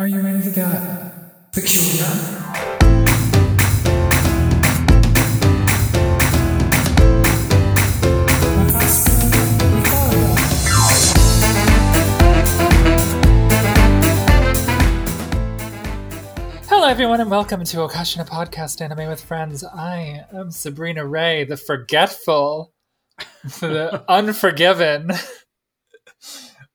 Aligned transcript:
Are 0.00 0.06
you 0.06 0.20
ready 0.20 0.40
to 0.40 0.50
get 0.52 1.50
peculiar? 1.50 2.04
Hello, 16.68 16.86
everyone, 16.86 17.20
and 17.20 17.28
welcome 17.28 17.64
to 17.64 17.78
Okashina 17.78 18.24
Podcast 18.28 18.80
Anime 18.80 19.08
with 19.08 19.20
Friends. 19.20 19.64
I 19.64 20.24
am 20.32 20.52
Sabrina 20.52 21.04
Ray, 21.04 21.42
the 21.42 21.56
forgetful, 21.56 22.72
the 23.42 24.04
unforgiven. 24.08 25.10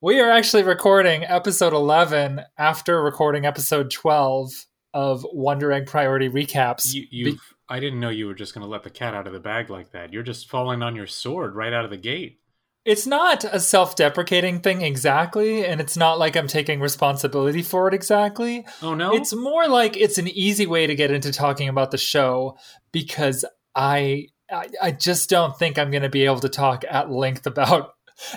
We 0.04 0.20
are 0.20 0.28
actually 0.28 0.64
recording 0.64 1.24
episode 1.24 1.72
11 1.72 2.42
after 2.58 3.02
recording 3.02 3.46
episode 3.46 3.90
12 3.90 4.50
of 4.92 5.26
Wonder 5.32 5.72
Egg 5.72 5.86
Priority 5.86 6.28
Recaps. 6.28 6.92
You, 6.92 7.06
you 7.10 7.38
I 7.70 7.80
didn't 7.80 8.00
know 8.00 8.10
you 8.10 8.26
were 8.26 8.34
just 8.34 8.52
going 8.52 8.66
to 8.66 8.70
let 8.70 8.82
the 8.82 8.90
cat 8.90 9.14
out 9.14 9.26
of 9.26 9.32
the 9.32 9.40
bag 9.40 9.70
like 9.70 9.92
that. 9.92 10.12
You're 10.12 10.22
just 10.22 10.50
falling 10.50 10.82
on 10.82 10.94
your 10.94 11.06
sword 11.06 11.54
right 11.54 11.72
out 11.72 11.86
of 11.86 11.90
the 11.90 11.96
gate. 11.96 12.38
It's 12.84 13.06
not 13.06 13.44
a 13.44 13.58
self 13.58 13.96
deprecating 13.96 14.60
thing 14.60 14.82
exactly, 14.82 15.64
and 15.64 15.80
it's 15.80 15.96
not 15.96 16.18
like 16.18 16.36
I'm 16.36 16.48
taking 16.48 16.80
responsibility 16.80 17.62
for 17.62 17.88
it 17.88 17.94
exactly. 17.94 18.66
Oh 18.82 18.94
no! 18.94 19.14
It's 19.14 19.34
more 19.34 19.66
like 19.68 19.96
it's 19.96 20.18
an 20.18 20.28
easy 20.28 20.66
way 20.66 20.86
to 20.86 20.94
get 20.94 21.12
into 21.12 21.32
talking 21.32 21.70
about 21.70 21.92
the 21.92 21.96
show 21.96 22.58
because 22.92 23.42
I 23.74 24.26
I, 24.52 24.68
I 24.82 24.90
just 24.90 25.30
don't 25.30 25.58
think 25.58 25.78
I'm 25.78 25.90
going 25.90 26.02
to 26.02 26.10
be 26.10 26.26
able 26.26 26.40
to 26.40 26.50
talk 26.50 26.84
at 26.86 27.10
length 27.10 27.46
about 27.46 27.93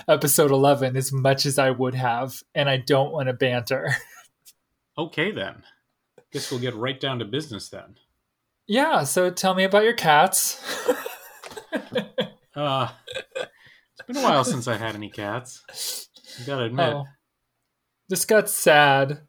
episode 0.08 0.50
11 0.50 0.96
as 0.96 1.12
much 1.12 1.46
as 1.46 1.58
I 1.58 1.70
would 1.70 1.94
have, 1.94 2.42
and 2.54 2.68
I 2.68 2.76
don't 2.78 3.12
want 3.12 3.28
to 3.28 3.32
banter. 3.32 3.94
okay 4.98 5.30
then. 5.32 5.62
Guess 6.32 6.50
we'll 6.50 6.60
get 6.60 6.74
right 6.74 6.98
down 7.00 7.18
to 7.20 7.24
business 7.24 7.68
then. 7.68 7.96
Yeah, 8.66 9.04
so 9.04 9.30
tell 9.30 9.54
me 9.54 9.64
about 9.64 9.84
your 9.84 9.94
cats. 9.94 10.62
uh, 12.54 12.88
it's 13.34 14.02
been 14.06 14.16
a 14.16 14.22
while 14.22 14.44
since 14.44 14.68
I 14.68 14.76
had 14.76 14.94
any 14.94 15.08
cats. 15.10 16.08
You 16.38 16.44
gotta 16.46 16.64
admit. 16.64 16.92
Oh, 16.94 17.04
this 18.08 18.24
got 18.26 18.50
sad. 18.50 19.22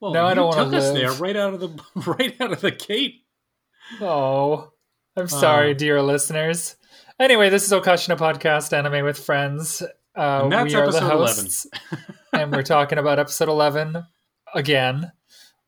well, 0.00 0.12
no, 0.12 0.26
I 0.26 0.34
don't 0.34 0.52
took 0.52 0.72
us 0.72 0.86
live. 0.90 0.94
there 0.94 1.12
right 1.12 1.36
out 1.36 1.54
of 1.54 1.60
the 1.60 1.82
right 2.18 2.40
out 2.40 2.52
of 2.52 2.60
the 2.60 2.70
gate. 2.72 3.24
Oh, 4.00 4.70
I'm 5.16 5.28
sorry, 5.28 5.70
Oh. 5.70 5.74
dear 5.74 6.02
listeners. 6.02 6.76
Anyway, 7.18 7.48
this 7.50 7.64
is 7.66 7.72
Okashina 7.72 8.16
Podcast 8.18 8.72
Anime 8.76 9.04
with 9.04 9.18
Friends. 9.18 9.82
Uh, 10.16 10.40
And 10.44 10.52
that's 10.52 10.72
we 10.72 10.80
are 10.80 10.90
the 10.90 10.98
episode 10.98 11.12
11. 11.12 11.18
hosts, 11.18 11.66
and 12.32 12.52
we're 12.52 12.62
talking 12.62 12.98
about 12.98 13.18
episode 13.18 13.48
11 13.48 14.04
again, 14.54 15.12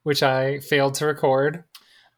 which 0.03 0.23
I 0.23 0.61
failed 0.61 0.95
to 0.95 1.07
record. 1.07 1.65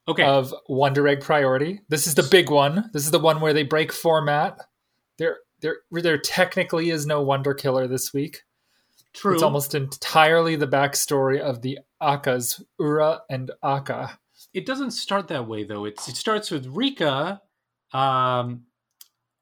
Okay. 0.07 0.23
of 0.23 0.55
Wonder 0.69 1.09
Egg 1.09 1.23
Priority. 1.23 1.81
This 1.89 2.07
is 2.07 2.15
the 2.15 2.23
big 2.25 2.51
one. 2.51 2.91
This 2.93 3.07
is 3.07 3.11
the 3.11 3.19
one 3.19 3.41
where 3.41 3.55
they 3.55 3.63
break 3.63 3.91
format. 3.91 4.59
There, 5.17 5.39
there, 5.63 5.79
there 5.91 6.19
technically 6.19 6.91
is 6.91 7.07
no 7.07 7.23
Wonder 7.23 7.55
Killer 7.55 7.87
this 7.89 8.13
week. 8.13 8.43
True. 9.15 9.33
It's 9.33 9.43
almost 9.43 9.75
entirely 9.75 10.57
the 10.57 10.69
backstory 10.69 11.41
of 11.41 11.63
the 11.63 11.79
Akkas, 12.03 12.63
Ura 12.79 13.23
and 13.31 13.51
Akka. 13.63 14.19
it 14.53 14.67
doesn't 14.67 14.91
start 14.91 15.29
that 15.29 15.49
way 15.49 15.65
though. 15.65 15.87
It's 15.87 16.07
it 16.07 16.17
starts 16.17 16.51
with 16.51 16.67
Rika, 16.67 17.41
um, 17.95 18.65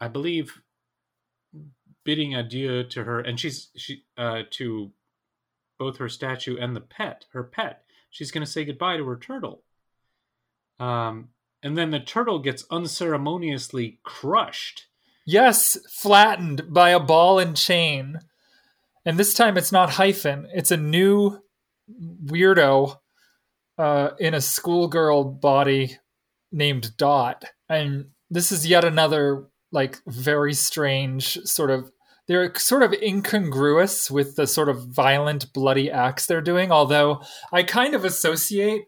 I 0.00 0.06
believe, 0.12 0.62
bidding 2.04 2.34
adieu 2.34 2.84
to 2.84 3.04
her, 3.04 3.20
and 3.20 3.38
she's 3.38 3.68
she 3.76 4.04
uh, 4.16 4.42
to 4.50 4.92
both 5.78 5.98
her 5.98 6.08
statue 6.08 6.56
and 6.56 6.76
the 6.76 6.80
pet, 6.80 7.26
her 7.32 7.42
pet. 7.42 7.84
She's 8.10 8.30
going 8.30 8.44
to 8.44 8.50
say 8.50 8.64
goodbye 8.64 8.98
to 8.98 9.06
her 9.06 9.16
turtle. 9.16 9.62
Um, 10.78 11.28
and 11.62 11.78
then 11.78 11.90
the 11.90 12.00
turtle 12.00 12.38
gets 12.40 12.64
unceremoniously 12.70 14.00
crushed. 14.02 14.86
Yes, 15.24 15.78
flattened 15.88 16.72
by 16.72 16.90
a 16.90 17.00
ball 17.00 17.38
and 17.38 17.56
chain. 17.56 18.18
And 19.04 19.18
this 19.18 19.34
time 19.34 19.56
it's 19.56 19.72
not 19.72 19.90
hyphen. 19.90 20.48
It's 20.52 20.70
a 20.70 20.76
new 20.76 21.38
weirdo 21.90 22.98
uh, 23.78 24.10
in 24.18 24.34
a 24.34 24.40
schoolgirl 24.40 25.24
body 25.24 25.98
named 26.50 26.96
Dot. 26.96 27.44
And 27.68 28.06
this 28.30 28.50
is 28.52 28.66
yet 28.66 28.84
another 28.84 29.46
like 29.70 30.00
very 30.06 30.52
strange 30.52 31.38
sort 31.44 31.70
of 31.70 31.91
they're 32.28 32.54
sort 32.54 32.82
of 32.82 32.92
incongruous 32.92 34.10
with 34.10 34.36
the 34.36 34.46
sort 34.46 34.68
of 34.68 34.86
violent 34.86 35.52
bloody 35.52 35.90
acts 35.90 36.26
they're 36.26 36.40
doing 36.40 36.70
although 36.72 37.20
i 37.52 37.62
kind 37.62 37.94
of 37.94 38.04
associate 38.04 38.84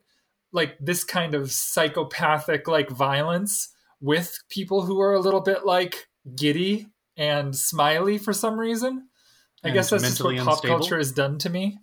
like 0.52 0.76
this 0.80 1.02
kind 1.04 1.34
of 1.34 1.50
psychopathic 1.50 2.66
like 2.68 2.88
violence 2.90 3.70
with 4.00 4.38
people 4.48 4.82
who 4.82 5.00
are 5.00 5.14
a 5.14 5.20
little 5.20 5.40
bit 5.40 5.64
like 5.66 6.06
giddy 6.36 6.86
and 7.16 7.54
smiley 7.56 8.18
for 8.18 8.32
some 8.32 8.58
reason 8.58 9.08
i 9.64 9.68
And 9.68 9.74
guess 9.74 9.90
that's 9.90 10.02
just 10.02 10.22
what 10.22 10.36
pop 10.38 10.54
unstable? 10.56 10.78
culture 10.78 10.98
has 10.98 11.12
done 11.12 11.38
to 11.38 11.50
me 11.50 11.78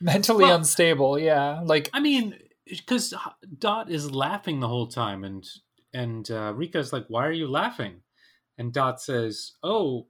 mentally 0.00 0.44
Well- 0.44 0.56
unstable 0.56 1.18
yeah 1.18 1.60
like 1.64 1.88
I 1.92 2.00
mean, 2.00 2.34
because 2.66 3.12
Dot 3.58 3.90
is 3.90 4.10
laughing 4.10 4.60
the 4.60 4.68
whole 4.68 4.86
time, 4.86 5.22
and 5.22 5.44
and 5.92 6.28
uh, 6.30 6.52
Rika's 6.54 6.92
like, 6.94 7.04
"Why 7.08 7.26
are 7.26 7.32
you 7.32 7.46
laughing?" 7.46 8.00
And 8.56 8.72
Dot 8.72 9.02
says, 9.02 9.52
"Oh, 9.62 10.06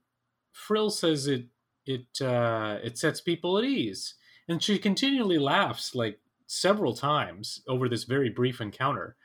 Frill 0.54 0.90
says 0.90 1.26
it 1.28 1.48
it 1.86 2.06
uh, 2.22 2.78
it 2.82 2.98
sets 2.98 3.20
people 3.20 3.58
at 3.58 3.64
ease." 3.64 4.14
And 4.48 4.62
she 4.62 4.78
continually 4.78 5.38
laughs 5.38 5.94
like 5.94 6.20
several 6.46 6.94
times 6.94 7.62
over 7.68 7.88
this 7.88 8.04
very 8.04 8.30
brief 8.30 8.60
encounter, 8.60 9.16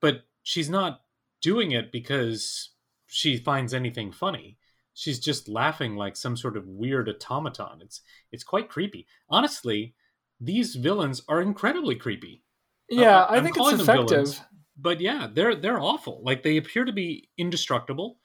but 0.00 0.24
she's 0.42 0.70
not 0.70 1.02
doing 1.42 1.72
it 1.72 1.92
because 1.92 2.70
she 3.06 3.36
finds 3.38 3.74
anything 3.74 4.12
funny. 4.12 4.58
She's 4.94 5.20
just 5.20 5.48
laughing 5.48 5.96
like 5.96 6.16
some 6.16 6.36
sort 6.36 6.56
of 6.56 6.66
weird 6.68 7.08
automaton. 7.08 7.80
It's 7.82 8.02
it's 8.32 8.44
quite 8.44 8.68
creepy. 8.68 9.06
Honestly, 9.28 9.94
these 10.40 10.74
villains 10.76 11.22
are 11.28 11.40
incredibly 11.42 11.96
creepy 11.96 12.44
yeah 12.88 13.24
I- 13.24 13.36
i 13.36 13.40
think 13.40 13.56
it's 13.56 13.72
effective 13.72 13.88
villains. 14.26 14.42
but 14.76 15.00
yeah, 15.00 15.28
they're 15.32 15.54
they're 15.56 15.80
awful. 15.80 16.22
Like 16.24 16.42
they 16.42 16.56
appear 16.56 16.84
to 16.86 16.92
be 16.92 17.28
indestructible. 17.38 18.18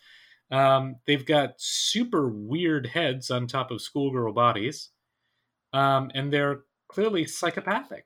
Um, 0.52 0.98
they've 1.08 1.26
got 1.26 1.54
super 1.58 2.30
weird 2.30 2.86
heads 2.88 3.32
on 3.32 3.48
top 3.48 3.72
of 3.72 3.82
schoolgirl 3.82 4.34
bodies, 4.34 4.90
um, 5.74 6.12
and 6.14 6.32
they're 6.32 6.62
clearly 6.88 7.26
psychopathic. 7.26 8.06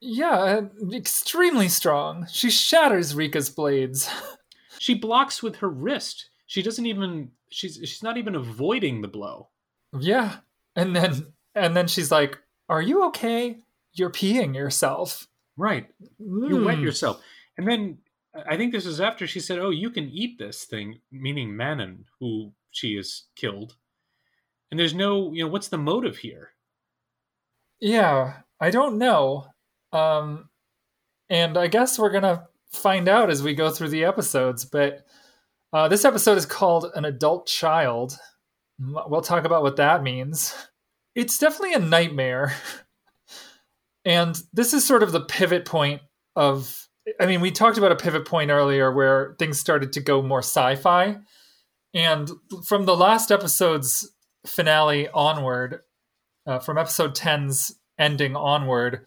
yeah 0.00 0.60
extremely 0.92 1.68
strong 1.68 2.26
she 2.30 2.50
shatters 2.50 3.14
rika's 3.14 3.48
blades 3.50 4.08
She 4.78 4.94
blocks 4.94 5.44
with 5.44 5.56
her 5.56 5.68
wrist. 5.68 6.30
She 6.46 6.60
doesn't 6.60 6.86
even. 6.86 7.30
She's 7.50 7.76
she's 7.76 8.02
not 8.02 8.16
even 8.16 8.34
avoiding 8.34 9.00
the 9.00 9.06
blow. 9.06 9.48
Yeah. 9.96 10.38
And 10.74 10.96
then 10.96 11.32
and 11.54 11.76
then 11.76 11.86
she's 11.86 12.10
like, 12.10 12.36
"Are 12.68 12.82
you 12.82 13.04
okay? 13.04 13.58
You're 13.92 14.10
peeing 14.10 14.56
yourself." 14.56 15.28
Right. 15.56 15.86
You 16.18 16.64
wet 16.64 16.78
Mm. 16.78 16.82
yourself, 16.82 17.22
and 17.56 17.68
then 17.68 17.98
I 18.34 18.56
think 18.56 18.72
this 18.72 18.86
is 18.86 19.00
after 19.00 19.26
she 19.26 19.40
said, 19.40 19.58
"Oh, 19.58 19.70
you 19.70 19.90
can 19.90 20.08
eat 20.08 20.38
this 20.38 20.64
thing," 20.64 21.00
meaning 21.10 21.56
Manon, 21.56 22.06
who 22.20 22.52
she 22.70 22.96
has 22.96 23.24
killed. 23.36 23.76
And 24.70 24.80
there's 24.80 24.94
no, 24.94 25.32
you 25.32 25.44
know, 25.44 25.50
what's 25.50 25.68
the 25.68 25.78
motive 25.78 26.18
here? 26.18 26.52
Yeah, 27.80 28.38
I 28.60 28.70
don't 28.70 28.98
know. 28.98 29.46
Um 29.92 30.48
and 31.28 31.58
I 31.58 31.66
guess 31.66 31.98
we're 31.98 32.10
to 32.20 32.48
find 32.72 33.08
out 33.08 33.30
as 33.30 33.42
we 33.42 33.54
go 33.54 33.70
through 33.70 33.90
the 33.90 34.04
episodes, 34.04 34.64
but 34.64 35.06
uh, 35.72 35.88
this 35.88 36.04
episode 36.04 36.36
is 36.36 36.44
called 36.46 36.90
An 36.94 37.04
Adult 37.04 37.46
Child. 37.46 38.18
We'll 38.78 39.22
talk 39.22 39.44
about 39.44 39.62
what 39.62 39.76
that 39.76 40.02
means. 40.02 40.54
It's 41.14 41.38
definitely 41.38 41.74
a 41.74 41.78
nightmare. 41.78 42.54
And 44.04 44.36
this 44.52 44.74
is 44.74 44.84
sort 44.84 45.04
of 45.04 45.12
the 45.12 45.20
pivot 45.20 45.64
point 45.64 46.02
of 46.34 46.81
I 47.20 47.26
mean, 47.26 47.40
we 47.40 47.50
talked 47.50 47.78
about 47.78 47.92
a 47.92 47.96
pivot 47.96 48.26
point 48.26 48.50
earlier 48.50 48.92
where 48.92 49.34
things 49.38 49.58
started 49.58 49.92
to 49.94 50.00
go 50.00 50.22
more 50.22 50.40
sci-fi. 50.40 51.18
And 51.94 52.30
from 52.64 52.84
the 52.84 52.96
last 52.96 53.30
episode's 53.30 54.10
finale 54.46 55.08
onward, 55.08 55.80
uh, 56.46 56.58
from 56.58 56.78
episode 56.78 57.14
10's 57.14 57.74
ending 57.98 58.36
onward, 58.36 59.06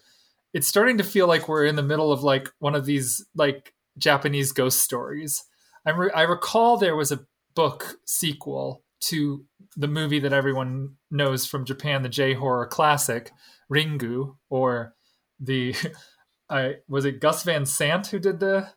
it's 0.53 0.67
starting 0.67 0.97
to 0.97 1.03
feel 1.03 1.27
like 1.27 1.47
we're 1.47 1.65
in 1.65 1.75
the 1.75 1.83
middle 1.83 2.11
of 2.11 2.23
like 2.23 2.49
one 2.59 2.75
of 2.75 2.85
these 2.85 3.25
like 3.35 3.73
Japanese 3.97 4.51
ghost 4.51 4.81
stories. 4.81 5.43
I, 5.85 5.91
re- 5.91 6.11
I 6.13 6.23
recall 6.23 6.77
there 6.77 6.95
was 6.95 7.11
a 7.11 7.25
book 7.55 7.97
sequel 8.05 8.83
to 9.01 9.45
the 9.75 9.87
movie 9.87 10.19
that 10.19 10.33
everyone 10.33 10.95
knows 11.11 11.45
from 11.45 11.65
Japan, 11.65 12.03
the 12.03 12.09
J 12.09 12.33
horror 12.33 12.67
classic 12.67 13.31
Ringu, 13.71 14.35
or 14.49 14.95
the 15.39 15.75
I 16.49 16.75
was 16.87 17.05
it 17.05 17.19
Gus 17.19 17.43
Van 17.43 17.65
Sant 17.65 18.07
who 18.07 18.19
did 18.19 18.39
the 18.39 18.69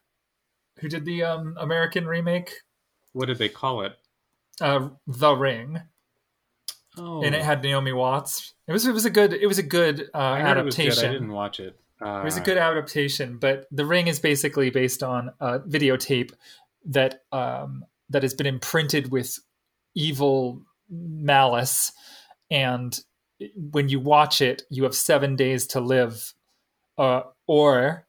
who 0.81 0.89
did 0.89 1.05
the 1.05 1.25
um, 1.25 1.57
American 1.59 2.07
remake, 2.07 2.63
What 3.13 3.27
did 3.27 3.39
they 3.39 3.49
call 3.49 3.83
it? 3.83 3.93
uh, 4.61 4.89
The 5.07 5.35
Ring. 5.35 5.81
Oh, 6.97 7.23
and 7.23 7.35
it 7.35 7.43
had 7.43 7.63
Naomi 7.63 7.93
Watts. 7.93 8.55
It 8.67 8.73
was 8.73 8.87
it 8.87 8.93
was 8.93 9.05
a 9.05 9.11
good 9.11 9.33
it 9.33 9.47
was 9.47 9.59
a 9.59 9.63
good 9.63 10.09
uh, 10.15 10.19
I 10.19 10.33
was 10.33 10.41
good. 10.41 10.59
adaptation. 10.59 11.09
I 11.09 11.13
didn't 11.13 11.33
watch 11.33 11.61
it. 11.61 11.79
Uh, 12.05 12.21
It 12.21 12.25
was 12.25 12.37
a 12.37 12.41
good 12.41 12.59
adaptation, 12.59 13.39
but 13.39 13.67
The 13.71 13.85
Ring 13.87 14.07
is 14.09 14.19
basically 14.21 14.71
based 14.71 15.03
on 15.03 15.33
a 15.41 15.59
videotape 15.61 16.33
that 16.87 17.23
um, 17.33 17.85
that 18.11 18.23
has 18.23 18.35
been 18.35 18.47
imprinted 18.47 19.11
with 19.13 19.39
evil 19.95 20.63
malice, 20.89 21.93
and 22.51 22.99
when 23.71 23.89
you 23.89 24.01
watch 24.01 24.41
it, 24.41 24.63
you 24.71 24.83
have 24.85 24.95
seven 24.95 25.37
days 25.37 25.67
to 25.69 25.81
live, 25.81 26.35
uh, 26.99 27.23
or 27.47 28.07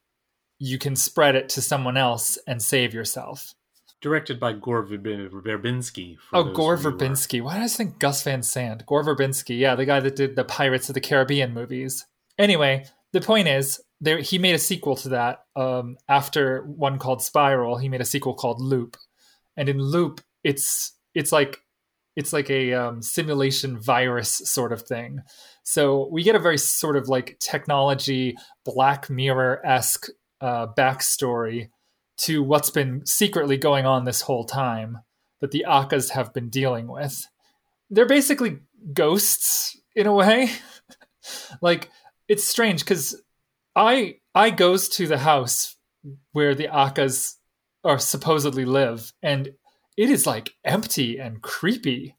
you 0.57 0.77
can 0.77 0.95
spread 0.95 1.35
it 1.35 1.47
to 1.49 1.61
someone 1.61 1.95
else 1.95 2.37
and 2.47 2.61
save 2.61 2.93
yourself. 2.93 3.53
directed 4.01 4.39
by 4.39 4.53
Gore 4.53 4.83
Verb- 4.83 5.03
Verbinski. 5.03 6.17
Oh, 6.33 6.51
Gore 6.53 6.77
Verbinski. 6.77 7.41
Why 7.41 7.55
did 7.55 7.63
I 7.63 7.67
think 7.67 7.99
Gus 7.99 8.23
Van 8.23 8.43
Sant? 8.43 8.85
Gore 8.85 9.03
Verbinski. 9.03 9.59
Yeah, 9.59 9.75
the 9.75 9.85
guy 9.85 9.99
that 9.99 10.15
did 10.15 10.35
the 10.35 10.43
Pirates 10.45 10.89
of 10.89 10.95
the 10.95 11.01
Caribbean 11.01 11.53
movies. 11.53 12.05
Anyway, 12.37 12.85
the 13.11 13.21
point 13.21 13.47
is, 13.49 13.81
there 13.99 14.19
he 14.19 14.37
made 14.37 14.55
a 14.55 14.59
sequel 14.59 14.95
to 14.97 15.09
that. 15.09 15.43
Um, 15.55 15.97
after 16.07 16.61
one 16.63 16.97
called 16.97 17.21
Spiral, 17.21 17.77
he 17.77 17.89
made 17.89 17.99
a 18.01 18.05
sequel 18.05 18.33
called 18.33 18.61
Loop, 18.61 18.95
and 19.57 19.67
in 19.67 19.79
Loop, 19.81 20.21
it's 20.45 20.93
it's 21.13 21.33
like 21.33 21.61
it's 22.19 22.33
like 22.33 22.49
a 22.49 22.73
um, 22.73 23.01
simulation 23.01 23.79
virus 23.79 24.41
sort 24.43 24.73
of 24.73 24.81
thing. 24.81 25.21
So 25.63 26.09
we 26.11 26.21
get 26.21 26.35
a 26.35 26.39
very 26.39 26.57
sort 26.57 26.97
of 26.97 27.07
like 27.07 27.37
technology 27.39 28.35
Black 28.65 29.09
Mirror 29.09 29.65
esque 29.65 30.07
uh, 30.41 30.67
backstory 30.77 31.69
to 32.17 32.43
what's 32.43 32.71
been 32.71 33.05
secretly 33.05 33.55
going 33.55 33.85
on 33.85 34.03
this 34.03 34.19
whole 34.19 34.43
time 34.43 34.97
that 35.39 35.51
the 35.51 35.63
Akkas 35.65 36.09
have 36.09 36.33
been 36.33 36.49
dealing 36.49 36.89
with. 36.89 37.25
They're 37.89 38.05
basically 38.05 38.57
ghosts 38.91 39.79
in 39.95 40.05
a 40.05 40.13
way. 40.13 40.51
like 41.61 41.89
it's 42.27 42.43
strange 42.43 42.81
because 42.81 43.15
I 43.77 44.15
Ai 44.35 44.49
goes 44.49 44.89
to 44.89 45.07
the 45.07 45.19
house 45.19 45.77
where 46.33 46.53
the 46.53 46.67
Akkas 46.67 47.35
are 47.85 47.97
supposedly 47.97 48.65
live, 48.65 49.13
and 49.23 49.53
it 49.99 50.09
is 50.09 50.25
like 50.25 50.55
empty 50.63 51.17
and 51.17 51.41
creepy. 51.41 52.15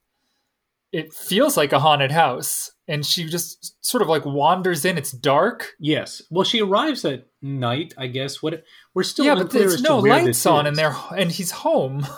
It 0.93 1.15
feels 1.15 1.57
like 1.57 1.73
a 1.73 1.81
haunted 1.81 2.11
house, 2.13 2.73
and 2.87 3.07
she 3.07 3.25
just 3.25 3.75
sort 3.83 4.03
of 4.03 4.09
like 4.09 4.27
wanders 4.27 4.85
in. 4.85 4.99
It's 4.99 5.13
dark. 5.13 5.73
Yes. 5.79 6.21
Well, 6.29 6.45
she 6.45 6.61
arrives 6.61 7.07
at 7.07 7.29
night, 7.41 7.95
I 7.97 8.09
guess. 8.09 8.43
What 8.43 8.65
we're 8.93 9.03
still 9.03 9.25
yeah, 9.25 9.35
but 9.35 9.51
there's 9.51 9.81
no 9.81 9.99
lights 9.99 10.45
on, 10.45 10.67
and 10.67 10.77
they're 10.77 10.95
and 11.17 11.33
he's 11.33 11.51
home. 11.51 12.07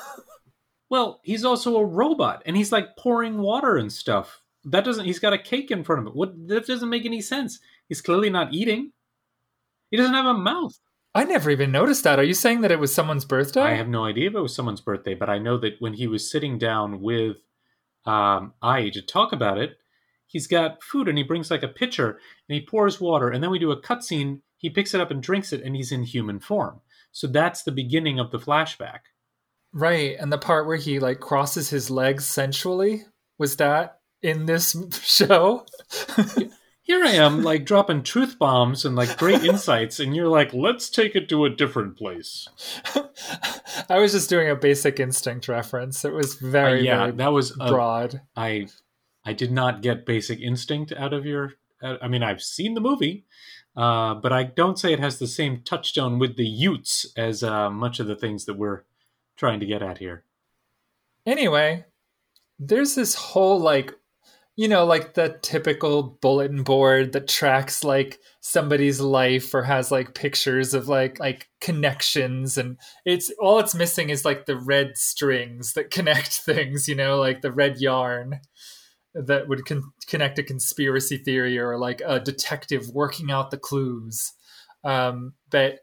Well, 0.90 1.20
he's 1.22 1.42
also 1.42 1.78
a 1.78 1.86
robot, 1.86 2.42
and 2.44 2.54
he's 2.54 2.70
like 2.70 2.98
pouring 2.98 3.38
water 3.38 3.78
and 3.78 3.90
stuff. 3.90 4.42
That 4.66 4.84
doesn't. 4.84 5.06
He's 5.06 5.20
got 5.20 5.32
a 5.32 5.38
cake 5.38 5.70
in 5.70 5.84
front 5.84 6.02
of 6.02 6.08
him. 6.08 6.12
What? 6.12 6.48
That 6.48 6.66
doesn't 6.66 6.90
make 6.90 7.06
any 7.06 7.22
sense. 7.22 7.60
He's 7.88 8.02
clearly 8.02 8.28
not 8.28 8.52
eating. 8.52 8.92
He 9.90 9.96
doesn't 9.96 10.12
have 10.12 10.26
a 10.26 10.34
mouth. 10.34 10.78
I 11.14 11.24
never 11.24 11.50
even 11.50 11.70
noticed 11.70 12.04
that. 12.04 12.18
Are 12.18 12.24
you 12.24 12.34
saying 12.34 12.62
that 12.62 12.70
it 12.70 12.80
was 12.80 12.94
someone's 12.94 13.24
birthday? 13.24 13.62
I 13.62 13.74
have 13.74 13.88
no 13.88 14.04
idea 14.04 14.28
if 14.28 14.34
it 14.34 14.40
was 14.40 14.54
someone's 14.54 14.80
birthday, 14.80 15.14
but 15.14 15.28
I 15.28 15.38
know 15.38 15.58
that 15.58 15.76
when 15.78 15.94
he 15.94 16.06
was 16.06 16.30
sitting 16.30 16.58
down 16.58 17.02
with 17.02 17.36
um, 18.06 18.54
Ai 18.62 18.88
to 18.90 19.02
talk 19.02 19.32
about 19.32 19.58
it, 19.58 19.76
he's 20.26 20.46
got 20.46 20.82
food 20.82 21.08
and 21.08 21.18
he 21.18 21.24
brings 21.24 21.50
like 21.50 21.62
a 21.62 21.68
pitcher 21.68 22.18
and 22.48 22.54
he 22.58 22.66
pours 22.66 23.00
water, 23.00 23.28
and 23.28 23.42
then 23.42 23.50
we 23.50 23.58
do 23.58 23.70
a 23.70 23.80
cutscene. 23.80 24.40
He 24.56 24.70
picks 24.70 24.94
it 24.94 25.00
up 25.00 25.10
and 25.10 25.22
drinks 25.22 25.52
it, 25.52 25.62
and 25.62 25.76
he's 25.76 25.92
in 25.92 26.04
human 26.04 26.40
form. 26.40 26.80
So 27.10 27.26
that's 27.26 27.62
the 27.62 27.72
beginning 27.72 28.18
of 28.18 28.30
the 28.30 28.38
flashback. 28.38 29.00
Right, 29.72 30.16
and 30.18 30.32
the 30.32 30.38
part 30.38 30.66
where 30.66 30.76
he 30.76 30.98
like 30.98 31.20
crosses 31.20 31.68
his 31.68 31.90
legs 31.90 32.26
sensually 32.26 33.04
was 33.38 33.56
that 33.56 33.98
in 34.22 34.46
this 34.46 34.74
show? 35.02 35.66
Here 36.92 37.04
I 37.06 37.12
am, 37.12 37.42
like 37.42 37.64
dropping 37.64 38.02
truth 38.02 38.38
bombs 38.38 38.84
and 38.84 38.94
like 38.94 39.16
great 39.16 39.42
insights, 39.50 39.98
and 39.98 40.14
you're 40.14 40.28
like, 40.28 40.52
let's 40.52 40.90
take 40.90 41.16
it 41.16 41.26
to 41.30 41.46
a 41.46 41.50
different 41.50 41.96
place. 41.96 42.46
I 43.88 43.98
was 43.98 44.12
just 44.12 44.28
doing 44.28 44.50
a 44.50 44.54
basic 44.54 45.00
instinct 45.00 45.48
reference. 45.48 46.04
It 46.04 46.12
was 46.12 46.34
Uh, 46.34 46.48
very 46.48 46.84
yeah, 46.84 46.98
very 46.98 47.12
that 47.12 47.32
was 47.32 47.52
broad. 47.52 48.20
I 48.36 48.66
I 49.24 49.32
did 49.32 49.50
not 49.50 49.80
get 49.80 50.04
Basic 50.04 50.38
Instinct 50.40 50.92
out 50.92 51.14
of 51.14 51.24
your. 51.24 51.54
uh, 51.82 51.96
I 52.02 52.08
mean, 52.08 52.22
I've 52.22 52.42
seen 52.42 52.74
the 52.74 52.80
movie, 52.82 53.24
uh, 53.74 54.12
but 54.16 54.34
I 54.34 54.42
don't 54.42 54.78
say 54.78 54.92
it 54.92 55.00
has 55.00 55.18
the 55.18 55.26
same 55.26 55.62
touchstone 55.62 56.18
with 56.18 56.36
the 56.36 56.44
Utes 56.44 57.10
as 57.16 57.42
uh, 57.42 57.70
much 57.70 58.00
of 58.00 58.06
the 58.06 58.16
things 58.16 58.44
that 58.44 58.58
we're 58.58 58.82
trying 59.34 59.60
to 59.60 59.66
get 59.66 59.80
at 59.82 59.96
here. 59.96 60.24
Anyway, 61.24 61.86
there's 62.58 62.96
this 62.96 63.14
whole 63.14 63.58
like 63.58 63.94
you 64.56 64.68
know 64.68 64.84
like 64.84 65.14
the 65.14 65.38
typical 65.42 66.18
bulletin 66.20 66.62
board 66.62 67.12
that 67.12 67.26
tracks 67.26 67.82
like 67.82 68.18
somebody's 68.40 69.00
life 69.00 69.54
or 69.54 69.62
has 69.62 69.90
like 69.90 70.14
pictures 70.14 70.74
of 70.74 70.88
like 70.88 71.18
like 71.18 71.48
connections 71.60 72.58
and 72.58 72.78
it's 73.04 73.32
all 73.40 73.58
it's 73.58 73.74
missing 73.74 74.10
is 74.10 74.24
like 74.24 74.46
the 74.46 74.56
red 74.56 74.96
strings 74.96 75.72
that 75.72 75.90
connect 75.90 76.32
things 76.44 76.86
you 76.86 76.94
know 76.94 77.18
like 77.18 77.40
the 77.40 77.52
red 77.52 77.78
yarn 77.78 78.40
that 79.14 79.48
would 79.48 79.64
con- 79.66 79.92
connect 80.06 80.38
a 80.38 80.42
conspiracy 80.42 81.18
theory 81.18 81.58
or 81.58 81.78
like 81.78 82.02
a 82.04 82.20
detective 82.20 82.88
working 82.92 83.30
out 83.30 83.50
the 83.50 83.58
clues. 83.58 84.32
Um 84.84 85.34
but 85.50 85.80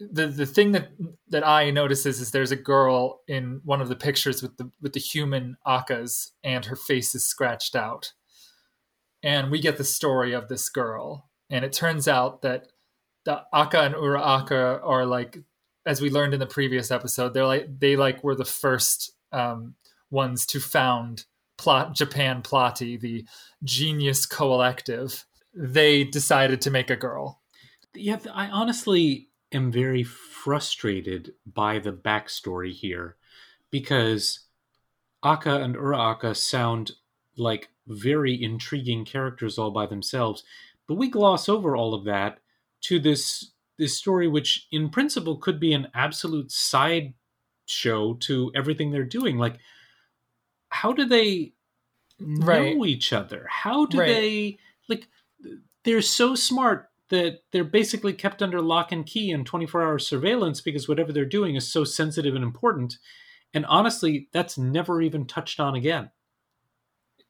the 0.00 0.26
the 0.26 0.46
thing 0.46 0.72
that 0.72 0.88
that 1.28 1.44
Ai 1.44 1.70
notices 1.70 2.20
is 2.20 2.30
there's 2.30 2.50
a 2.50 2.56
girl 2.56 3.20
in 3.28 3.60
one 3.64 3.80
of 3.80 3.88
the 3.88 3.96
pictures 3.96 4.42
with 4.42 4.56
the 4.56 4.70
with 4.80 4.94
the 4.94 5.00
human 5.00 5.56
Akkas 5.66 6.30
and 6.42 6.64
her 6.64 6.76
face 6.76 7.14
is 7.14 7.26
scratched 7.26 7.76
out. 7.76 8.12
And 9.22 9.50
we 9.50 9.60
get 9.60 9.76
the 9.76 9.84
story 9.84 10.32
of 10.32 10.48
this 10.48 10.70
girl. 10.70 11.28
And 11.50 11.64
it 11.64 11.72
turns 11.72 12.08
out 12.08 12.40
that 12.42 12.68
the 13.24 13.42
Akka 13.52 13.80
and 13.82 13.94
Ura 13.94 14.22
Akka 14.22 14.80
are 14.82 15.04
like 15.04 15.38
as 15.84 16.00
we 16.00 16.10
learned 16.10 16.34
in 16.34 16.40
the 16.40 16.46
previous 16.46 16.90
episode, 16.90 17.34
they're 17.34 17.46
like 17.46 17.78
they 17.78 17.96
like 17.96 18.24
were 18.24 18.34
the 18.34 18.44
first 18.44 19.12
um, 19.32 19.74
ones 20.10 20.46
to 20.46 20.60
found 20.60 21.24
Plot 21.58 21.94
Japan 21.94 22.40
Plati, 22.42 22.96
the 22.96 23.26
genius 23.64 24.24
collective. 24.24 25.26
They 25.52 26.04
decided 26.04 26.60
to 26.62 26.70
make 26.70 26.90
a 26.90 26.96
girl. 26.96 27.40
Yeah, 27.94 28.18
I 28.32 28.46
honestly 28.46 29.29
am 29.52 29.72
very 29.72 30.02
frustrated 30.02 31.34
by 31.46 31.78
the 31.78 31.92
backstory 31.92 32.72
here 32.72 33.16
because 33.70 34.40
Akka 35.22 35.62
and 35.62 35.74
Ura-Akka 35.74 36.34
sound 36.34 36.92
like 37.36 37.70
very 37.86 38.42
intriguing 38.42 39.04
characters 39.04 39.58
all 39.58 39.70
by 39.70 39.86
themselves, 39.86 40.44
but 40.86 40.94
we 40.94 41.08
gloss 41.08 41.48
over 41.48 41.76
all 41.76 41.94
of 41.94 42.04
that 42.04 42.40
to 42.82 42.98
this 42.98 43.52
this 43.78 43.96
story 43.96 44.28
which 44.28 44.68
in 44.70 44.90
principle 44.90 45.38
could 45.38 45.58
be 45.58 45.72
an 45.72 45.88
absolute 45.94 46.52
side 46.52 47.14
show 47.66 48.14
to 48.14 48.52
everything 48.54 48.90
they're 48.90 49.04
doing. 49.04 49.38
Like 49.38 49.58
how 50.68 50.92
do 50.92 51.04
they 51.04 51.54
know 52.20 52.46
Right. 52.46 52.76
each 52.84 53.12
other? 53.12 53.46
How 53.48 53.86
do 53.86 53.98
Right. 53.98 54.06
they 54.06 54.58
like 54.88 55.08
they're 55.84 56.02
so 56.02 56.34
smart 56.34 56.89
that 57.10 57.40
they're 57.52 57.64
basically 57.64 58.12
kept 58.12 58.42
under 58.42 58.60
lock 58.60 58.92
and 58.92 59.06
key 59.06 59.30
and 59.30 59.44
24 59.44 59.82
hour 59.82 59.98
surveillance 59.98 60.60
because 60.60 60.88
whatever 60.88 61.12
they're 61.12 61.24
doing 61.24 61.56
is 61.56 61.70
so 61.70 61.84
sensitive 61.84 62.34
and 62.34 62.44
important. 62.44 62.96
And 63.52 63.66
honestly, 63.66 64.28
that's 64.32 64.56
never 64.56 65.02
even 65.02 65.26
touched 65.26 65.60
on 65.60 65.74
again. 65.74 66.10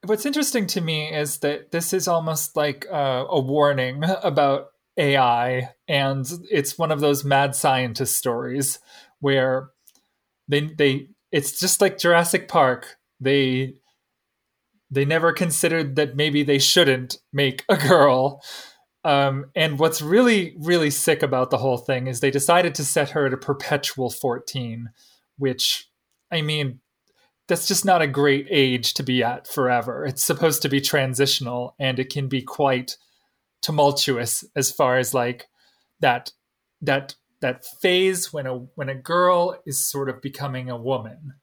What's 0.04 0.26
interesting 0.26 0.66
to 0.68 0.80
me 0.80 1.12
is 1.12 1.38
that 1.38 1.72
this 1.72 1.92
is 1.92 2.08
almost 2.08 2.56
like 2.56 2.86
uh, 2.90 3.24
a 3.28 3.40
warning 3.40 4.02
about 4.22 4.68
AI, 4.96 5.70
and 5.88 6.30
it's 6.50 6.78
one 6.78 6.90
of 6.90 7.00
those 7.00 7.24
mad 7.24 7.54
scientist 7.54 8.16
stories 8.16 8.78
where 9.20 9.70
they 10.48 10.60
they 10.60 11.08
it's 11.32 11.58
just 11.58 11.80
like 11.80 11.98
Jurassic 11.98 12.48
Park. 12.48 12.96
They 13.20 13.74
they 14.90 15.04
never 15.04 15.32
considered 15.32 15.96
that 15.96 16.16
maybe 16.16 16.42
they 16.42 16.58
shouldn't 16.58 17.18
make 17.32 17.64
a 17.68 17.76
girl. 17.76 18.42
Um, 19.02 19.46
and 19.54 19.78
what's 19.78 20.02
really 20.02 20.54
really 20.58 20.90
sick 20.90 21.22
about 21.22 21.50
the 21.50 21.58
whole 21.58 21.78
thing 21.78 22.06
is 22.06 22.20
they 22.20 22.30
decided 22.30 22.74
to 22.74 22.84
set 22.84 23.10
her 23.10 23.26
at 23.26 23.32
a 23.32 23.38
perpetual 23.38 24.10
14, 24.10 24.90
which 25.38 25.88
I 26.30 26.42
mean 26.42 26.80
that's 27.48 27.66
just 27.66 27.84
not 27.84 28.02
a 28.02 28.06
great 28.06 28.46
age 28.50 28.94
to 28.94 29.02
be 29.02 29.24
at 29.24 29.48
forever. 29.48 30.04
It's 30.04 30.22
supposed 30.22 30.62
to 30.62 30.68
be 30.68 30.80
transitional 30.80 31.74
and 31.78 31.98
it 31.98 32.10
can 32.10 32.28
be 32.28 32.42
quite 32.42 32.96
tumultuous 33.62 34.44
as 34.54 34.70
far 34.70 34.98
as 34.98 35.12
like 35.12 35.48
that 36.00 36.32
that 36.80 37.14
that 37.40 37.64
phase 37.64 38.32
when 38.32 38.46
a 38.46 38.54
when 38.54 38.88
a 38.88 38.94
girl 38.94 39.58
is 39.66 39.84
sort 39.84 40.08
of 40.08 40.22
becoming 40.22 40.70
a 40.70 40.76
woman, 40.76 41.34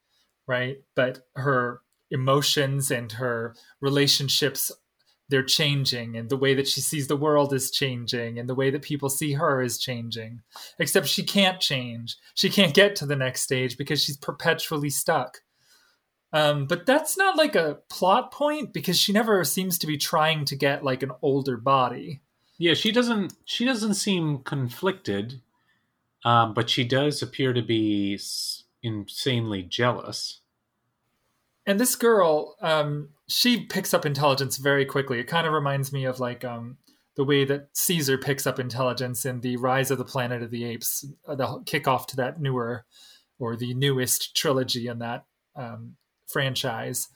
right? 0.47 0.77
But 0.95 1.21
her 1.35 1.81
emotions 2.09 2.89
and 2.89 3.11
her 3.13 3.55
relationships 3.81 4.71
they're 5.29 5.43
changing 5.43 6.15
and 6.15 6.29
the 6.29 6.37
way 6.37 6.53
that 6.53 6.67
she 6.67 6.81
sees 6.81 7.07
the 7.07 7.17
world 7.17 7.53
is 7.53 7.71
changing 7.71 8.39
and 8.39 8.47
the 8.47 8.55
way 8.55 8.69
that 8.69 8.81
people 8.81 9.09
see 9.09 9.33
her 9.33 9.61
is 9.61 9.77
changing 9.77 10.41
except 10.79 11.07
she 11.07 11.23
can't 11.23 11.59
change 11.59 12.15
she 12.33 12.49
can't 12.49 12.73
get 12.73 12.95
to 12.95 13.05
the 13.05 13.15
next 13.15 13.41
stage 13.41 13.77
because 13.77 14.01
she's 14.01 14.17
perpetually 14.17 14.89
stuck 14.89 15.41
Um, 16.33 16.65
but 16.67 16.85
that's 16.85 17.17
not 17.17 17.37
like 17.37 17.55
a 17.55 17.79
plot 17.89 18.31
point 18.31 18.73
because 18.73 18.99
she 18.99 19.13
never 19.13 19.43
seems 19.43 19.77
to 19.79 19.87
be 19.87 19.97
trying 19.97 20.45
to 20.45 20.55
get 20.55 20.83
like 20.83 21.01
an 21.03 21.11
older 21.21 21.57
body. 21.57 22.21
Yeah, 22.57 22.73
she 22.73 22.91
doesn't. 22.91 23.33
She 23.45 23.65
doesn't 23.65 23.93
seem 23.93 24.39
conflicted, 24.39 25.41
um, 26.25 26.53
but 26.53 26.69
she 26.69 26.83
does 26.83 27.21
appear 27.21 27.53
to 27.53 27.61
be 27.61 28.19
insanely 28.83 29.63
jealous. 29.63 30.41
And 31.67 31.81
this 31.81 31.95
girl, 31.95 32.55
um, 32.61 33.09
she 33.27 33.65
picks 33.65 33.93
up 33.93 34.05
intelligence 34.05 34.55
very 34.55 34.85
quickly. 34.85 35.19
It 35.19 35.27
kind 35.27 35.45
of 35.45 35.51
reminds 35.51 35.91
me 35.91 36.05
of 36.05 36.21
like 36.21 36.45
um, 36.45 36.77
the 37.17 37.25
way 37.25 37.43
that 37.43 37.67
Caesar 37.73 38.17
picks 38.17 38.47
up 38.47 38.57
intelligence 38.57 39.25
in 39.25 39.41
the 39.41 39.57
Rise 39.57 39.91
of 39.91 39.97
the 39.97 40.05
Planet 40.05 40.41
of 40.41 40.49
the 40.49 40.63
Apes, 40.63 41.05
uh, 41.27 41.35
the 41.35 41.45
kickoff 41.65 42.07
to 42.07 42.15
that 42.15 42.39
newer 42.39 42.85
or 43.37 43.57
the 43.57 43.73
newest 43.73 44.33
trilogy 44.33 44.87
in 44.87 44.99
that 44.99 45.25
um, 45.57 45.97
franchise. 46.27 47.09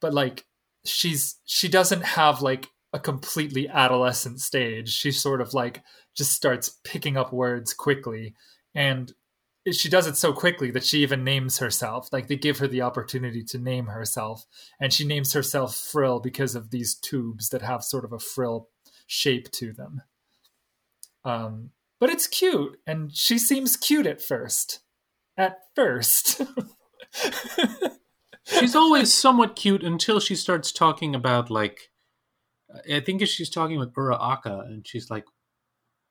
But 0.00 0.14
like, 0.14 0.46
she's 0.84 1.40
she 1.44 1.68
doesn't 1.68 2.04
have 2.04 2.40
like 2.40 2.68
a 2.92 3.00
completely 3.00 3.68
adolescent 3.68 4.40
stage. 4.40 4.88
She 4.88 5.10
sort 5.10 5.40
of 5.40 5.52
like 5.52 5.82
just 6.16 6.32
starts 6.32 6.78
picking 6.84 7.16
up 7.16 7.32
words 7.32 7.74
quickly, 7.74 8.34
and 8.72 9.12
she 9.72 9.88
does 9.88 10.06
it 10.06 10.16
so 10.16 10.32
quickly 10.32 10.70
that 10.70 10.84
she 10.84 11.02
even 11.02 11.24
names 11.24 11.58
herself. 11.58 12.08
Like 12.12 12.28
they 12.28 12.36
give 12.36 12.58
her 12.58 12.68
the 12.68 12.82
opportunity 12.82 13.42
to 13.44 13.58
name 13.58 13.86
herself, 13.86 14.46
and 14.80 14.92
she 14.92 15.04
names 15.04 15.32
herself 15.32 15.74
Frill 15.74 16.20
because 16.20 16.54
of 16.54 16.70
these 16.70 16.94
tubes 16.94 17.48
that 17.48 17.62
have 17.62 17.82
sort 17.82 18.04
of 18.04 18.12
a 18.12 18.18
frill 18.18 18.68
shape 19.06 19.50
to 19.52 19.72
them. 19.72 20.02
Um, 21.24 21.70
but 21.98 22.10
it's 22.10 22.26
cute, 22.26 22.78
and 22.86 23.14
she 23.14 23.38
seems 23.38 23.76
cute 23.76 24.06
at 24.06 24.22
first. 24.22 24.80
At 25.36 25.58
first. 25.74 26.42
She's 28.46 28.76
always 28.76 29.12
somewhat 29.12 29.56
cute 29.56 29.82
until 29.82 30.20
she 30.20 30.36
starts 30.36 30.70
talking 30.70 31.16
about 31.16 31.50
like, 31.50 31.90
I 32.92 33.00
think 33.00 33.26
she's 33.26 33.50
talking 33.50 33.78
with 33.78 33.92
Ura 33.96 34.16
Akka, 34.20 34.60
and 34.68 34.86
she's 34.86 35.10
like 35.10 35.24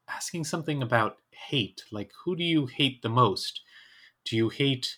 asking 0.10 0.44
something 0.46 0.82
about 0.84 1.18
hate. 1.32 1.84
Like, 1.92 2.12
who 2.24 2.36
do 2.36 2.44
you 2.44 2.66
hate 2.68 3.02
the 3.02 3.10
most? 3.10 3.62
Do 4.26 4.36
you 4.36 4.50
hate 4.50 4.98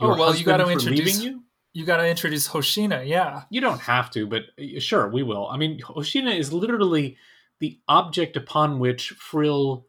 Oh, 0.00 0.08
your 0.08 0.16
well, 0.16 0.28
you 0.36 0.44
husband 0.44 0.62
for 0.62 0.70
introduce- 0.70 1.18
leaving 1.20 1.22
you? 1.34 1.44
you 1.72 1.84
got 1.84 1.96
to 1.98 2.08
introduce 2.08 2.48
Hoshina, 2.48 3.06
yeah. 3.06 3.42
You 3.50 3.60
don't 3.60 3.80
have 3.80 4.10
to, 4.12 4.26
but 4.26 4.44
sure, 4.78 5.08
we 5.08 5.22
will. 5.22 5.48
I 5.48 5.56
mean, 5.56 5.80
Hoshina 5.80 6.36
is 6.36 6.52
literally 6.52 7.16
the 7.60 7.80
object 7.88 8.36
upon 8.36 8.78
which 8.78 9.10
Frill 9.10 9.86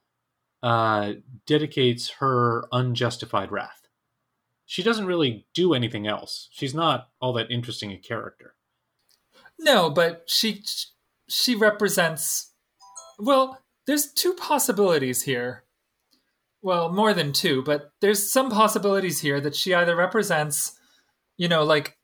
uh, 0.63 1.13
dedicates 1.45 2.09
her 2.19 2.67
unjustified 2.71 3.51
wrath. 3.51 3.87
She 4.65 4.83
doesn't 4.83 5.05
really 5.05 5.45
do 5.53 5.73
anything 5.73 6.05
else. 6.07 6.47
She's 6.51 6.73
not 6.73 7.09
all 7.21 7.33
that 7.33 7.49
interesting 7.51 7.91
a 7.91 7.97
character. 7.97 8.55
No, 9.59 9.89
but 9.89 10.23
she 10.27 10.63
she 11.27 11.55
represents 11.55 12.51
well, 13.17 13.61
there's 13.89 14.05
two 14.05 14.35
possibilities 14.35 15.23
here. 15.23 15.63
Well, 16.61 16.91
more 16.91 17.11
than 17.11 17.33
two, 17.33 17.63
but 17.63 17.91
there's 18.01 18.31
some 18.31 18.51
possibilities 18.51 19.21
here 19.21 19.41
that 19.41 19.55
she 19.55 19.73
either 19.73 19.95
represents, 19.95 20.77
you 21.37 21.47
know, 21.47 21.63
like 21.63 21.97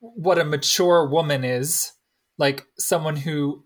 what 0.00 0.40
a 0.40 0.44
mature 0.44 1.06
woman 1.06 1.44
is, 1.44 1.92
like 2.36 2.66
someone 2.80 3.14
who 3.14 3.62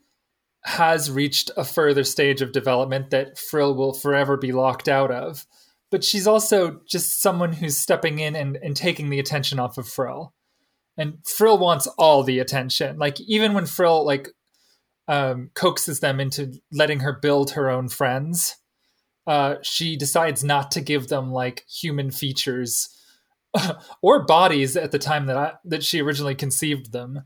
has 0.64 1.11
reached 1.11 1.50
a 1.56 1.64
further 1.64 2.04
stage 2.04 2.42
of 2.42 2.52
development 2.52 3.08
that 3.08 3.38
Frill 3.38 3.75
will 3.75 3.94
forever 3.94 4.37
be 4.37 4.52
locked 4.52 4.87
out 4.87 5.11
of. 5.11 5.46
But 5.90 6.04
she's 6.04 6.26
also 6.26 6.82
just 6.87 7.23
someone 7.23 7.54
who's 7.54 7.78
stepping 7.78 8.18
in 8.18 8.37
and, 8.37 8.58
and 8.62 8.76
taking 8.76 9.08
the 9.08 9.20
attention 9.20 9.58
off 9.58 9.78
of 9.78 9.88
Frill 9.88 10.35
and 10.99 11.18
Frill 11.26 11.56
wants 11.56 11.87
all 11.99 12.23
the 12.23 12.40
attention. 12.40 12.99
Like 12.99 13.18
even 13.20 13.54
when 13.54 13.64
Frill 13.64 14.04
like 14.04 14.28
um, 15.09 15.51
coaxes 15.55 16.01
them 16.01 16.21
into 16.21 16.61
letting 16.73 17.01
her 17.01 17.13
build 17.13 17.53
her 17.53 17.71
own 17.71 17.89
friends, 17.89 18.57
uh, 19.27 19.57
she 19.63 19.97
decides 19.97 20.45
not 20.45 20.71
to 20.73 20.81
give 20.81 21.09
them 21.09 21.33
like 21.33 21.65
human 21.69 22.11
features 22.11 22.89
or 24.03 24.25
bodies 24.25 24.77
at 24.77 24.93
the 24.93 24.99
time 24.99 25.27
that 25.27 25.37
I, 25.37 25.53
that 25.65 25.85
she 25.85 26.01
originally 26.01 26.35
conceived 26.35 26.93
them. 26.93 27.25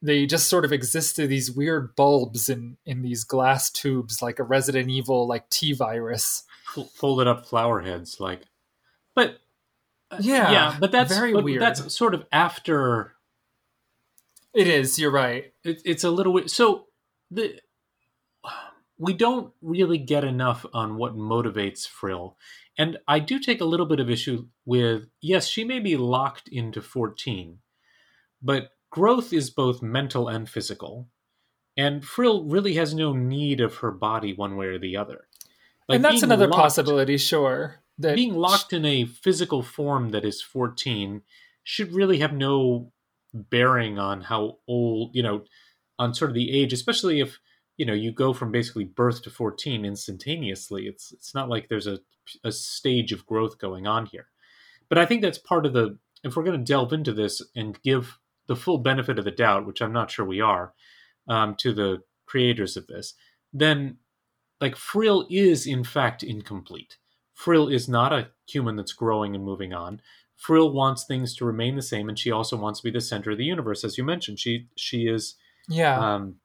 They 0.00 0.26
just 0.26 0.48
sort 0.48 0.64
of 0.64 0.72
exist 0.72 1.18
as 1.18 1.28
these 1.28 1.50
weird 1.50 1.94
bulbs 1.94 2.48
in 2.48 2.76
in 2.84 3.02
these 3.02 3.24
glass 3.24 3.70
tubes, 3.70 4.20
like 4.20 4.38
a 4.38 4.44
Resident 4.44 4.90
Evil 4.90 5.28
like 5.28 5.48
T 5.48 5.72
virus. 5.72 6.44
Folded 6.94 7.28
up 7.28 7.46
flower 7.46 7.80
heads, 7.80 8.18
like. 8.18 8.42
But 9.14 9.38
uh, 10.10 10.18
Yeah, 10.20 10.50
yeah, 10.50 10.76
but 10.80 10.90
that's 10.90 11.14
very 11.14 11.32
but 11.32 11.44
weird. 11.44 11.62
That's 11.62 11.94
sort 11.94 12.14
of 12.14 12.24
after 12.32 13.14
It 14.54 14.66
is. 14.66 14.98
You're 14.98 15.12
right. 15.12 15.52
it, 15.62 15.82
it's 15.84 16.02
a 16.02 16.10
little 16.10 16.32
weird. 16.32 16.50
So 16.50 16.86
the 17.32 17.60
we 18.98 19.14
don't 19.14 19.52
really 19.60 19.98
get 19.98 20.22
enough 20.22 20.64
on 20.72 20.96
what 20.96 21.16
motivates 21.16 21.88
Frill, 21.88 22.36
and 22.78 22.98
I 23.08 23.18
do 23.18 23.38
take 23.38 23.60
a 23.60 23.66
little 23.66 23.86
bit 23.86 24.00
of 24.00 24.10
issue 24.10 24.46
with. 24.64 25.04
Yes, 25.20 25.48
she 25.48 25.64
may 25.64 25.80
be 25.80 25.96
locked 25.96 26.48
into 26.48 26.80
fourteen, 26.80 27.58
but 28.40 28.70
growth 28.90 29.32
is 29.32 29.50
both 29.50 29.82
mental 29.82 30.28
and 30.28 30.48
physical, 30.48 31.08
and 31.76 32.04
Frill 32.04 32.44
really 32.44 32.74
has 32.74 32.94
no 32.94 33.12
need 33.12 33.60
of 33.60 33.76
her 33.76 33.90
body 33.90 34.34
one 34.34 34.56
way 34.56 34.66
or 34.66 34.78
the 34.78 34.96
other. 34.96 35.26
Like, 35.88 35.96
and 35.96 36.04
that's 36.04 36.22
another 36.22 36.46
locked- 36.46 36.62
possibility. 36.62 37.16
Sure. 37.16 37.76
That 37.98 38.16
being 38.16 38.34
locked 38.34 38.72
in 38.72 38.84
a 38.86 39.04
physical 39.04 39.62
form 39.62 40.10
that 40.10 40.24
is 40.24 40.40
14 40.40 41.22
should 41.62 41.92
really 41.92 42.18
have 42.18 42.32
no 42.32 42.92
bearing 43.34 43.98
on 43.98 44.22
how 44.22 44.58
old 44.66 45.14
you 45.14 45.22
know 45.22 45.44
on 46.02 46.14
sort 46.14 46.30
of 46.30 46.34
the 46.34 46.50
age 46.50 46.72
especially 46.72 47.20
if 47.20 47.38
you 47.76 47.86
know 47.86 47.92
you 47.92 48.12
go 48.12 48.32
from 48.32 48.52
basically 48.52 48.84
birth 48.84 49.22
to 49.22 49.30
14 49.30 49.84
instantaneously 49.84 50.86
it's 50.86 51.12
it's 51.12 51.34
not 51.34 51.48
like 51.48 51.68
there's 51.68 51.86
a 51.86 51.98
a 52.44 52.52
stage 52.52 53.12
of 53.12 53.26
growth 53.26 53.58
going 53.58 53.86
on 53.86 54.06
here 54.06 54.26
but 54.88 54.98
i 54.98 55.06
think 55.06 55.22
that's 55.22 55.38
part 55.38 55.66
of 55.66 55.72
the 55.72 55.98
if 56.24 56.36
we're 56.36 56.44
going 56.44 56.58
to 56.58 56.72
delve 56.72 56.92
into 56.92 57.12
this 57.12 57.42
and 57.56 57.82
give 57.82 58.18
the 58.46 58.56
full 58.56 58.78
benefit 58.78 59.18
of 59.18 59.24
the 59.24 59.30
doubt 59.30 59.66
which 59.66 59.80
i'm 59.80 59.92
not 59.92 60.10
sure 60.10 60.24
we 60.24 60.40
are 60.40 60.72
um, 61.28 61.54
to 61.54 61.72
the 61.72 62.02
creators 62.26 62.76
of 62.76 62.86
this 62.86 63.14
then 63.52 63.96
like 64.60 64.76
frill 64.76 65.26
is 65.30 65.66
in 65.66 65.82
fact 65.82 66.22
incomplete 66.22 66.96
Frill 67.42 67.68
is 67.68 67.88
not 67.88 68.12
a 68.12 68.28
human 68.46 68.76
that's 68.76 68.92
growing 68.92 69.34
and 69.34 69.44
moving 69.44 69.72
on. 69.72 70.00
Frill 70.36 70.72
wants 70.72 71.04
things 71.04 71.34
to 71.36 71.44
remain 71.44 71.74
the 71.76 71.82
same, 71.82 72.08
and 72.08 72.18
she 72.18 72.30
also 72.30 72.56
wants 72.56 72.80
to 72.80 72.84
be 72.84 72.90
the 72.90 73.00
center 73.00 73.32
of 73.32 73.38
the 73.38 73.44
universe, 73.44 73.84
as 73.84 73.98
you 73.98 74.04
mentioned. 74.04 74.38
She 74.38 74.68
she 74.76 75.06
is 75.08 75.34
yeah. 75.68 76.14
um, 76.14 76.36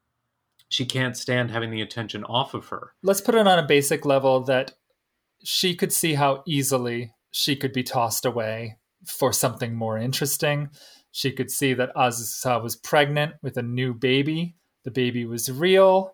she 0.68 0.84
can't 0.84 1.16
stand 1.16 1.50
having 1.50 1.70
the 1.70 1.80
attention 1.80 2.24
off 2.24 2.54
of 2.54 2.68
her. 2.68 2.92
let's 3.02 3.20
put 3.20 3.34
it 3.34 3.46
on 3.46 3.58
a 3.58 3.66
basic 3.66 4.04
level 4.04 4.40
that 4.44 4.72
she 5.44 5.74
could 5.74 5.92
see 5.92 6.14
how 6.14 6.42
easily 6.46 7.12
she 7.30 7.56
could 7.56 7.72
be 7.72 7.82
tossed 7.82 8.24
away 8.24 8.78
for 9.06 9.32
something 9.32 9.74
more 9.74 9.98
interesting. 9.98 10.70
She 11.12 11.32
could 11.32 11.50
see 11.50 11.74
that 11.74 11.94
Azusa 11.94 12.62
was 12.62 12.76
pregnant 12.76 13.34
with 13.42 13.56
a 13.56 13.62
new 13.62 13.94
baby. 13.94 14.56
The 14.84 14.90
baby 14.90 15.24
was 15.24 15.50
real. 15.50 16.12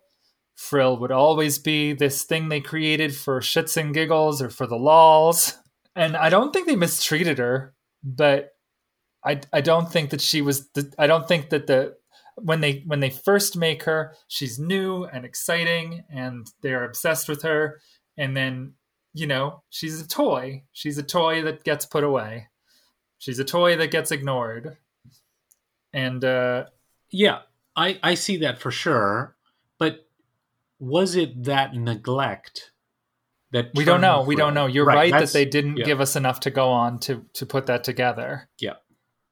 Frill 0.55 0.97
would 0.99 1.11
always 1.11 1.59
be 1.59 1.93
this 1.93 2.23
thing 2.23 2.47
they 2.47 2.61
created 2.61 3.13
for 3.13 3.41
shits 3.41 3.75
and 3.75 3.93
giggles 3.93 4.41
or 4.41 4.49
for 4.49 4.67
the 4.67 4.77
lols. 4.77 5.57
And 5.95 6.15
I 6.15 6.29
don't 6.29 6.53
think 6.53 6.67
they 6.67 6.75
mistreated 6.75 7.39
her, 7.39 7.73
but 8.03 8.51
I 9.23 9.41
I 9.51 9.61
don't 9.61 9.91
think 9.91 10.11
that 10.11 10.21
she 10.21 10.41
was 10.41 10.69
the 10.69 10.93
I 10.97 11.07
don't 11.07 11.27
think 11.27 11.49
that 11.49 11.67
the 11.67 11.95
when 12.35 12.61
they 12.61 12.83
when 12.85 12.99
they 12.99 13.09
first 13.09 13.57
make 13.57 13.83
her, 13.83 14.13
she's 14.27 14.59
new 14.59 15.05
and 15.05 15.25
exciting 15.25 16.03
and 16.09 16.47
they're 16.61 16.83
obsessed 16.83 17.29
with 17.29 17.41
her 17.43 17.79
and 18.17 18.35
then, 18.35 18.73
you 19.13 19.27
know, 19.27 19.63
she's 19.69 20.01
a 20.01 20.07
toy. 20.07 20.63
She's 20.71 20.97
a 20.97 21.03
toy 21.03 21.41
that 21.43 21.63
gets 21.63 21.85
put 21.85 22.03
away. 22.03 22.47
She's 23.17 23.39
a 23.39 23.45
toy 23.45 23.77
that 23.77 23.91
gets 23.91 24.11
ignored. 24.11 24.77
And 25.93 26.23
uh 26.23 26.65
Yeah, 27.09 27.39
I 27.75 27.99
I 28.03 28.15
see 28.15 28.37
that 28.37 28.59
for 28.59 28.71
sure. 28.71 29.35
But 29.79 30.07
was 30.79 31.15
it 31.15 31.43
that 31.45 31.73
neglect 31.73 32.71
that 33.51 33.71
we 33.73 33.85
don't 33.85 34.01
know. 34.01 34.21
We 34.23 34.35
don't 34.35 34.53
know. 34.53 34.65
You're 34.65 34.85
right, 34.85 35.11
that 35.11 35.29
they 35.29 35.45
didn't 35.45 35.77
yeah. 35.77 35.85
give 35.85 36.01
us 36.01 36.17
enough 36.17 36.41
to 36.41 36.51
go 36.51 36.69
on 36.69 36.99
to 37.01 37.25
to 37.33 37.45
put 37.45 37.67
that 37.67 37.85
together. 37.85 38.49
Yeah, 38.59 38.73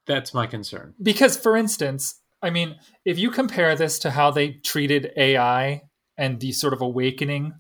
that's 0.06 0.34
my 0.34 0.48
concern. 0.48 0.94
because 1.02 1.36
for 1.36 1.58
instance 1.58 2.22
i 2.44 2.50
mean 2.50 2.76
if 3.06 3.18
you 3.18 3.32
compare 3.32 3.76
this 3.76 3.98
to 4.00 4.12
how 4.12 4.30
they 4.30 4.52
treated 4.52 5.12
ai 5.18 5.82
and 6.18 6.40
the 6.40 6.52
sort 6.52 6.74
of 6.74 6.82
awakening 6.82 7.54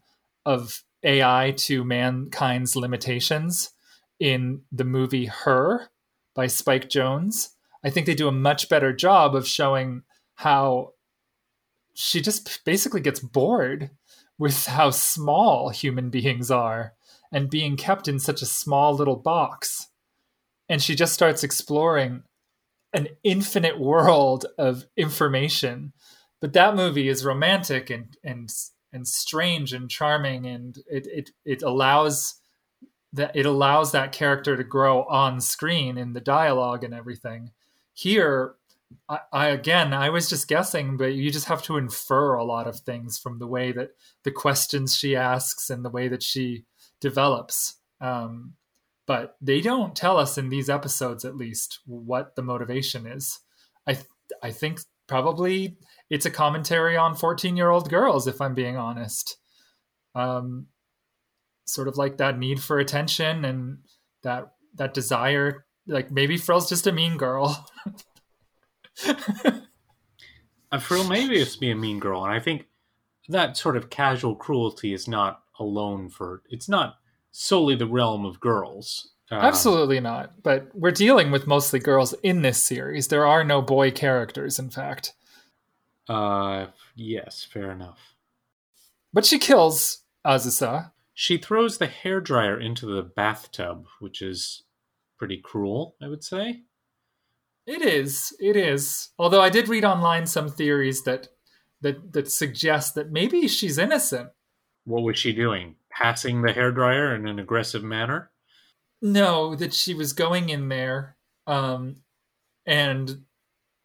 of 0.45 0.83
ai 1.03 1.53
to 1.57 1.83
mankind's 1.83 2.75
limitations 2.75 3.71
in 4.19 4.61
the 4.71 4.85
movie 4.85 5.25
her 5.25 5.89
by 6.35 6.45
Spike 6.47 6.89
Jonze 6.89 7.49
i 7.83 7.89
think 7.89 8.05
they 8.05 8.15
do 8.15 8.27
a 8.27 8.31
much 8.31 8.69
better 8.69 8.93
job 8.93 9.35
of 9.35 9.47
showing 9.47 10.03
how 10.35 10.93
she 11.95 12.21
just 12.21 12.63
basically 12.65 13.01
gets 13.01 13.19
bored 13.19 13.91
with 14.37 14.65
how 14.65 14.89
small 14.89 15.69
human 15.69 16.09
beings 16.09 16.49
are 16.49 16.93
and 17.31 17.49
being 17.49 17.77
kept 17.77 18.07
in 18.07 18.19
such 18.19 18.41
a 18.41 18.47
small 18.47 18.93
little 18.93 19.15
box. 19.15 19.87
And 20.69 20.81
she 20.81 20.95
just 20.95 21.13
starts 21.13 21.43
exploring 21.43 22.23
an 22.93 23.09
infinite 23.23 23.79
world 23.79 24.45
of 24.57 24.85
information. 24.95 25.93
But 26.41 26.53
that 26.53 26.75
movie 26.75 27.07
is 27.07 27.25
romantic 27.25 27.89
and 27.89 28.15
and 28.23 28.49
and 28.91 29.07
strange 29.07 29.73
and 29.73 29.89
charming, 29.89 30.45
and 30.45 30.77
it 30.89 31.07
it 31.07 31.31
it 31.45 31.63
allows 31.63 32.35
that 33.13 33.35
it 33.35 33.45
allows 33.45 33.91
that 33.91 34.11
character 34.11 34.57
to 34.57 34.63
grow 34.63 35.03
on 35.03 35.39
screen 35.39 35.97
in 35.97 36.13
the 36.13 36.21
dialogue 36.21 36.83
and 36.83 36.93
everything. 36.93 37.51
Here, 37.93 38.55
I, 39.07 39.19
I, 39.31 39.47
again, 39.49 39.93
I 39.93 40.09
was 40.09 40.27
just 40.27 40.47
guessing, 40.47 40.97
but 40.97 41.13
you 41.13 41.31
just 41.31 41.47
have 41.47 41.61
to 41.63 41.77
infer 41.77 42.33
a 42.33 42.43
lot 42.43 42.67
of 42.67 42.79
things 42.79 43.19
from 43.19 43.37
the 43.37 43.47
way 43.47 43.71
that 43.71 43.91
the 44.23 44.31
questions 44.31 44.97
she 44.97 45.15
asks 45.15 45.69
and 45.69 45.85
the 45.85 45.91
way 45.91 46.07
that 46.07 46.23
she 46.23 46.65
develops. 46.99 47.75
Um, 48.01 48.53
but 49.05 49.35
they 49.41 49.61
don't 49.61 49.95
tell 49.95 50.17
us 50.17 50.37
in 50.37 50.49
these 50.49 50.69
episodes, 50.69 51.25
at 51.25 51.35
least, 51.35 51.79
what 51.85 52.35
the 52.35 52.41
motivation 52.41 53.05
is. 53.05 53.39
I 53.85 53.93
th- 53.93 54.07
I 54.41 54.51
think 54.51 54.79
probably 55.07 55.77
it's 56.09 56.25
a 56.25 56.31
commentary 56.31 56.95
on 56.95 57.15
fourteen 57.15 57.57
year 57.57 57.69
old 57.69 57.89
girls, 57.89 58.27
if 58.27 58.39
I'm 58.41 58.53
being 58.53 58.77
honest. 58.77 59.37
Um, 60.15 60.67
sort 61.65 61.87
of 61.87 61.97
like 61.97 62.17
that 62.17 62.37
need 62.37 62.61
for 62.61 62.79
attention 62.79 63.45
and 63.45 63.79
that 64.21 64.51
that 64.75 64.93
desire 64.93 65.65
like 65.87 66.11
maybe 66.11 66.37
Frill's 66.37 66.69
just 66.69 66.87
a 66.87 66.91
mean 66.91 67.17
girl. 67.17 67.67
uh, 70.71 70.79
Frill 70.79 71.07
maybe 71.07 71.39
it's 71.39 71.55
be 71.55 71.71
a 71.71 71.75
mean 71.75 71.99
girl, 71.99 72.23
and 72.23 72.33
I 72.33 72.39
think 72.39 72.67
that 73.29 73.57
sort 73.57 73.77
of 73.77 73.89
casual 73.89 74.35
cruelty 74.35 74.93
is 74.93 75.07
not 75.07 75.41
alone 75.59 76.09
for 76.09 76.41
it's 76.49 76.69
not 76.69 76.95
solely 77.33 77.75
the 77.75 77.87
realm 77.87 78.25
of 78.25 78.39
girls. 78.39 79.09
Um, 79.29 79.39
Absolutely 79.39 79.99
not. 79.99 80.41
But 80.41 80.67
we're 80.73 80.91
dealing 80.91 81.31
with 81.31 81.47
mostly 81.47 81.79
girls 81.79 82.13
in 82.23 82.43
this 82.43 82.63
series. 82.63 83.09
There 83.09 83.27
are 83.27 83.43
no 83.43 83.61
boy 83.61 83.91
characters, 83.91 84.57
in 84.59 84.69
fact. 84.69 85.13
Uh, 86.07 86.67
yes, 86.95 87.45
fair 87.51 87.71
enough. 87.71 87.99
But 89.11 89.25
she 89.25 89.39
kills 89.39 90.03
Azusa. 90.25 90.91
She 91.13 91.37
throws 91.37 91.77
the 91.77 91.87
hair 91.87 92.21
dryer 92.21 92.59
into 92.59 92.85
the 92.85 93.03
bathtub, 93.03 93.85
which 93.99 94.21
is 94.21 94.63
pretty 95.17 95.37
cruel, 95.37 95.95
I 96.01 96.07
would 96.07 96.23
say. 96.23 96.61
It 97.65 97.81
is. 97.81 98.35
It 98.39 98.55
is. 98.55 99.09
Although 99.17 99.41
I 99.41 99.49
did 99.49 99.69
read 99.69 99.85
online 99.85 100.25
some 100.27 100.49
theories 100.49 101.03
that 101.03 101.29
that 101.81 102.13
that 102.13 102.31
suggest 102.31 102.95
that 102.95 103.11
maybe 103.11 103.47
she's 103.47 103.77
innocent. 103.77 104.29
What 104.85 105.03
was 105.03 105.17
she 105.17 105.31
doing? 105.33 105.75
Passing 105.97 106.41
the 106.41 106.53
hair 106.53 106.71
dryer 106.71 107.15
in 107.15 107.27
an 107.27 107.39
aggressive 107.39 107.83
manner? 107.83 108.31
No, 109.01 109.55
that 109.55 109.73
she 109.73 109.93
was 109.93 110.13
going 110.13 110.49
in 110.49 110.69
there 110.69 111.17
um 111.45 111.97
and 112.65 113.23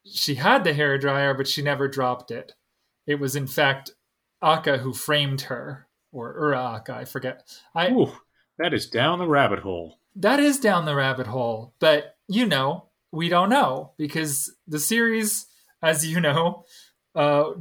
she 0.05 0.35
had 0.35 0.63
the 0.63 0.73
hair 0.73 0.97
dryer 0.97 1.33
but 1.33 1.47
she 1.47 1.61
never 1.61 1.87
dropped 1.87 2.31
it. 2.31 2.53
It 3.05 3.15
was 3.15 3.35
in 3.35 3.47
fact 3.47 3.91
Akka 4.41 4.77
who 4.77 4.93
framed 4.93 5.41
her 5.41 5.87
or 6.11 6.35
Ura 6.39 6.75
Akka, 6.75 6.95
I 6.95 7.05
forget. 7.05 7.43
I 7.75 7.91
Ooh, 7.91 8.13
that 8.57 8.73
is 8.73 8.87
down 8.87 9.19
the 9.19 9.27
rabbit 9.27 9.59
hole. 9.59 9.99
That 10.15 10.39
is 10.39 10.59
down 10.59 10.85
the 10.85 10.95
rabbit 10.95 11.27
hole, 11.27 11.73
but 11.79 12.15
you 12.27 12.45
know, 12.45 12.89
we 13.11 13.29
don't 13.29 13.49
know 13.49 13.93
because 13.97 14.53
the 14.67 14.79
series, 14.79 15.47
as 15.81 16.05
you 16.05 16.19
know, 16.19 16.65
uh, 17.15 17.51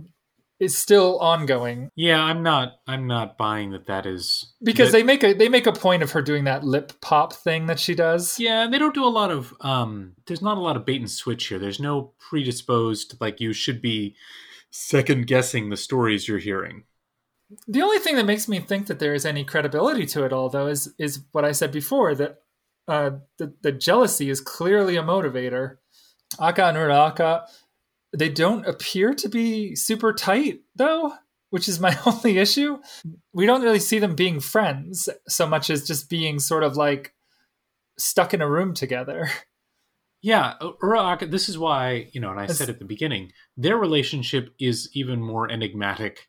is 0.61 0.77
still 0.77 1.19
ongoing. 1.19 1.91
Yeah, 1.95 2.23
I'm 2.23 2.43
not. 2.43 2.81
I'm 2.87 3.07
not 3.07 3.39
buying 3.39 3.71
that. 3.71 3.87
That 3.87 4.07
is 4.07 4.53
because 4.63 4.93
that, 4.93 4.99
they 4.99 5.03
make 5.05 5.23
a 5.23 5.33
they 5.33 5.49
make 5.49 5.67
a 5.67 5.73
point 5.73 6.03
of 6.03 6.13
her 6.13 6.23
doing 6.23 6.45
that 6.45 6.65
lip 6.65 6.93
pop 7.01 7.33
thing 7.33 7.67
that 7.67 7.79
she 7.79 7.95
does. 7.95 8.39
Yeah, 8.41 8.65
and 8.65 8.75
they 8.75 8.79
don't 8.79 8.95
do 8.95 9.05
a 9.05 9.09
lot 9.09 9.31
of. 9.31 9.55
um 9.61 10.15
There's 10.27 10.43
not 10.43 10.59
a 10.59 10.61
lot 10.61 10.77
of 10.77 10.85
bait 10.85 11.01
and 11.01 11.11
switch 11.11 11.47
here. 11.47 11.59
There's 11.59 11.81
no 11.81 12.13
predisposed 12.19 13.21
like 13.21 13.41
you 13.41 13.53
should 13.53 13.81
be 13.81 14.17
second 14.71 15.27
guessing 15.27 15.71
the 15.71 15.77
stories 15.77 16.29
you're 16.29 16.39
hearing. 16.39 16.85
The 17.67 17.83
only 17.83 17.99
thing 17.99 18.17
that 18.17 18.27
makes 18.27 18.47
me 18.47 18.61
think 18.61 18.89
that 18.89 18.99
there 18.99 19.15
is 19.15 19.25
any 19.25 19.43
credibility 19.43 20.05
to 20.07 20.25
it 20.25 20.33
all, 20.33 20.49
though, 20.49 20.67
is 20.67 20.95
is 20.99 21.25
what 21.33 21.45
I 21.45 21.53
said 21.53 21.73
before 21.73 22.15
that 22.17 22.43
uh, 22.87 23.11
the 23.39 23.55
the 23.63 23.73
jealousy 23.73 24.29
is 24.29 24.41
clearly 24.41 24.97
a 24.97 25.03
motivator. 25.03 25.77
Akka 26.39 26.65
and 26.67 26.77
Ura 26.77 27.07
Akka, 27.07 27.47
they 28.17 28.29
don't 28.29 28.67
appear 28.67 29.15
to 29.15 29.29
be 29.29 29.75
super 29.75 30.13
tight 30.13 30.61
though, 30.75 31.13
which 31.51 31.69
is 31.69 31.81
my 31.81 31.97
only 32.07 32.39
issue. 32.39 32.79
We 33.33 33.47
don't 33.47 33.63
really 33.63 33.81
see 33.81 33.99
them 33.99 34.15
being 34.15 34.41
friends 34.41 35.09
so 35.29 35.47
much 35.47 35.71
as 35.71 35.87
just 35.87 36.11
being 36.11 36.39
sort 36.39 36.63
of 36.63 36.77
like 36.77 37.15
stuck 37.99 38.33
in 38.33 38.41
a 38.41 38.51
room 38.51 38.75
together. 38.75 39.31
Yeah, 40.21 40.55
uh, 40.61 40.73
Ura 40.83 41.01
Akka, 41.01 41.27
this 41.27 41.49
is 41.49 41.59
why, 41.59 42.09
you 42.13 42.21
know, 42.21 42.31
and 42.31 42.41
I 42.41 42.45
it's, 42.45 42.59
said 42.59 42.69
at 42.69 42.81
the 42.81 42.85
beginning, 42.85 43.31
their 43.57 43.77
relationship 43.77 44.53
is 44.59 44.91
even 44.93 45.23
more 45.23 45.51
enigmatic 45.51 46.29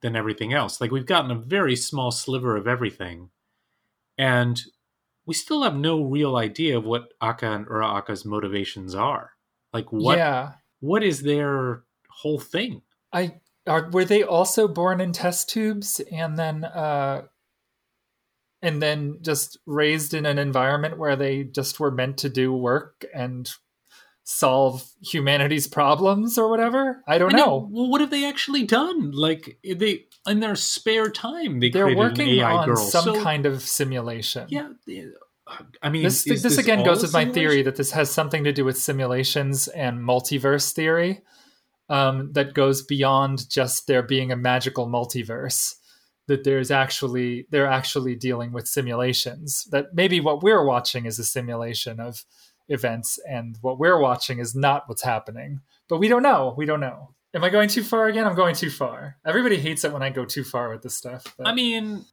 than 0.00 0.16
everything 0.16 0.54
else. 0.54 0.80
Like 0.80 0.90
we've 0.90 1.06
gotten 1.06 1.30
a 1.30 1.38
very 1.38 1.76
small 1.76 2.10
sliver 2.10 2.56
of 2.56 2.66
everything, 2.66 3.28
and 4.16 4.60
we 5.26 5.34
still 5.34 5.62
have 5.62 5.76
no 5.76 6.02
real 6.02 6.36
idea 6.36 6.78
of 6.78 6.84
what 6.84 7.12
Akka 7.20 7.52
and 7.52 7.66
Ura 7.66 7.86
Akka's 7.86 8.24
motivations 8.24 8.94
are. 8.94 9.32
Like 9.72 9.92
what? 9.92 10.16
Yeah. 10.16 10.52
What 10.80 11.02
is 11.02 11.22
their 11.22 11.84
whole 12.08 12.40
thing? 12.40 12.82
I 13.12 13.40
are 13.66 13.90
were 13.90 14.04
they 14.04 14.22
also 14.22 14.66
born 14.68 15.00
in 15.00 15.12
test 15.12 15.48
tubes 15.48 16.00
and 16.12 16.38
then 16.38 16.64
uh 16.64 17.22
and 18.62 18.82
then 18.82 19.18
just 19.22 19.58
raised 19.66 20.12
in 20.12 20.26
an 20.26 20.38
environment 20.38 20.98
where 20.98 21.16
they 21.16 21.44
just 21.44 21.80
were 21.80 21.90
meant 21.90 22.18
to 22.18 22.28
do 22.28 22.52
work 22.52 23.04
and 23.14 23.50
solve 24.24 24.84
humanity's 25.02 25.66
problems 25.66 26.38
or 26.38 26.48
whatever. 26.48 27.02
I 27.08 27.18
don't 27.18 27.34
I 27.34 27.38
know. 27.38 27.44
know. 27.44 27.68
Well, 27.70 27.90
what 27.90 28.00
have 28.00 28.10
they 28.10 28.28
actually 28.28 28.64
done? 28.64 29.10
Like 29.12 29.58
they 29.64 30.04
in 30.26 30.40
their 30.40 30.56
spare 30.56 31.10
time, 31.10 31.60
they 31.60 31.72
are 31.80 31.94
working 31.94 32.40
on 32.42 32.66
girl. 32.66 32.76
some 32.76 33.04
so, 33.04 33.22
kind 33.22 33.46
of 33.46 33.62
simulation. 33.62 34.46
Yeah. 34.48 34.68
I 35.82 35.90
mean, 35.90 36.02
this, 36.02 36.24
this, 36.24 36.42
this 36.42 36.58
again 36.58 36.84
goes 36.84 37.02
with 37.02 37.12
my 37.12 37.24
theory 37.24 37.62
that 37.62 37.76
this 37.76 37.92
has 37.92 38.10
something 38.10 38.44
to 38.44 38.52
do 38.52 38.64
with 38.64 38.78
simulations 38.78 39.68
and 39.68 39.98
multiverse 39.98 40.72
theory 40.72 41.22
um, 41.88 42.32
that 42.32 42.54
goes 42.54 42.82
beyond 42.82 43.48
just 43.48 43.86
there 43.86 44.02
being 44.02 44.30
a 44.32 44.36
magical 44.36 44.86
multiverse. 44.86 45.74
That 46.28 46.44
there's 46.44 46.70
actually 46.70 47.46
they're 47.50 47.66
actually 47.66 48.14
dealing 48.14 48.52
with 48.52 48.68
simulations. 48.68 49.66
That 49.72 49.86
maybe 49.94 50.20
what 50.20 50.42
we're 50.42 50.64
watching 50.64 51.06
is 51.06 51.18
a 51.18 51.24
simulation 51.24 51.98
of 51.98 52.24
events 52.68 53.18
and 53.28 53.58
what 53.62 53.78
we're 53.80 53.98
watching 53.98 54.38
is 54.38 54.54
not 54.54 54.84
what's 54.86 55.02
happening. 55.02 55.60
But 55.88 55.98
we 55.98 56.06
don't 56.06 56.22
know. 56.22 56.54
We 56.56 56.66
don't 56.66 56.80
know. 56.80 57.14
Am 57.34 57.44
I 57.44 57.50
going 57.50 57.68
too 57.68 57.82
far 57.82 58.06
again? 58.06 58.26
I'm 58.26 58.36
going 58.36 58.54
too 58.54 58.70
far. 58.70 59.16
Everybody 59.26 59.56
hates 59.56 59.84
it 59.84 59.92
when 59.92 60.02
I 60.02 60.10
go 60.10 60.24
too 60.24 60.44
far 60.44 60.70
with 60.70 60.82
this 60.82 60.96
stuff. 60.96 61.24
But... 61.36 61.46
I 61.46 61.54
mean, 61.54 62.04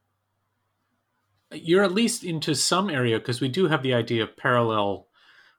you're 1.52 1.84
at 1.84 1.94
least 1.94 2.24
into 2.24 2.56
some 2.56 2.90
area 2.90 3.20
because 3.20 3.42
we 3.42 3.50
do 3.50 3.68
have 3.68 3.84
the 3.84 3.94
idea 3.94 4.24
of 4.24 4.38
parallel 4.38 5.08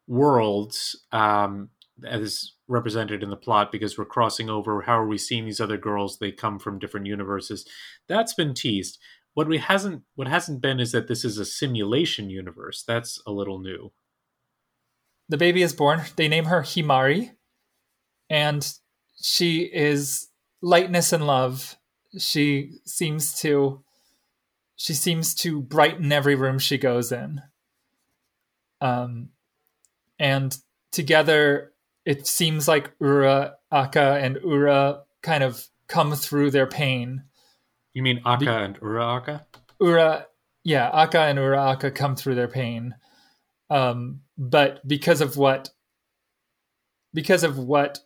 worlds 0.06 1.04
um, 1.12 1.70
as 2.06 2.52
represented 2.68 3.22
in 3.22 3.30
the 3.30 3.36
plot 3.36 3.72
because 3.72 3.96
we're 3.96 4.04
crossing 4.04 4.50
over. 4.50 4.82
How 4.82 4.98
are 4.98 5.06
we 5.06 5.18
seeing 5.18 5.44
these 5.44 5.60
other 5.60 5.78
girls? 5.78 6.18
They 6.18 6.32
come 6.32 6.58
from 6.58 6.78
different 6.78 7.06
universes. 7.06 7.66
That's 8.08 8.34
been 8.34 8.54
teased. 8.54 8.98
What 9.34 9.48
we 9.48 9.58
hasn't 9.58 10.02
what 10.14 10.28
hasn't 10.28 10.60
been 10.60 10.80
is 10.80 10.92
that 10.92 11.08
this 11.08 11.24
is 11.24 11.38
a 11.38 11.44
simulation 11.44 12.28
universe. 12.28 12.84
That's 12.86 13.22
a 13.26 13.32
little 13.32 13.60
new 13.60 13.92
the 15.28 15.36
baby 15.36 15.62
is 15.62 15.72
born. 15.72 16.02
They 16.16 16.28
name 16.28 16.46
her 16.46 16.62
Himari, 16.62 17.32
and 18.30 18.66
she 19.22 19.62
is 19.62 20.28
lightness 20.62 21.12
and 21.12 21.26
love. 21.26 21.76
She 22.18 22.72
seems 22.86 23.38
to 23.40 23.84
she 24.78 24.94
seems 24.94 25.34
to 25.34 25.60
brighten 25.60 26.12
every 26.12 26.36
room 26.36 26.58
she 26.58 26.78
goes 26.78 27.10
in. 27.10 27.42
Um, 28.80 29.30
and 30.20 30.56
together, 30.92 31.72
it 32.06 32.28
seems 32.28 32.68
like 32.68 32.92
Ura, 33.00 33.56
Akka, 33.72 34.20
and 34.22 34.38
Ura 34.42 35.00
kind 35.20 35.42
of 35.42 35.66
come 35.88 36.14
through 36.14 36.52
their 36.52 36.68
pain. 36.68 37.24
You 37.92 38.04
mean 38.04 38.20
Akka 38.24 38.44
Be- 38.44 38.48
and 38.48 38.78
Ura 38.80 39.16
Akka? 39.16 39.46
Ura, 39.80 40.26
yeah, 40.62 40.88
Akka 40.92 41.22
and 41.22 41.40
Ura 41.40 41.72
Akka 41.72 41.90
come 41.90 42.14
through 42.14 42.36
their 42.36 42.48
pain. 42.48 42.94
Um, 43.70 44.20
but 44.38 44.86
because 44.86 45.20
of 45.20 45.36
what 45.36 45.70
because 47.12 47.42
of 47.42 47.58
what 47.58 47.98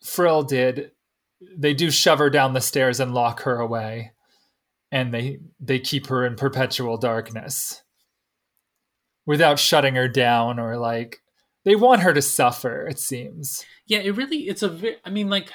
Frill 0.00 0.44
did, 0.44 0.92
they 1.56 1.74
do 1.74 1.90
shove 1.90 2.20
her 2.20 2.30
down 2.30 2.52
the 2.52 2.60
stairs 2.60 3.00
and 3.00 3.12
lock 3.12 3.42
her 3.42 3.56
away, 3.58 4.12
and 4.92 5.12
they 5.14 5.38
they 5.58 5.78
keep 5.78 6.08
her 6.08 6.26
in 6.26 6.36
perpetual 6.36 6.96
darkness 6.96 7.82
without 9.26 9.58
shutting 9.58 9.94
her 9.94 10.08
down 10.08 10.58
or 10.58 10.76
like 10.76 11.20
they 11.64 11.76
want 11.76 12.02
her 12.02 12.12
to 12.14 12.22
suffer. 12.22 12.86
It 12.86 12.98
seems. 12.98 13.64
Yeah, 13.86 13.98
it 13.98 14.16
really 14.16 14.48
it's 14.48 14.62
a. 14.62 14.96
I 15.04 15.10
mean, 15.10 15.28
like 15.28 15.52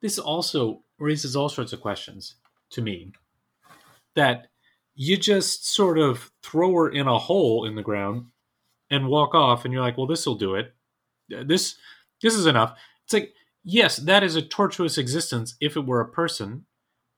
this 0.00 0.18
also 0.18 0.82
raises 0.98 1.36
all 1.36 1.48
sorts 1.48 1.72
of 1.72 1.80
questions 1.80 2.36
to 2.70 2.82
me. 2.82 3.12
That 4.14 4.48
you 4.94 5.16
just 5.16 5.66
sort 5.66 5.98
of 5.98 6.30
throw 6.42 6.72
her 6.74 6.88
in 6.88 7.06
a 7.06 7.18
hole 7.18 7.64
in 7.64 7.74
the 7.74 7.82
ground 7.82 8.26
and 8.90 9.08
walk 9.08 9.34
off, 9.34 9.64
and 9.64 9.72
you're 9.72 9.82
like, 9.82 9.96
well, 9.96 10.06
this 10.06 10.26
will 10.26 10.34
do 10.34 10.54
it. 10.54 10.74
this 11.28 11.76
this 12.22 12.34
is 12.34 12.46
enough. 12.46 12.76
It's 13.04 13.12
like 13.12 13.34
yes, 13.64 13.96
that 13.96 14.22
is 14.22 14.36
a 14.36 14.42
tortuous 14.42 14.98
existence 14.98 15.56
if 15.60 15.76
it 15.76 15.86
were 15.86 16.00
a 16.00 16.08
person, 16.08 16.66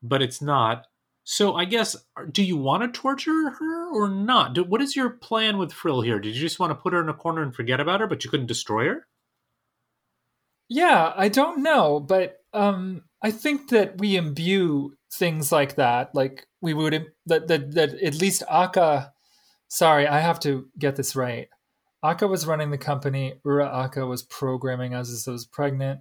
but 0.03 0.23
it's 0.23 0.41
not. 0.41 0.87
So 1.25 1.55
I 1.55 1.65
guess 1.65 1.97
do 2.31 2.43
you 2.43 2.57
want 2.57 2.83
to 2.83 3.01
torture 3.01 3.51
her 3.51 3.91
or 3.93 4.09
not? 4.09 4.55
Do, 4.55 4.65
what 4.65 4.83
is 4.83 4.97
your 4.97 5.11
plan 5.11 5.59
with 5.59 5.73
Frill 5.73 6.01
here? 6.01 6.19
Did 6.19 6.35
you 6.35 6.41
just 6.41 6.59
want 6.59 6.71
to 6.71 6.75
put 6.75 6.93
her 6.93 7.01
in 7.01 7.09
a 7.09 7.15
corner 7.15 7.43
and 7.43 7.55
forget 7.55 7.81
about 7.81 8.01
her, 8.01 8.07
but 8.07 8.25
you 8.25 8.31
couldn't 8.31 8.47
destroy 8.47 8.87
her? 8.87 9.07
Yeah, 10.69 11.13
I 11.15 11.29
don't 11.29 11.63
know, 11.63 12.01
but 12.01 12.39
um, 12.53 13.03
I 13.23 13.31
think 13.31 13.69
that 13.71 13.99
we 13.99 14.17
imbue 14.17 14.95
things 15.13 15.53
like 15.53 15.77
that, 15.77 16.15
like 16.15 16.47
we 16.61 16.75
would 16.75 17.07
that 17.27 17.49
that 17.49 17.75
that 17.75 17.95
at 17.95 18.15
least 18.15 18.43
Akka. 18.51 19.13
Sorry, 19.69 20.07
I 20.07 20.21
have 20.21 20.41
to 20.41 20.67
get 20.79 20.97
this 20.97 21.17
right. 21.17 21.49
Akka 22.03 22.27
was 22.27 22.47
running 22.47 22.71
the 22.71 22.79
company. 22.79 23.35
Ura 23.45 23.85
Akka 23.85 24.07
was 24.07 24.23
programming 24.23 24.95
us 24.95 25.11
as 25.11 25.27
I 25.29 25.33
was 25.33 25.47
pregnant. 25.47 26.01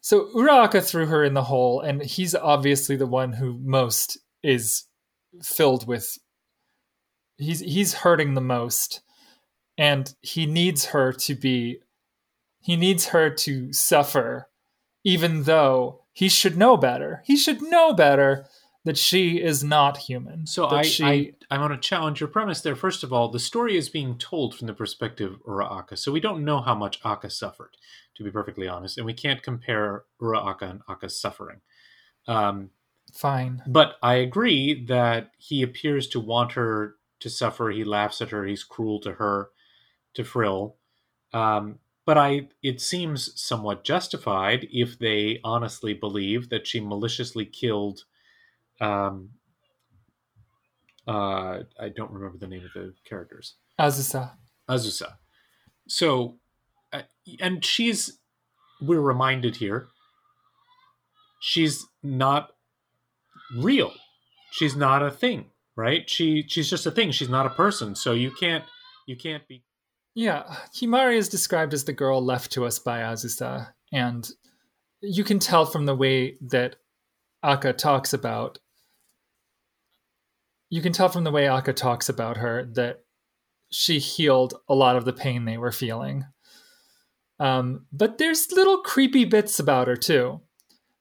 So 0.00 0.28
Ura 0.34 0.64
Akka 0.64 0.80
threw 0.80 1.06
her 1.06 1.24
in 1.24 1.34
the 1.34 1.44
hole, 1.44 1.80
and 1.80 2.02
he's 2.02 2.34
obviously 2.34 2.96
the 2.96 3.06
one 3.06 3.32
who 3.32 3.58
most 3.62 4.18
is 4.42 4.84
filled 5.42 5.86
with. 5.86 6.18
He's 7.36 7.60
he's 7.60 7.94
hurting 7.94 8.34
the 8.34 8.40
most, 8.40 9.00
and 9.78 10.14
he 10.20 10.46
needs 10.46 10.86
her 10.86 11.12
to 11.12 11.34
be. 11.34 11.78
He 12.62 12.76
needs 12.76 13.06
her 13.08 13.30
to 13.30 13.72
suffer, 13.72 14.48
even 15.04 15.44
though 15.44 16.02
he 16.12 16.28
should 16.28 16.58
know 16.58 16.76
better. 16.76 17.22
He 17.24 17.36
should 17.36 17.62
know 17.62 17.94
better 17.94 18.46
that 18.84 18.98
she 18.98 19.40
is 19.40 19.62
not 19.62 19.98
human. 19.98 20.46
So 20.46 20.66
I, 20.66 20.82
she, 20.82 21.04
I 21.04 21.32
I 21.50 21.58
want 21.58 21.72
to 21.72 21.88
challenge 21.88 22.20
your 22.20 22.28
premise 22.28 22.60
there. 22.60 22.76
First 22.76 23.02
of 23.02 23.12
all, 23.12 23.28
the 23.28 23.38
story 23.38 23.76
is 23.76 23.88
being 23.88 24.16
told 24.18 24.54
from 24.54 24.66
the 24.66 24.74
perspective 24.74 25.32
of 25.32 25.40
Ura 25.46 25.78
Akka, 25.78 25.96
so 25.96 26.12
we 26.12 26.20
don't 26.20 26.44
know 26.44 26.60
how 26.60 26.74
much 26.74 27.00
Akka 27.04 27.30
suffered, 27.30 27.76
to 28.16 28.24
be 28.24 28.30
perfectly 28.30 28.68
honest, 28.68 28.96
and 28.96 29.06
we 29.06 29.14
can't 29.14 29.42
compare 29.42 30.04
Ura 30.20 30.46
Akka 30.50 30.66
and 30.66 30.80
Akka's 30.88 31.20
suffering. 31.20 31.60
Um, 32.26 32.70
fine. 33.14 33.62
but 33.66 33.96
I 34.02 34.14
agree 34.14 34.84
that 34.86 35.32
he 35.38 35.62
appears 35.62 36.08
to 36.08 36.20
want 36.20 36.52
her 36.52 36.96
to 37.20 37.30
suffer. 37.30 37.70
He 37.70 37.84
laughs 37.84 38.20
at 38.20 38.30
her. 38.30 38.44
He's 38.46 38.64
cruel 38.64 39.00
to 39.00 39.12
her, 39.12 39.50
to 40.14 40.24
Frill. 40.24 40.76
Um, 41.32 41.78
but 42.06 42.18
I, 42.18 42.48
it 42.62 42.80
seems 42.80 43.40
somewhat 43.40 43.84
justified 43.84 44.66
if 44.72 44.98
they 44.98 45.38
honestly 45.44 45.94
believe 45.94 46.48
that 46.48 46.66
she 46.66 46.80
maliciously 46.80 47.44
killed. 47.44 48.04
Um, 48.80 49.30
uh, 51.06 51.60
I 51.78 51.88
don't 51.94 52.10
remember 52.10 52.38
the 52.38 52.48
name 52.48 52.64
of 52.64 52.72
the 52.72 52.94
characters. 53.04 53.56
Azusa. 53.78 54.32
Azusa. 54.68 55.14
So, 55.88 56.38
uh, 56.92 57.02
and 57.38 57.64
she's, 57.64 58.18
we're 58.80 59.00
reminded 59.00 59.56
here, 59.56 59.88
she's 61.40 61.86
not 62.02 62.52
real. 63.56 63.92
She's 64.52 64.76
not 64.76 65.02
a 65.02 65.10
thing, 65.10 65.46
right? 65.76 66.08
She 66.08 66.44
she's 66.48 66.68
just 66.68 66.86
a 66.86 66.90
thing. 66.90 67.10
She's 67.12 67.28
not 67.28 67.46
a 67.46 67.50
person. 67.50 67.94
So 67.94 68.12
you 68.12 68.30
can't 68.30 68.64
you 69.06 69.16
can't 69.16 69.46
be 69.48 69.62
Yeah, 70.14 70.42
Himari 70.74 71.16
is 71.16 71.28
described 71.28 71.74
as 71.74 71.84
the 71.84 71.92
girl 71.92 72.24
left 72.24 72.52
to 72.52 72.64
us 72.64 72.78
by 72.78 73.00
Azusa, 73.00 73.72
and 73.92 74.28
you 75.00 75.24
can 75.24 75.38
tell 75.38 75.66
from 75.66 75.86
the 75.86 75.94
way 75.94 76.36
that 76.40 76.76
Akka 77.42 77.72
talks 77.72 78.12
about. 78.12 78.58
You 80.68 80.82
can 80.82 80.92
tell 80.92 81.08
from 81.08 81.24
the 81.24 81.32
way 81.32 81.48
Akka 81.48 81.72
talks 81.72 82.08
about 82.08 82.36
her 82.36 82.64
that 82.74 83.02
she 83.70 83.98
healed 83.98 84.54
a 84.68 84.74
lot 84.74 84.96
of 84.96 85.04
the 85.04 85.12
pain 85.12 85.44
they 85.44 85.58
were 85.58 85.72
feeling. 85.72 86.26
Um, 87.38 87.86
but 87.92 88.18
there's 88.18 88.52
little 88.52 88.78
creepy 88.78 89.24
bits 89.24 89.58
about 89.58 89.88
her 89.88 89.96
too. 89.96 90.42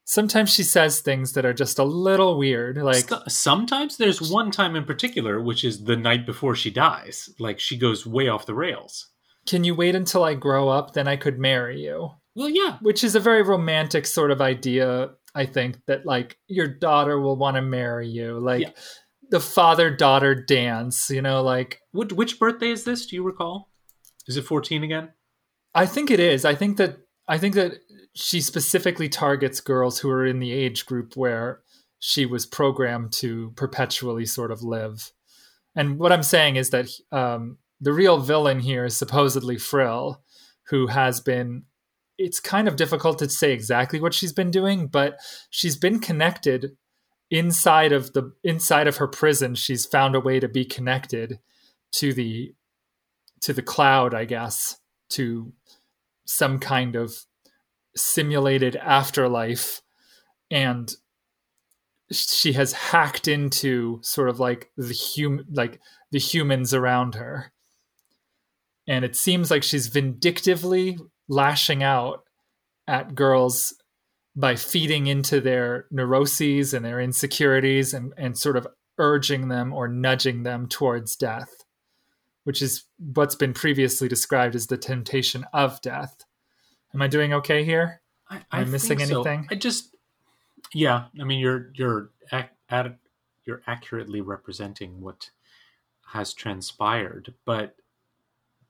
Sometimes 0.10 0.52
she 0.52 0.64
says 0.64 1.02
things 1.02 1.34
that 1.34 1.46
are 1.46 1.54
just 1.54 1.78
a 1.78 1.84
little 1.84 2.36
weird, 2.36 2.78
like 2.78 3.08
sometimes 3.28 3.98
there's 3.98 4.20
one 4.32 4.50
time 4.50 4.76
in 4.76 4.84
particular 4.84 5.40
which 5.40 5.64
is 5.64 5.84
the 5.84 5.96
night 5.96 6.26
before 6.26 6.56
she 6.56 6.72
dies. 6.72 7.30
Like 7.38 7.60
she 7.60 7.78
goes 7.78 8.08
way 8.08 8.28
off 8.28 8.48
the 8.48 8.56
rails. 8.56 9.10
"Can 9.46 9.64
you 9.64 9.76
wait 9.76 9.94
until 9.94 10.24
I 10.24 10.34
grow 10.34 10.68
up? 10.70 10.94
Then 10.94 11.08
I 11.08 11.16
could 11.16 11.38
marry 11.38 11.80
you." 11.84 12.10
Well, 12.36 12.50
yeah. 12.50 12.78
which 12.82 13.04
is 13.04 13.14
a 13.16 13.20
very 13.20 13.44
romantic 13.44 14.08
sort 14.08 14.32
of 14.32 14.42
idea 14.42 15.12
i 15.36 15.46
think 15.46 15.78
that 15.86 16.06
like 16.08 16.38
your 16.48 16.68
daughter 16.68 17.20
will 17.20 17.36
want 17.36 17.56
to 17.56 17.62
marry 17.62 18.08
you 18.08 18.40
like 18.40 18.62
Yeah. 18.62 18.72
the 19.30 19.40
father 19.40 19.96
daughter 19.96 20.34
dance 20.34 21.10
you 21.12 21.22
know 21.22 21.44
like 21.44 21.82
Which, 21.92 22.14
which 22.14 22.40
birthday 22.40 22.72
is 22.72 22.84
this? 22.84 23.06
Do 23.06 23.16
you 23.16 23.24
recall? 23.24 23.70
Is 24.28 24.38
it 24.38 24.46
14 24.46 24.84
again? 24.84 25.10
i 25.76 25.86
think 25.86 26.10
it 26.10 26.20
is 26.20 26.46
i 26.46 26.56
think 26.56 26.78
that 26.78 26.98
i 27.28 27.38
think 27.38 27.54
that 27.56 27.74
she 28.20 28.42
specifically 28.42 29.08
targets 29.08 29.62
girls 29.62 30.00
who 30.00 30.10
are 30.10 30.26
in 30.26 30.40
the 30.40 30.52
age 30.52 30.86
group 30.86 31.16
where 31.16 31.62
she 32.00 32.26
was 32.26 32.46
programmed 32.46 33.12
to 33.14 33.52
perpetually 33.56 34.26
sort 34.26 34.52
of 34.52 34.62
live. 34.62 35.12
And 35.76 35.98
what 36.00 36.12
i'm 36.12 36.24
saying 36.24 36.56
is 36.56 36.72
that 36.72 36.90
um, 37.12 37.58
the 37.80 37.94
real 37.94 38.20
villain 38.20 38.60
here 38.60 38.86
is 38.86 38.98
supposedly 38.98 39.58
frill 39.58 40.22
who 40.70 40.88
has 40.88 41.22
been 41.22 41.64
it's 42.18 42.42
kind 42.42 42.68
of 42.68 42.76
difficult 42.76 43.20
to 43.20 43.30
say 43.30 43.54
exactly 43.54 44.02
what 44.02 44.14
she's 44.14 44.34
been 44.34 44.52
doing 44.52 44.88
but 44.88 45.18
she's 45.50 45.78
been 45.78 46.00
connected 46.00 46.76
inside 47.32 47.92
of 47.92 48.14
the 48.14 48.34
inside 48.44 48.88
of 48.88 48.98
her 48.98 49.08
prison. 49.08 49.56
She's 49.56 49.86
found 49.86 50.16
a 50.16 50.20
way 50.20 50.40
to 50.40 50.48
be 50.48 50.66
connected 50.66 51.40
to 51.94 52.14
the 52.14 52.54
to 53.42 53.54
the 53.54 53.62
cloud 53.62 54.14
i 54.14 54.26
guess 54.26 54.78
to 55.10 55.54
some 56.26 56.60
kind 56.60 56.96
of 56.96 57.26
simulated 57.96 58.76
afterlife 58.78 59.82
and 60.52 60.96
she 62.12 62.54
has 62.54 62.74
hacked 62.74 63.28
into 63.28 64.00
sort 64.02 64.30
of 64.30 64.40
like 64.40 64.72
the 64.78 64.96
hum 65.16 65.46
like 65.52 65.80
the 66.12 66.20
humans 66.20 66.74
around 66.74 67.16
her 67.16 67.52
and 68.88 69.06
it 69.06 69.16
seems 69.16 69.52
like 69.52 69.64
she's 69.64 69.88
vindictively 69.88 70.98
lashing 71.28 71.84
out 71.84 72.24
at 72.88 73.14
girls 73.14 73.76
by 74.36 74.56
feeding 74.56 75.06
into 75.06 75.40
their 75.40 75.86
neuroses 75.92 76.74
and 76.74 76.84
their 76.84 77.00
insecurities 77.00 77.94
and, 77.94 78.14
and 78.18 78.38
sort 78.38 78.58
of 78.58 78.68
urging 78.98 79.48
them 79.48 79.74
or 79.74 79.88
nudging 79.88 80.44
them 80.44 80.68
towards 80.68 81.16
death, 81.16 81.50
which 82.46 82.62
is 82.62 82.86
what's 82.98 83.36
been 83.36 83.54
previously 83.54 84.08
described 84.08 84.56
as 84.56 84.68
the 84.68 84.78
temptation 84.78 85.46
of 85.54 85.80
death. 85.82 86.24
Am 86.94 87.02
I 87.02 87.08
doing 87.08 87.34
okay 87.34 87.64
here? 87.64 88.02
I, 88.30 88.38
Am 88.38 88.44
I 88.52 88.64
missing 88.66 88.98
think 88.98 89.10
so. 89.10 89.22
anything? 89.22 89.48
I 89.52 89.56
just, 89.56 89.96
yeah. 90.74 91.06
I 91.20 91.24
mean, 91.24 91.40
you're 91.40 91.72
you're 91.74 92.10
ac- 92.32 92.50
at, 92.70 92.98
you're 93.46 93.62
accurately 93.68 94.22
representing 94.22 95.02
what 95.02 95.30
has 96.08 96.34
transpired, 96.34 97.34
but 97.46 97.76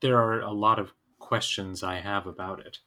there 0.02 0.18
are 0.18 0.42
a 0.42 0.52
lot 0.52 0.80
of 0.80 0.92
questions 1.20 1.84
I 1.84 1.96
have 2.00 2.26
about 2.28 2.60
it. 2.60 2.80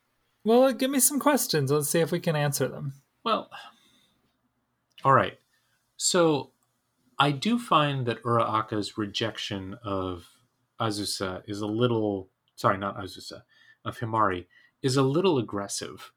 Well, 0.44 0.72
give 0.72 0.90
me 0.90 1.00
some 1.00 1.20
questions. 1.20 1.70
Let's 1.70 1.88
see 1.88 2.00
if 2.00 2.10
we 2.10 2.20
can 2.20 2.36
answer 2.36 2.68
them. 2.68 2.94
Well, 3.24 3.50
all 5.04 5.12
right. 5.12 5.38
So 5.96 6.50
I 7.18 7.30
do 7.30 7.58
find 7.58 8.06
that 8.06 8.24
Ura 8.24 8.44
Akka's 8.44 8.98
rejection 8.98 9.76
of 9.84 10.26
Azusa 10.80 11.42
is 11.46 11.60
a 11.60 11.66
little 11.66 12.28
sorry, 12.56 12.78
not 12.78 12.96
Azusa, 12.98 13.42
of 13.84 13.98
Himari 13.98 14.46
is 14.82 14.96
a 14.96 15.02
little 15.02 15.38
aggressive 15.38 16.12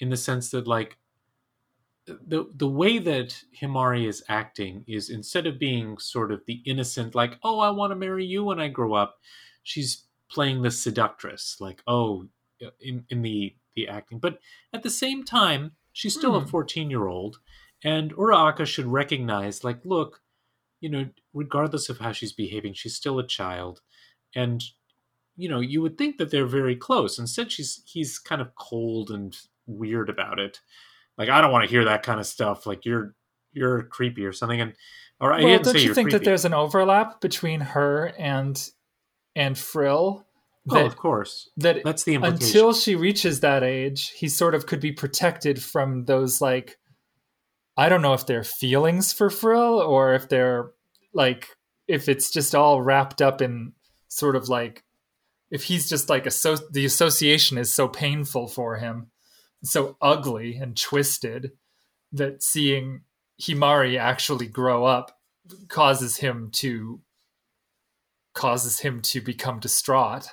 in 0.00 0.10
the 0.10 0.16
sense 0.16 0.50
that 0.50 0.66
like 0.68 0.98
the 2.06 2.50
the 2.54 2.68
way 2.68 2.98
that 2.98 3.42
Himari 3.58 4.06
is 4.06 4.22
acting 4.28 4.84
is 4.86 5.08
instead 5.08 5.46
of 5.46 5.58
being 5.58 5.96
sort 5.98 6.30
of 6.32 6.44
the 6.46 6.62
innocent 6.66 7.14
like, 7.14 7.38
"Oh, 7.42 7.60
I 7.60 7.70
want 7.70 7.92
to 7.92 7.96
marry 7.96 8.24
you 8.26 8.44
when 8.44 8.60
I 8.60 8.68
grow 8.68 8.94
up," 8.94 9.20
she's 9.62 10.06
playing 10.28 10.62
the 10.62 10.70
seductress 10.70 11.56
like, 11.60 11.82
"Oh, 11.86 12.28
in 12.80 13.06
in 13.08 13.22
the 13.22 13.56
the 13.74 13.88
acting." 13.88 14.18
But 14.18 14.38
at 14.72 14.82
the 14.82 14.90
same 14.90 15.24
time, 15.24 15.76
she's 15.92 16.14
still 16.14 16.36
a 16.36 16.40
Hmm. 16.40 16.44
14-year-old 16.44 17.40
and 17.82 18.12
Ura 18.12 18.36
Akka 18.48 18.66
should 18.66 18.86
recognize 18.86 19.64
like, 19.64 19.84
"Look, 19.86 20.22
you 20.80 20.88
know, 20.90 21.10
regardless 21.34 21.88
of 21.90 21.98
how 21.98 22.12
she's 22.12 22.32
behaving, 22.34 22.74
she's 22.74 22.96
still 22.96 23.18
a 23.18 23.26
child." 23.26 23.82
And 24.34 24.62
you 25.36 25.48
know, 25.48 25.60
you 25.60 25.82
would 25.82 25.98
think 25.98 26.18
that 26.18 26.30
they're 26.30 26.46
very 26.46 26.76
close. 26.76 27.18
Instead, 27.18 27.50
she's 27.50 27.82
he's 27.86 28.18
kind 28.18 28.40
of 28.40 28.54
cold 28.54 29.10
and 29.10 29.36
weird 29.66 30.08
about 30.08 30.38
it. 30.38 30.60
Like, 31.16 31.28
I 31.28 31.40
don't 31.40 31.52
want 31.52 31.64
to 31.64 31.70
hear 31.70 31.84
that 31.84 32.02
kind 32.02 32.20
of 32.20 32.26
stuff. 32.26 32.66
Like, 32.66 32.84
you're 32.84 33.14
you're 33.52 33.84
creepy 33.84 34.24
or 34.24 34.32
something. 34.32 34.60
And 34.60 34.74
or 35.20 35.32
I 35.32 35.38
well, 35.38 35.48
didn't 35.48 35.64
don't 35.64 35.74
say 35.74 35.80
you 35.80 35.94
think 35.94 36.10
that 36.10 36.24
there's 36.24 36.44
an 36.44 36.54
overlap 36.54 37.20
between 37.20 37.60
her 37.60 38.12
and 38.18 38.70
and 39.34 39.58
Frill? 39.58 40.26
oh, 40.70 40.86
of 40.86 40.96
course, 40.96 41.50
that 41.56 41.82
that's 41.84 42.04
the 42.04 42.14
implication. 42.14 42.46
until 42.46 42.72
she 42.72 42.94
reaches 42.94 43.40
that 43.40 43.62
age, 43.62 44.10
he 44.10 44.28
sort 44.28 44.54
of 44.54 44.66
could 44.66 44.80
be 44.80 44.92
protected 44.92 45.62
from 45.62 46.04
those 46.04 46.40
like 46.40 46.78
I 47.76 47.88
don't 47.88 48.02
know 48.02 48.14
if 48.14 48.26
they're 48.26 48.44
feelings 48.44 49.12
for 49.12 49.30
Frill 49.30 49.80
or 49.80 50.14
if 50.14 50.28
they're 50.28 50.70
like 51.12 51.48
if 51.86 52.08
it's 52.08 52.30
just 52.30 52.54
all 52.54 52.80
wrapped 52.80 53.20
up 53.20 53.42
in 53.42 53.72
sort 54.08 54.36
of 54.36 54.48
like 54.48 54.83
if 55.54 55.62
he's 55.62 55.88
just 55.88 56.08
like 56.08 56.26
a 56.26 56.32
so 56.32 56.56
the 56.56 56.84
association 56.84 57.58
is 57.58 57.72
so 57.72 57.86
painful 57.86 58.48
for 58.48 58.78
him, 58.78 59.12
so 59.62 59.96
ugly 60.02 60.56
and 60.56 60.76
twisted 60.76 61.52
that 62.10 62.42
seeing 62.42 63.02
Himari 63.40 63.96
actually 63.96 64.48
grow 64.48 64.84
up 64.84 65.16
causes 65.68 66.16
him 66.16 66.50
to 66.54 67.00
causes 68.34 68.80
him 68.80 69.00
to 69.02 69.20
become 69.20 69.60
distraught. 69.60 70.26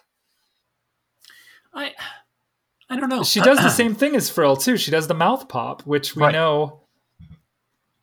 I 1.71 1.93
I 2.89 2.95
don't 2.95 3.10
know. 3.10 3.23
She 3.23 3.41
does 3.41 3.60
the 3.60 3.69
same 3.81 3.93
thing 3.93 4.15
as 4.15 4.27
Frill 4.27 4.57
too. 4.57 4.75
She 4.75 4.89
does 4.89 5.07
the 5.07 5.13
mouth 5.13 5.47
pop, 5.47 5.84
which 5.84 6.15
we 6.15 6.23
right. 6.23 6.34
know 6.34 6.80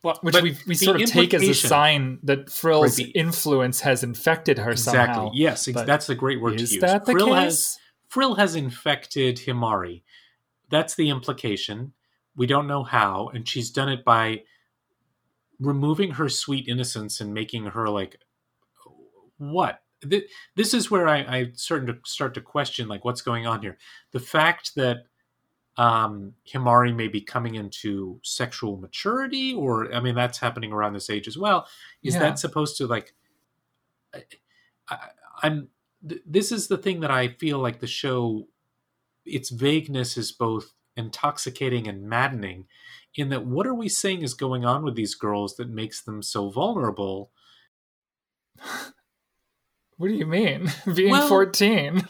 well, 0.03 0.17
which 0.21 0.41
we, 0.41 0.57
we 0.65 0.75
sort 0.75 1.01
of 1.01 1.09
take 1.09 1.33
as 1.33 1.43
a 1.43 1.53
sign 1.53 2.19
that 2.23 2.49
Frill's 2.49 2.97
right, 2.97 3.07
the, 3.07 3.11
influence 3.11 3.81
has 3.81 4.03
infected 4.03 4.57
her 4.57 4.71
exactly. 4.71 5.13
somehow. 5.13 5.31
Yes, 5.33 5.67
but 5.67 5.85
that's 5.85 6.09
a 6.09 6.15
great 6.15 6.41
word 6.41 6.57
to 6.57 6.61
use. 6.61 6.79
That 6.79 7.05
the 7.05 7.11
Frill 7.11 7.27
case? 7.27 7.35
has 7.35 7.77
Frill 8.07 8.35
has 8.35 8.55
infected 8.55 9.37
Himari. 9.37 10.03
That's 10.69 10.95
the 10.95 11.09
implication. 11.09 11.93
We 12.35 12.47
don't 12.47 12.67
know 12.67 12.83
how, 12.83 13.29
and 13.33 13.47
she's 13.47 13.71
done 13.71 13.89
it 13.89 14.05
by 14.05 14.43
removing 15.59 16.11
her 16.11 16.29
sweet 16.29 16.67
innocence 16.67 17.19
and 17.19 17.33
making 17.33 17.65
her 17.65 17.89
like 17.89 18.19
what 19.37 19.81
this 20.55 20.73
is 20.73 20.89
where 20.89 21.07
I, 21.07 21.17
I 21.17 21.51
starting 21.55 21.87
to 21.87 21.97
start 22.05 22.33
to 22.35 22.41
question 22.41 22.87
like 22.87 23.03
what's 23.03 23.21
going 23.21 23.45
on 23.45 23.61
here. 23.61 23.77
The 24.11 24.19
fact 24.19 24.75
that 24.75 25.03
um, 25.79 26.33
Himari 26.45 26.93
may 26.93 27.07
be 27.07 27.21
coming 27.21 27.55
into 27.55 28.19
sexual 28.21 28.75
maturity, 28.75 29.53
or 29.53 29.91
I 29.93 30.01
mean 30.01 30.13
that's 30.13 30.37
happening 30.37 30.73
around 30.73 30.91
this 30.93 31.09
age 31.09 31.25
as 31.25 31.37
well. 31.37 31.67
Is 32.03 32.15
yeah. 32.15 32.19
that 32.19 32.39
supposed 32.39 32.75
to 32.77 32.85
like? 32.85 33.15
I, 34.13 34.97
I'm. 35.41 35.69
Th- 36.07 36.21
this 36.25 36.51
is 36.51 36.67
the 36.67 36.77
thing 36.77 36.99
that 36.99 37.11
I 37.11 37.29
feel 37.29 37.59
like 37.59 37.79
the 37.79 37.87
show, 37.87 38.49
its 39.25 39.51
vagueness 39.51 40.17
is 40.17 40.33
both 40.33 40.73
intoxicating 40.97 41.87
and 41.87 42.03
maddening 42.03 42.65
in 43.15 43.29
that 43.29 43.45
what 43.45 43.65
are 43.65 43.73
we 43.73 43.87
saying 43.87 44.21
is 44.21 44.33
going 44.33 44.65
on 44.65 44.83
with 44.83 44.95
these 44.95 45.15
girls 45.15 45.55
that 45.55 45.69
makes 45.69 46.01
them 46.01 46.21
so 46.21 46.49
vulnerable 46.49 47.31
what 49.95 50.09
do 50.09 50.13
you 50.13 50.25
mean 50.25 50.69
being 50.93 51.11
well, 51.11 51.27
14 51.29 52.05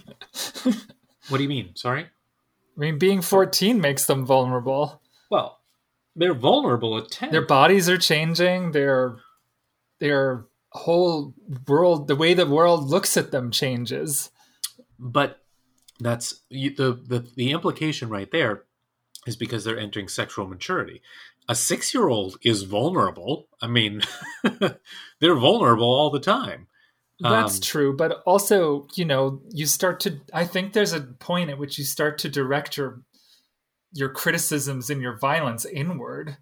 what 1.30 1.38
do 1.38 1.44
you 1.44 1.50
mean 1.50 1.76
sorry 1.76 2.08
i 2.80 2.82
mean 2.82 2.98
being 2.98 3.22
14 3.22 3.80
makes 3.80 4.06
them 4.06 4.26
vulnerable 4.26 5.02
well 5.30 5.60
they're 6.16 6.34
vulnerable 6.34 6.98
at 6.98 7.12
10 7.12 7.32
their 7.32 7.46
bodies 7.46 7.90
are 7.90 7.98
changing 7.98 8.72
their 8.72 9.18
their 10.00 10.46
whole 10.72 11.34
world 11.68 12.08
the 12.08 12.16
way 12.16 12.34
the 12.34 12.46
world 12.46 12.90
looks 12.90 13.18
at 13.18 13.32
them 13.32 13.52
changes 13.52 14.30
but 14.98 15.40
that's 16.00 16.42
the 16.50 16.70
the 16.70 17.28
the 17.36 17.52
implication 17.52 18.10
right 18.10 18.32
there 18.32 18.64
is 19.28 19.36
because 19.36 19.64
they're 19.64 19.80
entering 19.80 20.08
sexual 20.08 20.48
maturity. 20.48 21.02
A 21.48 21.56
six 21.56 21.94
year 21.94 22.08
old 22.08 22.38
is 22.44 22.64
vulnerable. 22.64 23.48
I 23.62 23.68
mean, 23.68 24.02
they're 25.20 25.36
vulnerable 25.36 25.88
all 25.88 26.10
the 26.10 26.20
time. 26.20 26.68
That's 27.20 27.56
um, 27.56 27.62
true. 27.62 27.96
But 27.96 28.24
also, 28.26 28.88
you 28.96 29.06
know, 29.06 29.42
you 29.50 29.66
start 29.66 30.00
to, 30.02 30.20
I 30.34 30.46
think 30.46 30.74
there's 30.74 30.94
a 30.94 31.02
point 31.02 31.50
at 31.50 31.58
which 31.58 31.78
you 31.78 31.84
start 31.84 32.18
to 32.20 32.30
direct 32.30 32.78
your, 32.78 33.02
your 33.94 34.10
criticisms 34.10 34.90
and 34.90 35.02
your 35.02 35.18
violence 35.18 35.66
inward. 35.66 36.38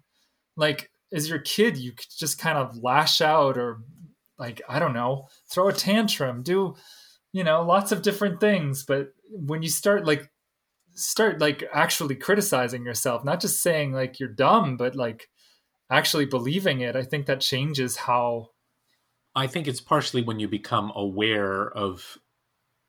Like, 0.56 0.90
as 1.12 1.28
your 1.28 1.40
kid, 1.40 1.76
you 1.76 1.92
just 2.18 2.38
kind 2.38 2.58
of 2.58 2.76
lash 2.82 3.20
out 3.20 3.58
or, 3.58 3.78
like, 4.38 4.62
I 4.68 4.78
don't 4.78 4.92
know, 4.94 5.28
throw 5.50 5.68
a 5.68 5.72
tantrum, 5.72 6.42
do, 6.42 6.76
you 7.32 7.42
know, 7.42 7.62
lots 7.62 7.90
of 7.90 8.02
different 8.02 8.40
things. 8.40 8.84
But 8.84 9.08
when 9.30 9.62
you 9.62 9.68
start, 9.68 10.06
like, 10.06 10.30
start 10.94 11.40
like 11.40 11.62
actually 11.72 12.16
criticizing 12.16 12.84
yourself, 12.84 13.24
not 13.24 13.40
just 13.40 13.60
saying 13.60 13.92
like 13.92 14.18
you're 14.18 14.28
dumb, 14.28 14.76
but 14.76 14.96
like 14.96 15.28
actually 15.90 16.26
believing 16.26 16.80
it, 16.80 16.96
I 16.96 17.02
think 17.02 17.26
that 17.26 17.40
changes 17.40 17.96
how. 17.96 18.48
I 19.38 19.46
think 19.46 19.68
it's 19.68 19.80
partially 19.80 20.22
when 20.22 20.40
you 20.40 20.48
become 20.48 20.90
aware 20.96 21.70
of 21.70 22.18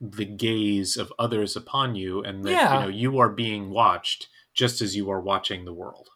the 0.02 0.26
gaze 0.26 0.98
of 0.98 1.14
others 1.20 1.56
upon 1.56 1.96
you 1.96 2.24
and 2.24 2.44
that 2.44 2.52
yeah. 2.52 2.74
you 2.74 2.80
know 2.80 2.88
you 2.88 3.20
are 3.20 3.30
being 3.30 3.70
watched 3.70 4.30
just 4.56 4.82
as 4.82 4.96
you 4.96 5.12
are 5.12 5.22
watching 5.22 5.66
the 5.66 5.74
world. 5.74 6.10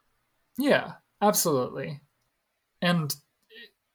Yeah, 0.58 0.93
absolutely. 1.22 2.02
And 2.82 3.15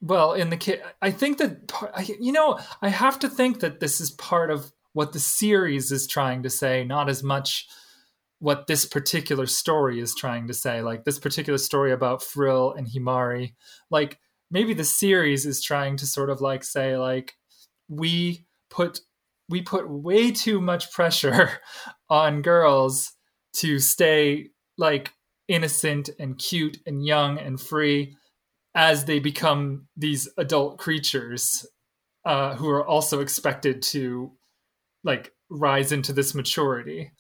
well, 0.01 0.33
in 0.33 0.51
the 0.51 0.57
kid, 0.57 0.81
I 1.03 1.11
think 1.11 1.39
that 1.39 1.73
you 2.21 2.31
know, 2.31 2.61
I 2.81 2.89
have 2.89 3.19
to 3.21 3.29
think 3.29 3.59
that 3.61 3.81
this 3.81 4.01
is 4.01 4.13
part 4.13 4.53
of 4.53 4.73
what 4.93 5.13
the 5.13 5.21
series 5.21 5.91
is 5.91 6.07
trying 6.07 6.45
to 6.45 6.51
say, 6.51 6.85
not 6.85 7.09
as 7.09 7.23
much 7.25 7.67
what 8.39 8.69
this 8.69 8.85
particular 8.85 9.47
story 9.47 9.99
is 9.99 10.15
trying 10.15 10.47
to 10.47 10.55
say 10.55 10.81
like 10.81 11.05
this 11.05 11.19
particular 11.19 11.59
story 11.59 11.91
about 11.91 12.23
frill 12.23 12.73
and 12.73 12.87
himari 12.87 13.55
like 13.91 14.21
maybe 14.51 14.75
the 14.75 14.85
series 14.85 15.47
is 15.47 15.63
trying 15.63 15.97
to 15.97 16.07
sort 16.07 16.31
of 16.31 16.41
like 16.41 16.65
say 16.65 16.97
like 16.97 17.35
we 17.89 18.47
put 18.71 19.01
we 19.49 19.63
put 19.63 19.89
way 19.89 20.31
too 20.31 20.61
much 20.61 20.93
pressure 20.93 21.61
on 22.11 22.43
girls 22.43 23.13
to 23.55 23.79
stay 23.79 24.49
like 24.77 25.13
innocent 25.49 26.11
and 26.19 26.39
cute 26.39 26.79
and 26.87 27.05
young 27.05 27.39
and 27.39 27.61
free 27.61 28.15
as 28.75 29.07
they 29.07 29.19
become 29.19 29.87
these 29.97 30.29
adult 30.37 30.79
creatures 30.79 31.67
uh, 32.25 32.55
who 32.55 32.69
are 32.69 32.87
also 32.87 33.21
expected 33.21 33.83
to 33.83 34.31
like 35.03 35.33
rise 35.51 35.93
into 35.93 36.13
this 36.13 36.35
maturity. 36.35 37.11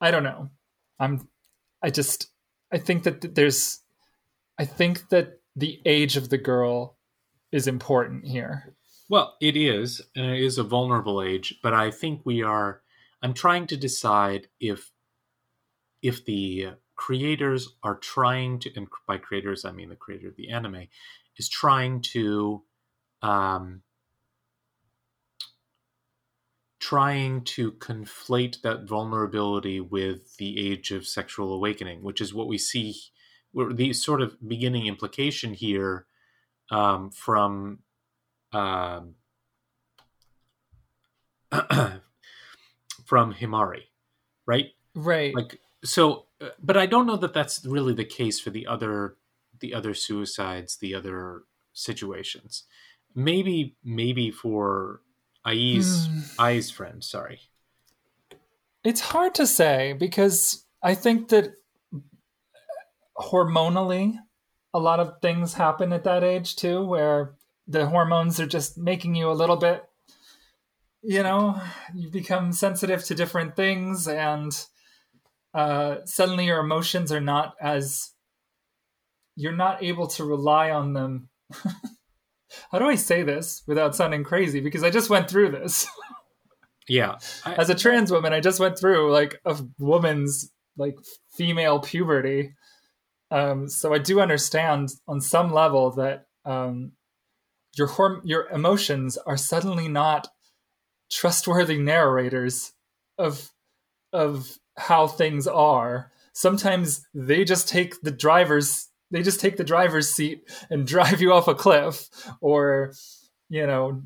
I 0.00 0.10
don't 0.10 0.22
know. 0.22 0.50
I'm 1.00 1.28
I 1.82 1.90
just 1.90 2.28
I 2.72 2.78
think 2.78 3.04
that 3.04 3.34
there's 3.34 3.80
I 4.58 4.64
think 4.64 5.08
that 5.08 5.37
the 5.58 5.80
age 5.84 6.16
of 6.16 6.28
the 6.28 6.38
girl 6.38 6.96
is 7.52 7.66
important 7.66 8.26
here. 8.26 8.74
Well, 9.08 9.36
it 9.40 9.56
is, 9.56 10.02
and 10.14 10.26
it 10.26 10.42
is 10.42 10.58
a 10.58 10.62
vulnerable 10.62 11.22
age, 11.22 11.58
but 11.62 11.72
I 11.72 11.90
think 11.90 12.20
we 12.24 12.42
are 12.42 12.82
I'm 13.22 13.34
trying 13.34 13.66
to 13.68 13.76
decide 13.76 14.48
if 14.60 14.90
if 16.02 16.24
the 16.24 16.74
creators 16.94 17.76
are 17.82 17.96
trying 17.96 18.58
to 18.60 18.70
and 18.76 18.86
by 19.06 19.18
creators 19.18 19.64
I 19.64 19.72
mean 19.72 19.88
the 19.88 19.96
creator 19.96 20.28
of 20.28 20.36
the 20.36 20.50
anime 20.50 20.88
is 21.36 21.48
trying 21.48 22.02
to 22.02 22.62
um 23.22 23.82
trying 26.80 27.42
to 27.42 27.72
conflate 27.72 28.62
that 28.62 28.84
vulnerability 28.84 29.80
with 29.80 30.36
the 30.36 30.70
age 30.70 30.90
of 30.90 31.06
sexual 31.06 31.52
awakening, 31.52 32.02
which 32.02 32.20
is 32.20 32.32
what 32.32 32.46
we 32.46 32.56
see. 32.58 32.94
The 33.54 33.92
sort 33.92 34.20
of 34.20 34.36
beginning 34.46 34.86
implication 34.86 35.54
here 35.54 36.06
um, 36.70 37.10
from 37.10 37.80
um, 38.52 39.14
from 43.04 43.34
Himari, 43.34 43.84
right? 44.46 44.72
Right. 44.94 45.34
Like 45.34 45.60
so, 45.84 46.26
uh, 46.40 46.48
but 46.62 46.76
I 46.76 46.86
don't 46.86 47.06
know 47.06 47.16
that 47.16 47.32
that's 47.32 47.64
really 47.64 47.94
the 47.94 48.04
case 48.04 48.40
for 48.40 48.50
the 48.50 48.66
other 48.66 49.16
the 49.60 49.74
other 49.74 49.94
suicides, 49.94 50.76
the 50.76 50.94
other 50.94 51.42
situations. 51.72 52.64
Maybe 53.14 53.76
maybe 53.82 54.30
for 54.30 55.00
Ai's 55.46 56.08
Ai's 56.40 56.70
friend. 56.70 57.02
Sorry. 57.02 57.40
It's 58.84 59.00
hard 59.00 59.34
to 59.36 59.46
say 59.46 59.92
because 59.92 60.64
I 60.82 60.94
think 60.94 61.28
that 61.28 61.54
hormonally, 63.18 64.16
a 64.72 64.78
lot 64.78 65.00
of 65.00 65.20
things 65.20 65.54
happen 65.54 65.92
at 65.92 66.04
that 66.04 66.24
age 66.24 66.56
too, 66.56 66.84
where 66.84 67.34
the 67.66 67.86
hormones 67.86 68.40
are 68.40 68.46
just 68.46 68.78
making 68.78 69.14
you 69.14 69.30
a 69.30 69.32
little 69.32 69.56
bit, 69.56 69.84
you 71.02 71.22
know, 71.22 71.60
you 71.94 72.10
become 72.10 72.52
sensitive 72.52 73.04
to 73.04 73.14
different 73.14 73.56
things, 73.56 74.08
and 74.08 74.66
uh, 75.54 75.96
suddenly 76.04 76.46
your 76.46 76.60
emotions 76.60 77.12
are 77.12 77.20
not 77.20 77.54
as 77.60 78.12
you're 79.36 79.52
not 79.52 79.82
able 79.82 80.08
to 80.08 80.24
rely 80.24 80.70
on 80.70 80.94
them 80.94 81.28
how 82.70 82.78
do 82.78 82.86
I 82.86 82.94
say 82.94 83.22
this 83.22 83.62
without 83.66 83.94
sounding 83.94 84.24
crazy? 84.24 84.60
Because 84.60 84.82
I 84.82 84.90
just 84.90 85.10
went 85.10 85.28
through 85.28 85.50
this. 85.52 85.86
yeah. 86.88 87.16
I, 87.44 87.54
As 87.54 87.70
a 87.70 87.74
trans 87.74 88.10
woman, 88.10 88.32
I 88.32 88.40
just 88.40 88.60
went 88.60 88.78
through 88.78 89.12
like 89.12 89.40
a 89.44 89.58
woman's 89.78 90.50
like 90.76 90.96
female 91.30 91.80
puberty. 91.80 92.54
Um, 93.30 93.68
so 93.68 93.92
I 93.92 93.98
do 93.98 94.20
understand 94.20 94.90
on 95.06 95.20
some 95.20 95.52
level 95.52 95.90
that 95.92 96.26
um, 96.44 96.92
your 97.76 97.88
horm- 97.88 98.22
your 98.24 98.48
emotions 98.48 99.18
are 99.18 99.36
suddenly 99.36 99.88
not 99.88 100.28
trustworthy 101.10 101.78
narrators 101.78 102.72
of 103.18 103.50
of 104.12 104.58
how 104.76 105.06
things 105.06 105.46
are. 105.46 106.10
Sometimes 106.32 107.06
they 107.14 107.44
just 107.44 107.68
take 107.68 108.00
the 108.00 108.10
driver's 108.10 108.88
they 109.10 109.22
just 109.22 109.40
take 109.40 109.56
the 109.56 109.64
driver's 109.64 110.10
seat 110.10 110.42
and 110.70 110.86
drive 110.94 111.20
you 111.20 111.32
off 111.32 111.48
a 111.48 111.54
cliff 111.54 112.08
or 112.40 112.92
you 113.48 113.66
know 113.66 114.02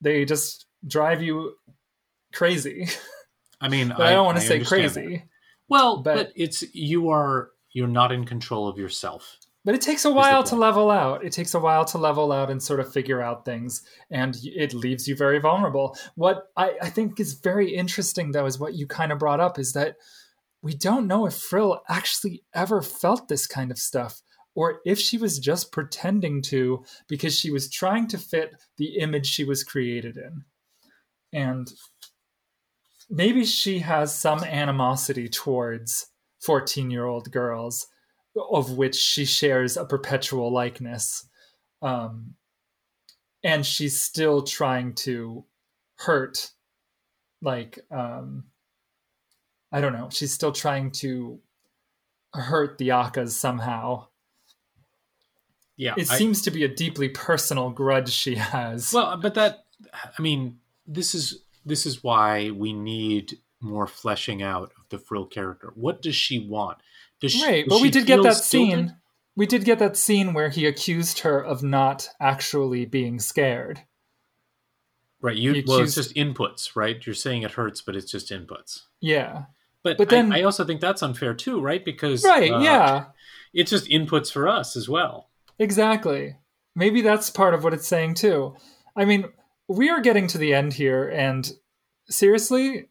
they 0.00 0.24
just 0.24 0.66
drive 0.86 1.22
you 1.22 1.54
crazy 2.32 2.88
I 3.60 3.68
mean, 3.68 3.88
but 3.88 4.00
I, 4.00 4.12
don't 4.12 4.24
want 4.24 4.38
to 4.38 4.44
say 4.46 4.64
crazy. 4.64 5.16
that. 5.16 5.22
Well, 5.68 5.98
but- 6.02 6.14
but, 6.16 6.32
it's 6.34 6.64
you 6.74 7.10
are 7.10 7.50
you're 7.72 7.88
not 7.88 8.12
in 8.12 8.24
control 8.24 8.68
of 8.68 8.78
yourself. 8.78 9.38
But 9.64 9.74
it 9.74 9.82
takes 9.82 10.06
a 10.06 10.10
while 10.10 10.42
to 10.44 10.56
level 10.56 10.90
out. 10.90 11.22
It 11.22 11.32
takes 11.32 11.52
a 11.52 11.60
while 11.60 11.84
to 11.86 11.98
level 11.98 12.32
out 12.32 12.50
and 12.50 12.62
sort 12.62 12.80
of 12.80 12.90
figure 12.90 13.20
out 13.20 13.44
things, 13.44 13.82
and 14.10 14.36
it 14.42 14.72
leaves 14.72 15.06
you 15.06 15.14
very 15.14 15.38
vulnerable. 15.38 15.96
What 16.14 16.48
I, 16.56 16.76
I 16.80 16.88
think 16.88 17.20
is 17.20 17.34
very 17.34 17.74
interesting, 17.74 18.32
though, 18.32 18.46
is 18.46 18.58
what 18.58 18.74
you 18.74 18.86
kind 18.86 19.12
of 19.12 19.18
brought 19.18 19.40
up 19.40 19.58
is 19.58 19.74
that 19.74 19.96
we 20.62 20.74
don't 20.74 21.06
know 21.06 21.26
if 21.26 21.34
Frill 21.34 21.82
actually 21.88 22.42
ever 22.54 22.80
felt 22.80 23.28
this 23.28 23.46
kind 23.46 23.70
of 23.70 23.78
stuff, 23.78 24.22
or 24.54 24.80
if 24.86 24.98
she 24.98 25.18
was 25.18 25.38
just 25.38 25.72
pretending 25.72 26.40
to 26.42 26.84
because 27.06 27.38
she 27.38 27.50
was 27.50 27.70
trying 27.70 28.06
to 28.08 28.18
fit 28.18 28.54
the 28.78 28.98
image 28.98 29.26
she 29.26 29.44
was 29.44 29.62
created 29.62 30.16
in. 30.16 30.44
And 31.32 31.70
maybe 33.10 33.44
she 33.44 33.80
has 33.80 34.14
some 34.14 34.42
animosity 34.42 35.28
towards 35.28 36.06
14 36.40 36.90
year 36.90 37.06
old 37.06 37.30
girls 37.30 37.86
of 38.50 38.72
which 38.76 38.94
she 38.94 39.24
shares 39.24 39.76
a 39.76 39.84
perpetual 39.84 40.52
likeness. 40.52 41.26
Um, 41.82 42.34
and 43.42 43.64
she's 43.66 44.00
still 44.00 44.42
trying 44.42 44.94
to 44.94 45.44
hurt, 45.96 46.50
like, 47.42 47.78
um, 47.90 48.44
I 49.72 49.80
don't 49.80 49.92
know, 49.92 50.08
she's 50.10 50.32
still 50.32 50.52
trying 50.52 50.90
to 50.92 51.40
hurt 52.34 52.78
the 52.78 52.88
Akkas 52.88 53.30
somehow. 53.30 54.06
Yeah, 55.76 55.94
It 55.96 56.10
I- 56.10 56.18
seems 56.18 56.42
to 56.42 56.50
be 56.50 56.64
a 56.64 56.68
deeply 56.68 57.08
personal 57.08 57.70
grudge 57.70 58.10
she 58.12 58.34
has. 58.36 58.92
Well, 58.92 59.16
but 59.16 59.34
that 59.34 59.64
I 59.94 60.20
mean, 60.22 60.60
this 60.86 61.14
is 61.14 61.42
this 61.64 61.86
is 61.86 62.04
why 62.04 62.50
we 62.50 62.72
need 62.72 63.38
more 63.60 63.86
fleshing 63.86 64.42
out 64.42 64.72
the 64.90 64.98
Frill 64.98 65.26
character. 65.26 65.72
What 65.74 66.02
does 66.02 66.14
she 66.16 66.46
want? 66.48 66.78
Does 67.20 67.32
she, 67.32 67.44
right, 67.44 67.64
but 67.68 67.80
we 67.80 67.90
did 67.90 68.06
get 68.06 68.22
that 68.22 68.36
scene. 68.36 68.96
We 69.36 69.46
did 69.46 69.64
get 69.64 69.78
that 69.78 69.96
scene 69.96 70.34
where 70.34 70.50
he 70.50 70.66
accused 70.66 71.20
her 71.20 71.42
of 71.42 71.62
not 71.62 72.08
actually 72.20 72.84
being 72.84 73.18
scared. 73.20 73.80
Right. 75.22 75.36
You 75.36 75.52
He 75.52 75.64
well, 75.66 75.78
it's 75.80 75.94
just 75.94 76.14
inputs, 76.14 76.74
right? 76.74 77.04
You're 77.04 77.14
saying 77.14 77.42
it 77.42 77.52
hurts, 77.52 77.80
but 77.80 77.94
it's 77.94 78.10
just 78.10 78.30
inputs. 78.30 78.82
Yeah. 79.00 79.44
But, 79.82 79.98
But 79.98 80.08
I- 80.08 80.10
then- 80.10 80.32
I, 80.32 80.42
also 80.42 80.64
think 80.64 80.80
that's 80.80 81.02
unfair 81.02 81.34
too, 81.34 81.60
right? 81.60 81.84
Because 81.84 82.24
Right, 82.24 82.50
uh, 82.52 82.60
yeah. 82.60 83.04
it's 83.54 83.70
just 83.70 83.88
inputs 83.88 84.32
for 84.32 84.48
us 84.48 84.76
as 84.76 84.88
well. 84.88 85.30
Exactly. 85.58 86.36
Maybe 86.74 87.00
that's 87.00 87.30
part 87.30 87.54
of 87.54 87.64
what 87.64 87.74
it's 87.74 87.88
saying 87.88 88.14
too. 88.14 88.56
I 88.96 89.04
mean, 89.04 89.26
we 89.68 89.88
are 89.88 90.00
getting 90.00 90.26
to 90.28 90.38
the 90.38 90.52
end 90.52 90.74
here, 90.74 91.08
and 91.08 91.50
seriously, 92.08 92.88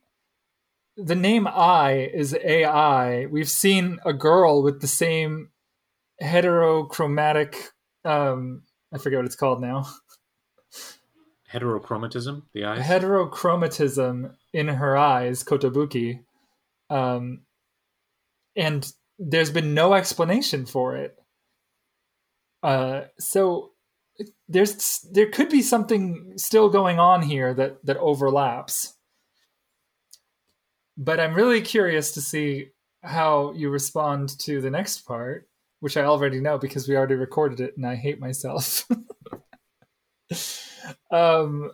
the 1.03 1.15
name 1.15 1.47
Ai 1.47 2.09
is 2.13 2.35
AI. 2.43 3.25
We've 3.27 3.49
seen 3.49 3.99
a 4.05 4.13
girl 4.13 4.62
with 4.62 4.81
the 4.81 4.88
same 4.88 5.49
heterochromatic. 6.21 7.55
Um, 8.03 8.63
I 8.93 8.97
forget 8.97 9.19
what 9.19 9.25
it's 9.25 9.35
called 9.35 9.62
now. 9.62 9.88
Heterochromatism, 11.51 12.43
the 12.53 12.65
eyes. 12.65 12.85
Heterochromatism 12.85 14.35
in 14.53 14.67
her 14.67 14.95
eyes, 14.97 15.43
Kotobuki. 15.43 16.23
Um, 16.89 17.41
and 18.55 18.91
there's 19.17 19.51
been 19.51 19.73
no 19.73 19.93
explanation 19.93 20.65
for 20.65 20.95
it. 20.95 21.17
Uh, 22.62 23.03
so 23.19 23.71
there's 24.47 25.05
there 25.12 25.29
could 25.29 25.49
be 25.49 25.62
something 25.62 26.33
still 26.35 26.69
going 26.69 26.99
on 26.99 27.21
here 27.21 27.53
that 27.53 27.83
that 27.85 27.97
overlaps. 27.97 28.95
But 30.99 31.21
I'm 31.21 31.33
really 31.33 31.62
curious 31.62 32.12
to 32.12 32.21
see 32.21 32.71
how 33.03 33.53
you 33.53 33.69
respond 33.69 34.38
to 34.39 34.59
the 34.59 34.69
next 34.69 35.05
part, 35.05 35.47
which 35.79 35.95
I 35.95 36.03
already 36.03 36.41
know 36.41 36.57
because 36.57 36.89
we 36.89 36.97
already 36.97 37.15
recorded 37.15 37.62
it 37.62 37.77
and 37.77 37.88
I 37.88 37.95
hate 37.95 38.19
myself. 38.19 38.85
um 41.12 41.71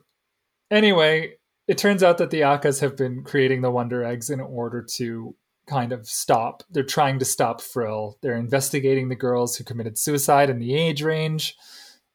anyway, 0.69 1.33
it 1.67 1.79
turns 1.79 2.03
out 2.03 2.19
that 2.19 2.29
the 2.29 2.41
Akkas 2.41 2.81
have 2.81 2.95
been 2.95 3.23
creating 3.23 3.61
the 3.61 3.71
Wonder 3.71 4.03
Eggs 4.03 4.29
in 4.29 4.39
order 4.39 4.85
to 4.97 5.35
kind 5.67 5.91
of 5.91 6.07
stop. 6.07 6.61
They're 6.69 6.83
trying 6.83 7.17
to 7.17 7.25
stop 7.25 7.61
Frill. 7.61 8.19
They're 8.21 8.37
investigating 8.37 9.09
the 9.09 9.15
girls 9.15 9.55
who 9.55 9.63
committed 9.63 9.97
suicide 9.97 10.51
in 10.51 10.59
the 10.59 10.75
age 10.75 11.01
range, 11.01 11.55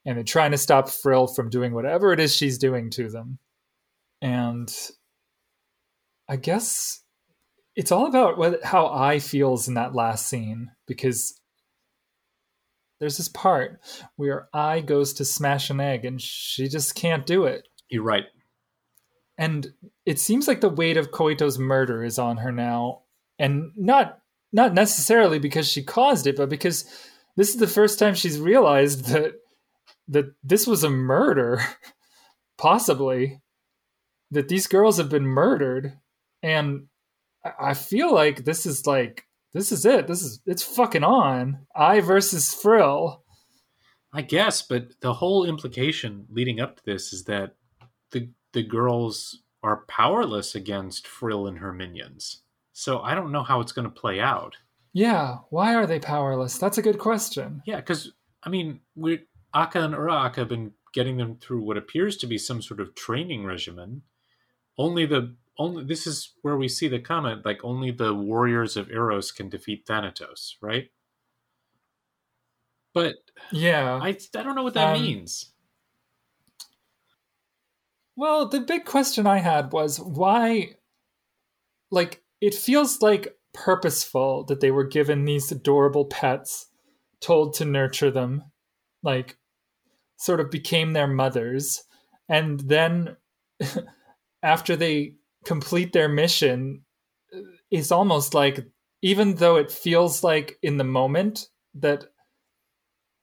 and 0.06 0.16
they're 0.16 0.22
trying 0.22 0.52
to 0.52 0.58
stop 0.58 0.88
Frill 0.88 1.26
from 1.26 1.50
doing 1.50 1.74
whatever 1.74 2.12
it 2.12 2.20
is 2.20 2.32
she's 2.32 2.58
doing 2.58 2.90
to 2.90 3.08
them. 3.08 3.40
And 4.22 4.72
I 6.28 6.36
guess 6.36 6.99
it's 7.80 7.90
all 7.90 8.06
about 8.06 8.36
what, 8.36 8.62
how 8.62 8.88
Ai 8.88 9.18
feels 9.20 9.66
in 9.66 9.72
that 9.72 9.94
last 9.94 10.26
scene 10.26 10.70
because 10.86 11.40
there's 12.98 13.16
this 13.16 13.28
part 13.30 13.80
where 14.16 14.48
Ai 14.52 14.82
goes 14.82 15.14
to 15.14 15.24
smash 15.24 15.70
an 15.70 15.80
egg 15.80 16.04
and 16.04 16.20
she 16.20 16.68
just 16.68 16.94
can't 16.94 17.24
do 17.24 17.44
it. 17.44 17.66
You're 17.88 18.02
right. 18.02 18.26
and 19.38 19.72
it 20.04 20.18
seems 20.18 20.46
like 20.46 20.60
the 20.60 20.68
weight 20.68 20.98
of 20.98 21.10
Koito's 21.10 21.58
murder 21.58 22.04
is 22.04 22.18
on 22.18 22.36
her 22.36 22.52
now, 22.52 23.04
and 23.38 23.72
not 23.74 24.18
not 24.52 24.74
necessarily 24.74 25.38
because 25.38 25.66
she 25.66 25.82
caused 25.82 26.26
it, 26.26 26.36
but 26.36 26.50
because 26.50 26.84
this 27.36 27.48
is 27.48 27.56
the 27.56 27.66
first 27.66 27.98
time 27.98 28.14
she's 28.14 28.38
realized 28.38 29.06
that 29.06 29.32
that 30.08 30.26
this 30.44 30.66
was 30.66 30.84
a 30.84 30.90
murder, 30.90 31.62
possibly 32.58 33.40
that 34.30 34.48
these 34.48 34.66
girls 34.66 34.98
have 34.98 35.08
been 35.08 35.26
murdered, 35.26 35.98
and 36.42 36.88
I- 37.44 37.74
feel 37.74 38.12
like 38.14 38.44
this 38.44 38.66
is 38.66 38.86
like 38.86 39.26
this 39.52 39.72
is 39.72 39.84
it. 39.84 40.06
This 40.06 40.22
is 40.22 40.40
it's 40.46 40.62
fucking 40.62 41.04
on. 41.04 41.66
Ai 41.74 42.00
versus 42.00 42.54
Frill. 42.54 43.24
I 44.12 44.22
guess, 44.22 44.62
but 44.62 45.00
the 45.00 45.14
whole 45.14 45.44
implication 45.44 46.26
leading 46.30 46.60
up 46.60 46.76
to 46.76 46.84
this 46.84 47.12
is 47.12 47.24
that 47.24 47.54
the 48.10 48.30
the 48.52 48.62
girls 48.62 49.42
are 49.62 49.84
powerless 49.88 50.54
against 50.54 51.06
Frill 51.06 51.46
and 51.46 51.58
her 51.58 51.72
minions. 51.72 52.42
So 52.72 53.00
I 53.00 53.14
don't 53.14 53.32
know 53.32 53.42
how 53.42 53.60
it's 53.60 53.72
going 53.72 53.84
to 53.88 54.00
play 54.00 54.20
out. 54.20 54.56
Yeah, 54.92 55.38
why 55.50 55.74
are 55.74 55.86
they 55.86 56.00
powerless? 56.00 56.58
That's 56.58 56.78
a 56.78 56.82
good 56.82 56.98
question. 56.98 57.62
Yeah, 57.66 57.76
because 57.76 58.12
I 58.42 58.48
mean, 58.50 58.80
we 58.96 59.20
Akka 59.54 59.80
and 59.82 59.94
Ura 59.94 60.14
Akka 60.14 60.40
have 60.42 60.48
been 60.48 60.72
getting 60.92 61.16
them 61.16 61.36
through 61.36 61.62
what 61.62 61.76
appears 61.76 62.16
to 62.18 62.26
be 62.26 62.38
some 62.38 62.62
sort 62.62 62.80
of 62.80 62.94
training 62.94 63.44
regimen. 63.44 64.02
Only 64.76 65.06
the 65.06 65.36
only 65.58 65.84
this 65.84 66.06
is 66.06 66.34
where 66.42 66.56
we 66.56 66.68
see 66.68 66.88
the 66.88 67.00
comment 67.00 67.44
like 67.44 67.64
only 67.64 67.90
the 67.90 68.14
warriors 68.14 68.76
of 68.76 68.90
Eros 68.90 69.32
can 69.32 69.48
defeat 69.48 69.86
Thanatos, 69.86 70.56
right? 70.60 70.90
But 72.94 73.16
Yeah. 73.52 73.98
I 74.02 74.08
I 74.10 74.42
don't 74.42 74.54
know 74.54 74.62
what 74.62 74.74
that 74.74 74.94
Um, 74.96 75.02
means. 75.02 75.52
Well, 78.16 78.48
the 78.48 78.60
big 78.60 78.84
question 78.84 79.26
I 79.26 79.38
had 79.38 79.72
was 79.72 79.98
why, 79.98 80.76
like, 81.90 82.22
it 82.40 82.54
feels 82.54 83.00
like 83.02 83.36
purposeful 83.52 84.44
that 84.44 84.60
they 84.60 84.70
were 84.70 84.84
given 84.84 85.24
these 85.24 85.50
adorable 85.50 86.04
pets, 86.04 86.68
told 87.20 87.54
to 87.54 87.64
nurture 87.64 88.10
them, 88.10 88.44
like, 89.02 89.38
sort 90.18 90.40
of 90.40 90.50
became 90.50 90.92
their 90.92 91.08
mothers. 91.08 91.84
And 92.28 92.60
then 92.60 93.16
after 94.42 94.76
they 94.76 95.16
complete 95.44 95.92
their 95.92 96.08
mission, 96.08 96.84
it's 97.70 97.92
almost 97.92 98.34
like, 98.34 98.66
even 99.02 99.36
though 99.36 99.56
it 99.56 99.70
feels 99.70 100.22
like 100.22 100.58
in 100.62 100.76
the 100.76 100.84
moment 100.84 101.48
that 101.74 102.06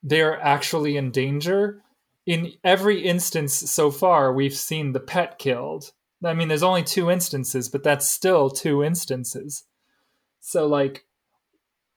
they're 0.03 0.39
actually 0.41 0.97
in 0.97 1.11
danger, 1.11 1.81
in 2.25 2.53
every 2.63 3.01
instance 3.03 3.53
so 3.53 3.91
far, 3.91 4.33
we've 4.33 4.55
seen 4.55 4.93
the 4.93 4.99
pet 4.99 5.39
killed. 5.39 5.91
I 6.23 6.33
mean, 6.33 6.47
there's 6.47 6.63
only 6.63 6.83
two 6.83 7.11
instances, 7.11 7.69
but 7.69 7.83
that's 7.83 8.07
still 8.07 8.49
two 8.49 8.83
instances. 8.83 9.63
So, 10.39 10.65
like, 10.67 11.05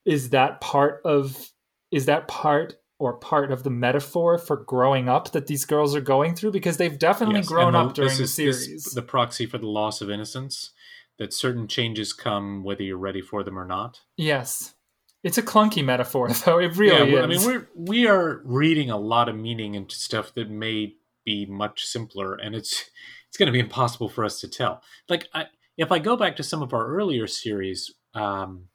is 0.04 0.30
that 0.30 0.60
part 0.60 1.00
of 1.04 1.50
is 1.90 2.06
that 2.06 2.28
part 2.28 2.74
or 3.00 3.14
part 3.14 3.50
of 3.50 3.64
the 3.64 3.70
metaphor 3.70 4.38
for 4.38 4.56
growing 4.56 5.08
up 5.08 5.32
that 5.32 5.46
these 5.48 5.64
girls 5.64 5.96
are 5.96 6.00
going 6.00 6.34
through? 6.36 6.52
Because 6.52 6.76
they've 6.76 6.98
definitely 6.98 7.36
Yes, 7.40 7.48
grown 7.48 7.74
and 7.74 7.88
up 7.88 7.94
during 7.94 8.10
this 8.10 8.18
the 8.36 8.52
series. 8.52 8.84
the 8.94 9.02
proxy 9.02 9.46
for 9.46 9.58
the 9.58 9.66
loss 9.66 10.00
of 10.00 10.10
innocence. 10.10 10.70
That 11.18 11.34
certain 11.34 11.68
changes 11.68 12.12
come 12.14 12.62
whether 12.64 12.82
you're 12.82 12.96
ready 12.96 13.20
for 13.20 13.42
them 13.42 13.58
or 13.58 13.66
not. 13.66 14.00
yes, 14.16 14.74
it's 15.22 15.36
a 15.36 15.42
clunky 15.42 15.84
metaphor, 15.84 16.30
though. 16.46 16.58
It 16.58 16.76
really 16.78 17.12
yeah, 17.12 17.18
is. 17.18 17.24
I 17.24 17.26
mean, 17.26 17.44
we're 17.46 17.68
we 17.74 18.06
are 18.06 18.40
reading 18.44 18.90
a 18.90 18.96
lot 18.96 19.28
of 19.28 19.36
meaning 19.36 19.74
into 19.74 19.96
stuff 19.96 20.32
that 20.34 20.48
may 20.48 20.94
be 21.26 21.44
much 21.44 21.84
simpler, 21.84 22.34
and 22.36 22.54
it's 22.54 22.88
it's 23.28 23.36
going 23.36 23.46
to 23.48 23.52
be 23.52 23.60
impossible 23.60 24.08
for 24.08 24.24
us 24.24 24.40
to 24.40 24.48
tell. 24.48 24.82
Like, 25.10 25.28
I, 25.34 25.44
if 25.76 25.92
I 25.92 25.98
go 25.98 26.16
back 26.16 26.36
to 26.36 26.42
some 26.42 26.62
of 26.62 26.72
our 26.72 26.86
earlier 26.86 27.26
series, 27.26 27.92
um, 28.14 28.68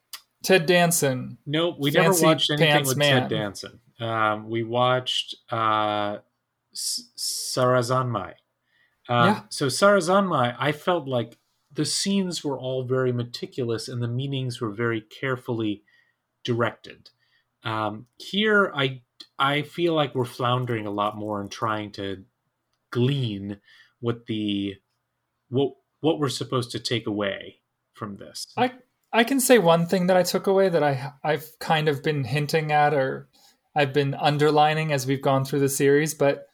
Ted 0.44 0.66
Danson. 0.66 1.38
no, 1.46 1.74
we 1.76 1.90
Fancy 1.90 2.22
never 2.22 2.32
watched 2.34 2.50
anything 2.50 2.86
with 2.86 2.96
Man. 2.96 3.22
Ted 3.22 3.30
Danson. 3.30 3.80
Um, 4.00 4.48
we 4.48 4.62
watched 4.62 5.36
uh, 5.50 6.18
S- 6.72 7.10
Sarazanmai. 7.16 8.34
Um, 9.08 9.26
Yeah. 9.26 9.40
So 9.48 9.66
Sarazanmai, 9.66 10.56
I 10.58 10.72
felt 10.72 11.08
like 11.08 11.38
the 11.72 11.84
scenes 11.84 12.42
were 12.42 12.58
all 12.58 12.84
very 12.84 13.12
meticulous 13.12 13.88
and 13.88 14.02
the 14.02 14.08
meanings 14.08 14.60
were 14.60 14.70
very 14.70 15.00
carefully 15.00 15.82
directed. 16.44 17.10
Um, 17.64 18.06
here, 18.16 18.72
I 18.74 19.02
I 19.38 19.62
feel 19.62 19.94
like 19.94 20.14
we're 20.14 20.24
floundering 20.24 20.86
a 20.86 20.90
lot 20.90 21.16
more 21.16 21.40
in 21.40 21.48
trying 21.48 21.92
to 21.92 22.24
glean 22.90 23.58
what 24.00 24.26
the 24.26 24.76
what 25.48 25.74
what 26.00 26.18
we're 26.18 26.28
supposed 26.28 26.70
to 26.72 26.78
take 26.78 27.06
away 27.06 27.60
from 27.92 28.16
this. 28.16 28.46
I 28.56 28.72
I 29.12 29.24
can 29.24 29.40
say 29.40 29.58
one 29.58 29.86
thing 29.86 30.06
that 30.06 30.16
I 30.16 30.22
took 30.22 30.46
away 30.46 30.68
that 30.68 30.82
I 30.82 31.12
I've 31.24 31.50
kind 31.58 31.88
of 31.88 32.02
been 32.02 32.24
hinting 32.24 32.72
at 32.72 32.94
or 32.94 33.28
I've 33.76 33.92
been 33.92 34.14
underlining 34.14 34.90
as 34.92 35.06
we've 35.06 35.20
gone 35.20 35.44
through 35.44 35.60
the 35.60 35.68
series, 35.68 36.14
but 36.14 36.48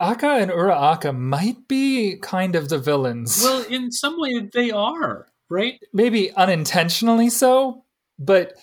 Akka 0.00 0.26
and 0.26 0.50
Ura 0.50 0.76
Akka 0.92 1.12
might 1.12 1.68
be 1.68 2.18
kind 2.20 2.56
of 2.56 2.68
the 2.68 2.78
villains. 2.78 3.40
Well, 3.42 3.64
in 3.70 3.92
some 3.92 4.20
way 4.20 4.50
they 4.52 4.72
are, 4.72 5.28
right? 5.48 5.80
Maybe 5.92 6.32
unintentionally 6.34 7.30
so, 7.30 7.84
but 8.18 8.54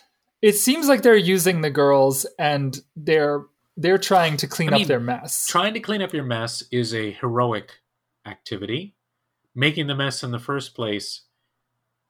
it 0.41 0.57
seems 0.57 0.89
like 0.89 1.01
they're 1.01 1.15
using 1.15 1.61
the 1.61 1.69
girls 1.69 2.25
and 2.37 2.79
they're 2.97 3.45
they're 3.77 3.97
trying 3.97 4.37
to 4.37 4.47
clean 4.47 4.69
I 4.69 4.73
mean, 4.73 4.81
up 4.83 4.87
their 4.87 4.99
mess. 4.99 5.47
Trying 5.47 5.73
to 5.73 5.79
clean 5.79 6.01
up 6.01 6.13
your 6.13 6.25
mess 6.25 6.63
is 6.71 6.93
a 6.93 7.11
heroic 7.11 7.71
activity. 8.25 8.95
Making 9.55 9.87
the 9.87 9.95
mess 9.95 10.21
in 10.21 10.31
the 10.31 10.39
first 10.39 10.75
place, 10.75 11.21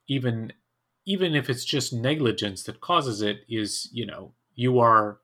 even 0.08 0.52
even 1.06 1.36
if 1.36 1.50
it's 1.50 1.64
just 1.64 1.94
negligence 1.94 2.64
that 2.64 2.82
causes 2.82 3.22
it, 3.22 3.46
is 3.48 3.88
you 3.94 4.06
know 4.06 4.34
you 4.56 4.80
are 4.80 5.20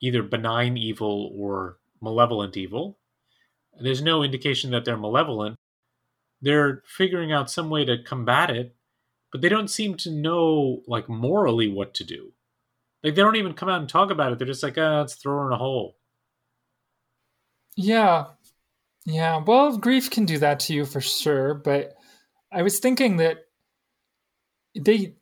either 0.00 0.22
benign 0.22 0.76
evil 0.76 1.32
or 1.34 1.78
malevolent 2.00 2.56
evil. 2.56 2.98
There's 3.80 4.02
no 4.02 4.22
indication 4.22 4.70
that 4.70 4.84
they're 4.84 4.96
malevolent. 4.96 5.56
They're 6.40 6.82
figuring 6.86 7.32
out 7.32 7.50
some 7.50 7.70
way 7.70 7.84
to 7.84 8.02
combat 8.02 8.50
it, 8.50 8.74
but 9.32 9.40
they 9.40 9.48
don't 9.48 9.68
seem 9.68 9.96
to 9.96 10.10
know 10.10 10.82
like 10.86 11.08
morally 11.08 11.68
what 11.68 11.94
to 11.94 12.04
do. 12.04 12.32
Like 13.02 13.14
they 13.14 13.22
don't 13.22 13.36
even 13.36 13.54
come 13.54 13.68
out 13.68 13.80
and 13.80 13.88
talk 13.88 14.10
about 14.10 14.32
it. 14.32 14.38
They're 14.38 14.46
just 14.46 14.62
like, 14.62 14.78
ah, 14.78 15.00
let's 15.00 15.14
throw 15.14 15.38
her 15.38 15.46
in 15.46 15.52
a 15.52 15.58
hole. 15.58 15.96
Yeah. 17.76 18.26
Yeah. 19.04 19.42
Well, 19.46 19.78
grief 19.78 20.10
can 20.10 20.24
do 20.24 20.38
that 20.38 20.60
to 20.60 20.74
you 20.74 20.84
for 20.84 21.00
sure, 21.00 21.54
but 21.54 21.94
I 22.50 22.62
was 22.62 22.78
thinking 22.78 23.18
that 23.18 23.46
they 24.74 25.14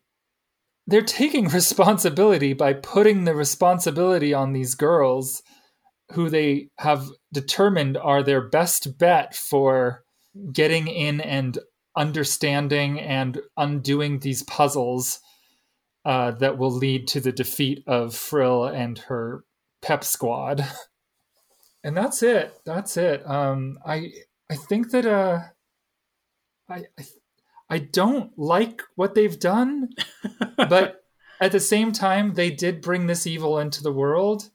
they're 0.87 1.03
taking 1.03 1.49
responsibility 1.49 2.53
by 2.53 2.73
putting 2.73 3.25
the 3.25 3.35
responsibility 3.35 4.35
on 4.35 4.53
these 4.53 4.75
girls 4.75 5.43
who 6.13 6.29
they 6.29 6.69
have 6.79 7.09
determined 7.33 7.97
are 7.97 8.23
their 8.23 8.43
best 8.43 8.99
bet 8.99 9.35
for 9.35 10.05
getting 10.53 10.89
in 10.89 11.21
and 11.21 11.59
understanding 11.97 13.01
and 13.01 13.41
undoing 13.57 14.19
these 14.19 14.43
puzzles 14.43 15.21
uh, 16.05 16.33
that 16.33 16.59
will 16.59 16.71
lead 16.71 17.09
to 17.09 17.21
the 17.21 17.33
defeat 17.33 17.83
of 17.87 18.15
Frill 18.15 18.65
and 18.65 18.99
her 18.99 19.45
pep 19.83 20.05
squad. 20.05 20.67
And 21.87 21.95
that's 21.95 22.23
it. 22.23 22.55
That's 22.65 22.97
it. 22.97 23.29
Um, 23.29 23.79
I 23.85 24.11
I 24.51 24.57
think 24.57 24.91
that 24.93 25.05
uh, 25.05 25.41
I, 26.67 26.85
I 26.99 27.05
I 27.69 27.79
don't 27.79 28.37
like 28.39 28.83
what 28.95 29.15
they've 29.15 29.39
done, 29.39 29.91
but 30.57 31.05
at 31.41 31.53
the 31.53 31.61
same 31.61 31.93
time, 31.93 32.35
they 32.35 32.51
did 32.51 32.83
bring 32.83 33.07
this 33.07 33.27
evil 33.27 33.59
into 33.59 33.83
the 33.83 33.93
world, 33.93 34.51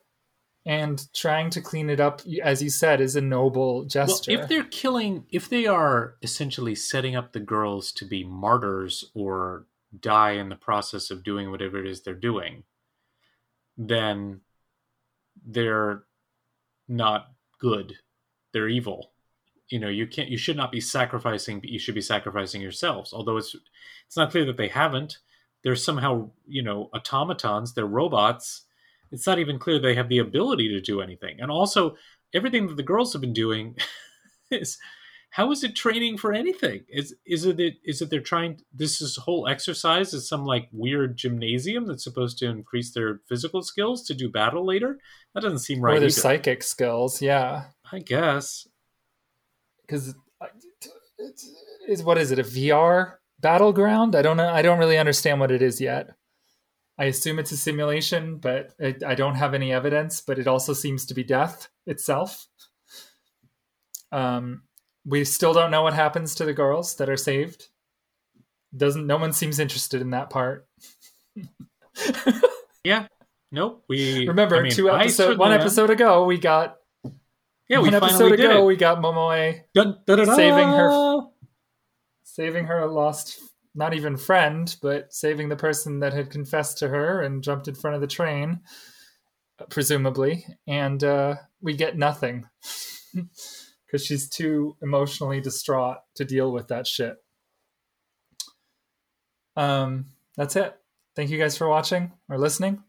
and 0.65 1.07
trying 1.13 1.49
to 1.51 1.61
clean 1.61 1.89
it 1.89 1.99
up, 1.99 2.21
as 2.43 2.61
you 2.61 2.69
said, 2.69 3.01
is 3.01 3.15
a 3.15 3.21
noble 3.21 3.85
gesture. 3.85 4.33
Well, 4.33 4.41
if 4.41 4.49
they're 4.49 4.63
killing, 4.63 5.25
if 5.31 5.49
they 5.49 5.65
are 5.65 6.15
essentially 6.21 6.75
setting 6.75 7.15
up 7.15 7.33
the 7.33 7.39
girls 7.39 7.91
to 7.93 8.05
be 8.05 8.23
martyrs 8.23 9.11
or 9.13 9.65
die 9.99 10.31
in 10.31 10.49
the 10.49 10.55
process 10.55 11.09
of 11.09 11.23
doing 11.23 11.49
whatever 11.49 11.79
it 11.79 11.89
is 11.89 12.01
they're 12.01 12.13
doing, 12.13 12.63
then 13.77 14.41
they're 15.45 16.03
not 16.87 17.31
good. 17.59 17.95
They're 18.53 18.69
evil. 18.69 19.11
You 19.69 19.79
know, 19.79 19.89
you 19.89 20.07
can't 20.07 20.29
you 20.29 20.37
should 20.37 20.57
not 20.57 20.71
be 20.71 20.81
sacrificing, 20.81 21.59
but 21.59 21.69
you 21.69 21.79
should 21.79 21.95
be 21.95 22.01
sacrificing 22.01 22.61
yourselves. 22.61 23.13
Although 23.13 23.37
it's 23.37 23.55
it's 24.07 24.17
not 24.17 24.31
clear 24.31 24.45
that 24.45 24.57
they 24.57 24.67
haven't. 24.67 25.19
They're 25.63 25.75
somehow, 25.75 26.31
you 26.47 26.63
know, 26.63 26.89
automatons, 26.95 27.73
they're 27.73 27.85
robots. 27.85 28.63
It's 29.11 29.27
not 29.27 29.39
even 29.39 29.59
clear 29.59 29.79
they 29.79 29.95
have 29.95 30.09
the 30.09 30.19
ability 30.19 30.69
to 30.69 30.81
do 30.81 31.01
anything. 31.01 31.41
And 31.41 31.51
also 31.51 31.95
everything 32.33 32.67
that 32.67 32.77
the 32.77 32.83
girls 32.83 33.11
have 33.13 33.21
been 33.21 33.33
doing 33.33 33.75
is 34.51 34.77
how 35.31 35.51
is 35.51 35.63
it 35.63 35.75
training 35.75 36.17
for 36.17 36.33
anything? 36.33 36.85
Is 36.89 37.15
is 37.25 37.45
it 37.45 37.59
is 37.83 38.01
it 38.01 38.09
they're 38.09 38.19
trying 38.19 38.61
this 38.73 38.99
is 38.99 39.15
whole 39.15 39.47
exercise 39.47 40.13
is 40.13 40.27
some 40.27 40.43
like 40.43 40.67
weird 40.71 41.17
gymnasium 41.17 41.85
that's 41.85 42.03
supposed 42.03 42.39
to 42.39 42.47
increase 42.47 42.91
their 42.91 43.21
physical 43.27 43.61
skills 43.61 44.03
to 44.07 44.15
do 44.15 44.29
battle 44.29 44.65
later? 44.65 44.97
That 45.33 45.41
doesn't 45.41 45.59
seem 45.59 45.81
right. 45.81 45.97
or 45.97 45.99
their 45.99 46.07
either. 46.07 46.19
psychic 46.19 46.63
skills, 46.63 47.21
yeah. 47.21 47.65
I 47.91 47.99
guess. 47.99 48.67
Because 49.89 50.13
it's, 51.17 51.49
it's 51.87 52.03
what 52.03 52.17
is 52.17 52.31
it? 52.31 52.39
A 52.39 52.43
VR 52.43 53.15
battleground? 53.39 54.15
I 54.15 54.21
don't 54.21 54.37
know. 54.37 54.49
I 54.49 54.61
don't 54.61 54.79
really 54.79 54.97
understand 54.97 55.39
what 55.39 55.51
it 55.51 55.61
is 55.61 55.81
yet. 55.81 56.11
I 56.97 57.05
assume 57.05 57.39
it's 57.39 57.51
a 57.51 57.57
simulation, 57.57 58.37
but 58.37 58.73
it, 58.77 59.03
I 59.03 59.15
don't 59.15 59.35
have 59.35 59.53
any 59.53 59.71
evidence. 59.71 60.21
But 60.21 60.37
it 60.37 60.47
also 60.47 60.73
seems 60.73 61.05
to 61.07 61.13
be 61.13 61.23
death 61.23 61.69
itself. 61.87 62.47
Um, 64.11 64.63
we 65.05 65.23
still 65.23 65.53
don't 65.53 65.71
know 65.71 65.83
what 65.83 65.93
happens 65.93 66.35
to 66.35 66.45
the 66.45 66.53
girls 66.53 66.95
that 66.97 67.09
are 67.09 67.17
saved. 67.17 67.69
Doesn't 68.75 69.07
no 69.07 69.17
one 69.17 69.33
seems 69.33 69.59
interested 69.59 70.01
in 70.01 70.11
that 70.11 70.29
part. 70.29 70.67
Yeah. 72.83 73.07
Nope. 73.51 73.83
We 73.89 74.27
Remember, 74.27 74.57
I 74.57 74.61
mean, 74.61 74.71
two 74.71 74.89
episode, 74.89 75.37
one 75.37 75.51
episode 75.51 75.89
ago, 75.89 76.25
we 76.25 76.37
got 76.37 76.77
Yeah, 77.69 77.77
we 77.79 77.89
one 77.91 77.99
finally 77.99 78.09
episode 78.11 78.35
did 78.37 78.49
ago, 78.51 78.65
we 78.65 78.75
got 78.75 78.97
Momoe 78.97 79.61
dun. 79.73 79.99
saving 80.35 80.67
her- 80.69 81.21
saving 82.23 82.65
her 82.65 82.87
lost, 82.87 83.39
not 83.75 83.93
even 83.93 84.17
friend, 84.17 84.75
but 84.81 85.13
saving 85.13 85.49
the 85.49 85.55
person 85.55 85.99
that 85.99 86.13
had 86.13 86.31
confessed 86.31 86.79
to 86.79 86.87
her 86.87 87.21
and 87.21 87.43
jumped 87.43 87.67
in 87.67 87.75
front 87.75 87.95
of 87.95 88.01
the 88.01 88.07
train, 88.07 88.61
presumably. 89.69 90.45
And 90.67 91.03
uh, 91.03 91.35
we 91.61 91.75
get 91.75 91.97
nothing 91.97 92.45
because 93.13 94.03
she's 94.05 94.27
too 94.29 94.75
emotionally 94.81 95.39
distraught 95.41 95.97
to 96.15 96.25
deal 96.25 96.51
with 96.51 96.69
that 96.69 96.87
shit. 96.87 97.17
Um, 99.55 100.05
that's 100.37 100.55
it. 100.55 100.75
Thank 101.15 101.29
you 101.29 101.37
guys 101.37 101.57
for 101.57 101.67
watching 101.67 102.13
or 102.29 102.37
listening. 102.37 102.83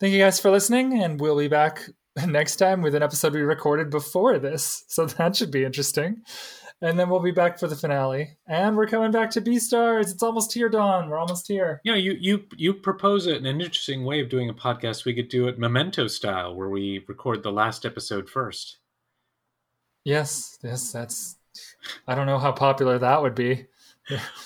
Thank 0.00 0.12
you 0.12 0.18
guys 0.18 0.40
for 0.40 0.50
listening, 0.50 1.00
and 1.02 1.20
we'll 1.20 1.38
be 1.38 1.48
back 1.48 1.88
next 2.26 2.56
time 2.56 2.82
with 2.82 2.94
an 2.94 3.02
episode 3.02 3.34
we 3.34 3.40
recorded 3.40 3.90
before 3.90 4.38
this. 4.38 4.84
So 4.88 5.06
that 5.06 5.36
should 5.36 5.50
be 5.50 5.64
interesting. 5.64 6.22
And 6.82 6.98
then 6.98 7.10
we'll 7.10 7.20
be 7.20 7.30
back 7.30 7.58
for 7.58 7.68
the 7.68 7.76
finale. 7.76 8.38
And 8.46 8.74
we're 8.74 8.86
coming 8.86 9.10
back 9.10 9.30
to 9.32 9.40
Beastars. 9.42 10.10
It's 10.12 10.22
almost 10.22 10.54
here, 10.54 10.70
Dawn. 10.70 11.10
We're 11.10 11.18
almost 11.18 11.46
here. 11.46 11.80
You 11.84 11.92
know, 11.92 11.98
you 11.98 12.16
you 12.18 12.44
you 12.56 12.72
propose 12.72 13.26
it 13.26 13.36
an 13.36 13.46
interesting 13.46 14.04
way 14.04 14.20
of 14.20 14.30
doing 14.30 14.48
a 14.48 14.54
podcast. 14.54 15.04
We 15.04 15.12
could 15.14 15.28
do 15.28 15.46
it 15.46 15.58
memento 15.58 16.06
style, 16.06 16.54
where 16.54 16.70
we 16.70 17.04
record 17.06 17.42
the 17.42 17.52
last 17.52 17.84
episode 17.84 18.30
first. 18.30 18.78
Yes, 20.04 20.58
yes, 20.64 20.92
that's. 20.92 21.36
I 22.06 22.14
don't 22.14 22.26
know 22.26 22.38
how 22.38 22.52
popular 22.52 22.98
that 22.98 23.20
would 23.20 23.34
be. 23.34 23.66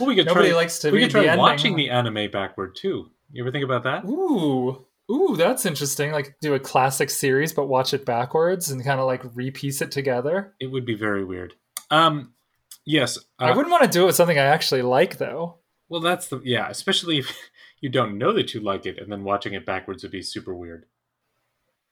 Well, 0.00 0.08
we 0.08 0.16
could 0.16 0.26
Nobody 0.26 0.48
try. 0.48 0.56
likes 0.56 0.80
to 0.80 0.90
we 0.90 1.02
could 1.02 1.10
try 1.12 1.22
the 1.22 1.28
ending. 1.28 1.40
watching 1.40 1.76
the 1.76 1.90
anime 1.90 2.30
backward 2.32 2.74
too. 2.74 3.10
You 3.30 3.44
ever 3.44 3.52
think 3.52 3.64
about 3.64 3.84
that? 3.84 4.04
Ooh, 4.06 4.84
ooh, 5.10 5.36
that's 5.36 5.66
interesting. 5.66 6.12
Like 6.12 6.36
do 6.40 6.54
a 6.54 6.60
classic 6.60 7.10
series, 7.10 7.52
but 7.52 7.66
watch 7.66 7.94
it 7.94 8.04
backwards 8.04 8.70
and 8.70 8.84
kind 8.84 9.00
of 9.00 9.06
like 9.06 9.22
repiece 9.34 9.80
it 9.82 9.90
together. 9.90 10.54
It 10.60 10.68
would 10.68 10.86
be 10.86 10.94
very 10.94 11.24
weird. 11.24 11.54
Um, 11.90 12.34
yes, 12.84 13.18
uh, 13.40 13.44
I 13.44 13.50
wouldn't 13.50 13.70
want 13.70 13.84
to 13.84 13.90
do 13.90 14.04
it 14.04 14.06
with 14.06 14.16
something 14.16 14.38
I 14.38 14.44
actually 14.44 14.82
like, 14.82 15.18
though. 15.18 15.58
Well, 15.88 16.00
that's 16.00 16.28
the 16.28 16.40
yeah. 16.44 16.68
Especially 16.68 17.18
if 17.18 17.36
you 17.80 17.88
don't 17.88 18.18
know 18.18 18.32
that 18.32 18.54
you 18.54 18.60
like 18.60 18.86
it, 18.86 18.98
and 18.98 19.10
then 19.10 19.24
watching 19.24 19.54
it 19.54 19.66
backwards 19.66 20.02
would 20.02 20.12
be 20.12 20.22
super 20.22 20.54
weird. 20.54 20.86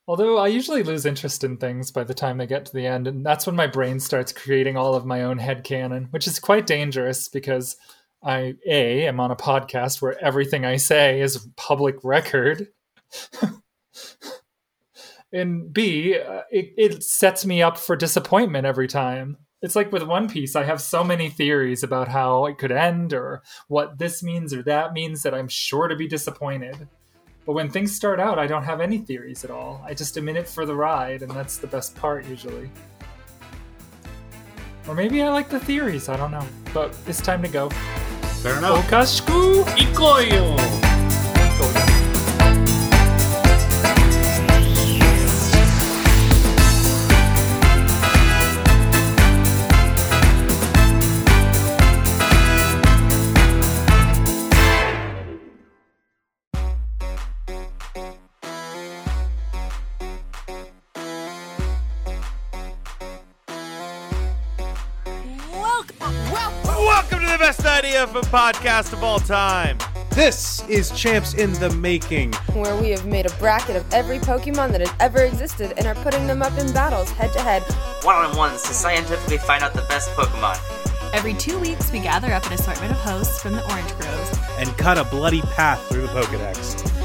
Although 0.08 0.38
I 0.38 0.48
usually 0.48 0.82
lose 0.82 1.06
interest 1.06 1.44
in 1.44 1.58
things 1.58 1.92
by 1.92 2.02
the 2.02 2.14
time 2.14 2.38
they 2.38 2.46
get 2.46 2.66
to 2.66 2.72
the 2.72 2.86
end, 2.86 3.06
and 3.06 3.24
that's 3.24 3.46
when 3.46 3.54
my 3.54 3.68
brain 3.68 4.00
starts 4.00 4.32
creating 4.32 4.76
all 4.76 4.96
of 4.96 5.06
my 5.06 5.22
own 5.22 5.38
headcanon, 5.38 6.10
which 6.10 6.26
is 6.26 6.40
quite 6.40 6.66
dangerous 6.66 7.28
because 7.28 7.76
I 8.22 8.54
A 8.66 9.06
am 9.06 9.20
on 9.20 9.30
a 9.30 9.36
podcast 9.36 10.02
where 10.02 10.22
everything 10.22 10.64
I 10.64 10.76
say 10.76 11.20
is 11.20 11.46
public 11.56 11.96
record. 12.02 12.68
and 15.32 15.72
B, 15.72 16.18
uh, 16.18 16.42
it, 16.50 16.72
it 16.76 17.02
sets 17.02 17.44
me 17.44 17.62
up 17.62 17.78
for 17.78 17.96
disappointment 17.96 18.66
every 18.66 18.88
time. 18.88 19.38
It's 19.62 19.76
like 19.76 19.92
with 19.92 20.02
One 20.02 20.28
Piece, 20.28 20.56
I 20.56 20.64
have 20.64 20.80
so 20.80 21.04
many 21.04 21.28
theories 21.28 21.84
about 21.84 22.08
how 22.08 22.46
it 22.46 22.58
could 22.58 22.72
end 22.72 23.12
or 23.12 23.42
what 23.68 23.98
this 23.98 24.22
means 24.22 24.52
or 24.52 24.62
that 24.64 24.92
means 24.92 25.22
that 25.22 25.34
I'm 25.34 25.46
sure 25.46 25.86
to 25.86 25.94
be 25.94 26.08
disappointed. 26.08 26.88
But 27.46 27.52
when 27.52 27.70
things 27.70 27.94
start 27.94 28.20
out, 28.20 28.38
I 28.38 28.46
don't 28.46 28.64
have 28.64 28.80
any 28.80 28.98
theories 28.98 29.44
at 29.44 29.50
all. 29.50 29.82
I 29.84 29.94
just 29.94 30.16
am 30.16 30.28
in 30.28 30.36
it 30.36 30.48
for 30.48 30.64
the 30.64 30.74
ride, 30.74 31.22
and 31.22 31.30
that's 31.30 31.58
the 31.58 31.66
best 31.66 31.96
part 31.96 32.24
usually. 32.26 32.70
Or 34.88 34.94
maybe 34.94 35.22
I 35.22 35.28
like 35.28 35.48
the 35.48 35.60
theories. 35.60 36.08
I 36.08 36.16
don't 36.16 36.30
know. 36.30 36.46
But 36.72 36.96
it's 37.06 37.20
time 37.20 37.42
to 37.42 37.48
go. 37.48 37.70
Fair 38.42 38.58
enough. 38.58 38.84
Okashku! 38.86 39.64
Ikoyo! 39.76 40.81
Idea 68.22 68.40
of 68.40 68.56
a 68.56 68.60
podcast 68.60 68.92
of 68.92 69.02
all 69.02 69.18
time. 69.18 69.78
This 70.10 70.66
is 70.68 70.90
Champs 70.92 71.34
in 71.34 71.52
the 71.54 71.70
Making. 71.70 72.32
where 72.54 72.76
we 72.76 72.90
have 72.90 73.06
made 73.06 73.26
a 73.26 73.34
bracket 73.36 73.76
of 73.76 73.92
every 73.92 74.18
Pokemon 74.18 74.72
that 74.72 74.80
has 74.80 74.92
ever 75.00 75.22
existed 75.22 75.72
and 75.76 75.86
are 75.86 75.94
putting 75.96 76.26
them 76.26 76.42
up 76.42 76.56
in 76.58 76.72
battles 76.72 77.10
head 77.10 77.32
to 77.32 77.40
head. 77.40 77.62
one-on-ones 78.02 78.62
to 78.62 78.74
scientifically 78.74 79.38
find 79.38 79.62
out 79.62 79.72
the 79.74 79.82
best 79.82 80.10
Pokemon. 80.10 80.58
Every 81.14 81.34
two 81.34 81.58
weeks, 81.58 81.92
we 81.92 82.00
gather 82.00 82.32
up 82.32 82.44
an 82.46 82.54
assortment 82.54 82.92
of 82.92 82.98
hosts 82.98 83.42
from 83.42 83.52
the 83.52 83.62
Orange 83.70 83.92
Groves. 83.98 84.38
and 84.58 84.68
cut 84.78 84.98
a 84.98 85.04
bloody 85.04 85.42
path 85.42 85.80
through 85.88 86.02
the 86.02 86.08
Pokedex. 86.08 87.01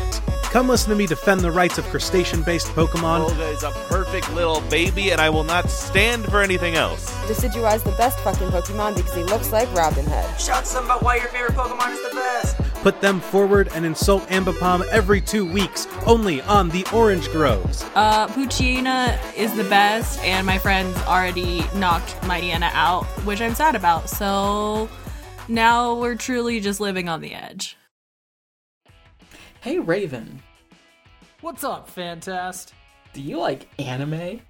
Come 0.58 0.70
listen 0.70 0.89
to 0.89 0.95
me 0.95 1.05
defend 1.05 1.41
the 1.41 1.51
rights 1.51 1.78
of 1.78 1.86
crustacean 1.86 2.41
based 2.41 2.66
Pokemon. 2.70 3.20
Olga 3.20 3.47
is 3.49 3.62
a 3.62 3.70
perfect 3.89 4.34
little 4.34 4.62
baby, 4.72 5.12
and 5.12 5.22
I 5.22 5.30
will 5.30 5.43
not 5.43 5.70
stand 5.70 6.26
for 6.26 6.41
anything 6.41 6.74
else. 6.74 7.12
Decidueye's 7.28 7.84
the 7.84 7.91
best 7.91 8.20
fucking 8.22 8.47
Pokemon 8.47 8.95
because 8.95 9.14
he 9.14 9.24
looks 9.24 9.51
like 9.51 9.72
Robin 9.76 10.03
Hood. 10.03 10.41
Shout 10.41 10.66
some 10.66 10.86
about 10.86 11.03
why 11.03 11.18
your 11.18 11.28
favorite 11.28 11.53
Pokemon 11.53 11.93
is 11.93 12.10
the 12.10 12.16
best. 12.16 12.58
Put 12.82 13.01
them 13.01 13.20
forward 13.20 13.70
and 13.76 13.86
insult 13.86 14.28
Ambipom 14.30 14.84
every 14.88 15.22
two 15.22 15.45
weeks, 15.45 15.86
only 16.08 16.41
on 16.41 16.70
the 16.70 16.88
Orange 16.91 17.30
Groves. 17.30 17.86
Uh, 17.93 18.26
Poochyena 18.30 19.16
is 19.36 19.55
the 19.55 19.66
best, 19.66 20.20
and 20.22 20.43
my 20.43 20.58
friends 20.58 20.97
already 21.03 21.66
knocked 21.76 22.20
Mightyena 22.22 22.72
out, 22.74 23.05
which 23.26 23.41
I'm 23.41 23.53
sad 23.53 23.76
about. 23.76 24.10
So 24.10 24.89
now 25.47 25.93
we're 25.93 26.16
truly 26.16 26.60
just 26.62 26.80
living 26.80 27.08
on 27.08 27.22
the 27.22 27.36
edge. 27.36 27.78
Hey 29.62 29.80
Raven, 29.80 30.41
What's 31.41 31.63
up, 31.63 31.93
Fantast? 31.93 32.71
do 33.13 33.21
you 33.21 33.38
like 33.39 33.67
anime? 33.79 34.41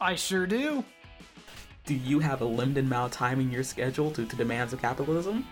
I 0.00 0.14
sure 0.14 0.46
do. 0.46 0.84
Do 1.86 1.94
you 1.94 2.18
have 2.20 2.40
a 2.40 2.44
limited 2.44 2.84
amount 2.84 3.12
of 3.12 3.18
time 3.18 3.40
in 3.40 3.50
your 3.50 3.64
schedule 3.64 4.10
due 4.10 4.26
to 4.26 4.36
demands 4.36 4.72
of 4.72 4.80
capitalism? 4.80 5.44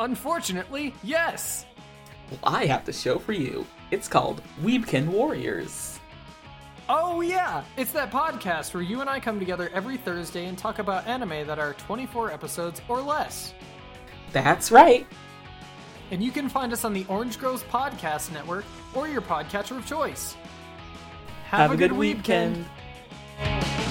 Unfortunately, 0.00 0.94
yes. 1.02 1.66
Well, 2.30 2.40
I 2.42 2.66
have 2.66 2.84
the 2.84 2.92
show 2.92 3.18
for 3.18 3.32
you. 3.32 3.66
It's 3.90 4.08
called 4.08 4.42
Weebkin 4.62 5.06
Warriors. 5.08 5.98
Oh, 6.88 7.20
yeah. 7.20 7.62
It's 7.76 7.92
that 7.92 8.10
podcast 8.10 8.74
where 8.74 8.82
you 8.82 9.00
and 9.00 9.08
I 9.10 9.20
come 9.20 9.38
together 9.38 9.70
every 9.72 9.96
Thursday 9.96 10.46
and 10.46 10.58
talk 10.58 10.78
about 10.80 11.06
anime 11.06 11.46
that 11.46 11.58
are 11.58 11.74
24 11.74 12.32
episodes 12.32 12.80
or 12.88 13.00
less. 13.00 13.54
That's 14.32 14.70
right 14.72 15.06
and 16.10 16.22
you 16.22 16.30
can 16.30 16.48
find 16.48 16.72
us 16.72 16.84
on 16.84 16.92
the 16.92 17.04
Orange 17.08 17.38
Groves 17.38 17.62
Podcast 17.64 18.32
Network 18.32 18.64
or 18.94 19.08
your 19.08 19.22
podcatcher 19.22 19.76
of 19.76 19.86
choice. 19.86 20.36
Have, 21.44 21.60
Have 21.60 21.70
a, 21.70 21.74
a, 21.74 21.76
good, 21.76 21.90
good 21.90 21.98
weekend. 21.98 22.66
weekend. 23.38 23.89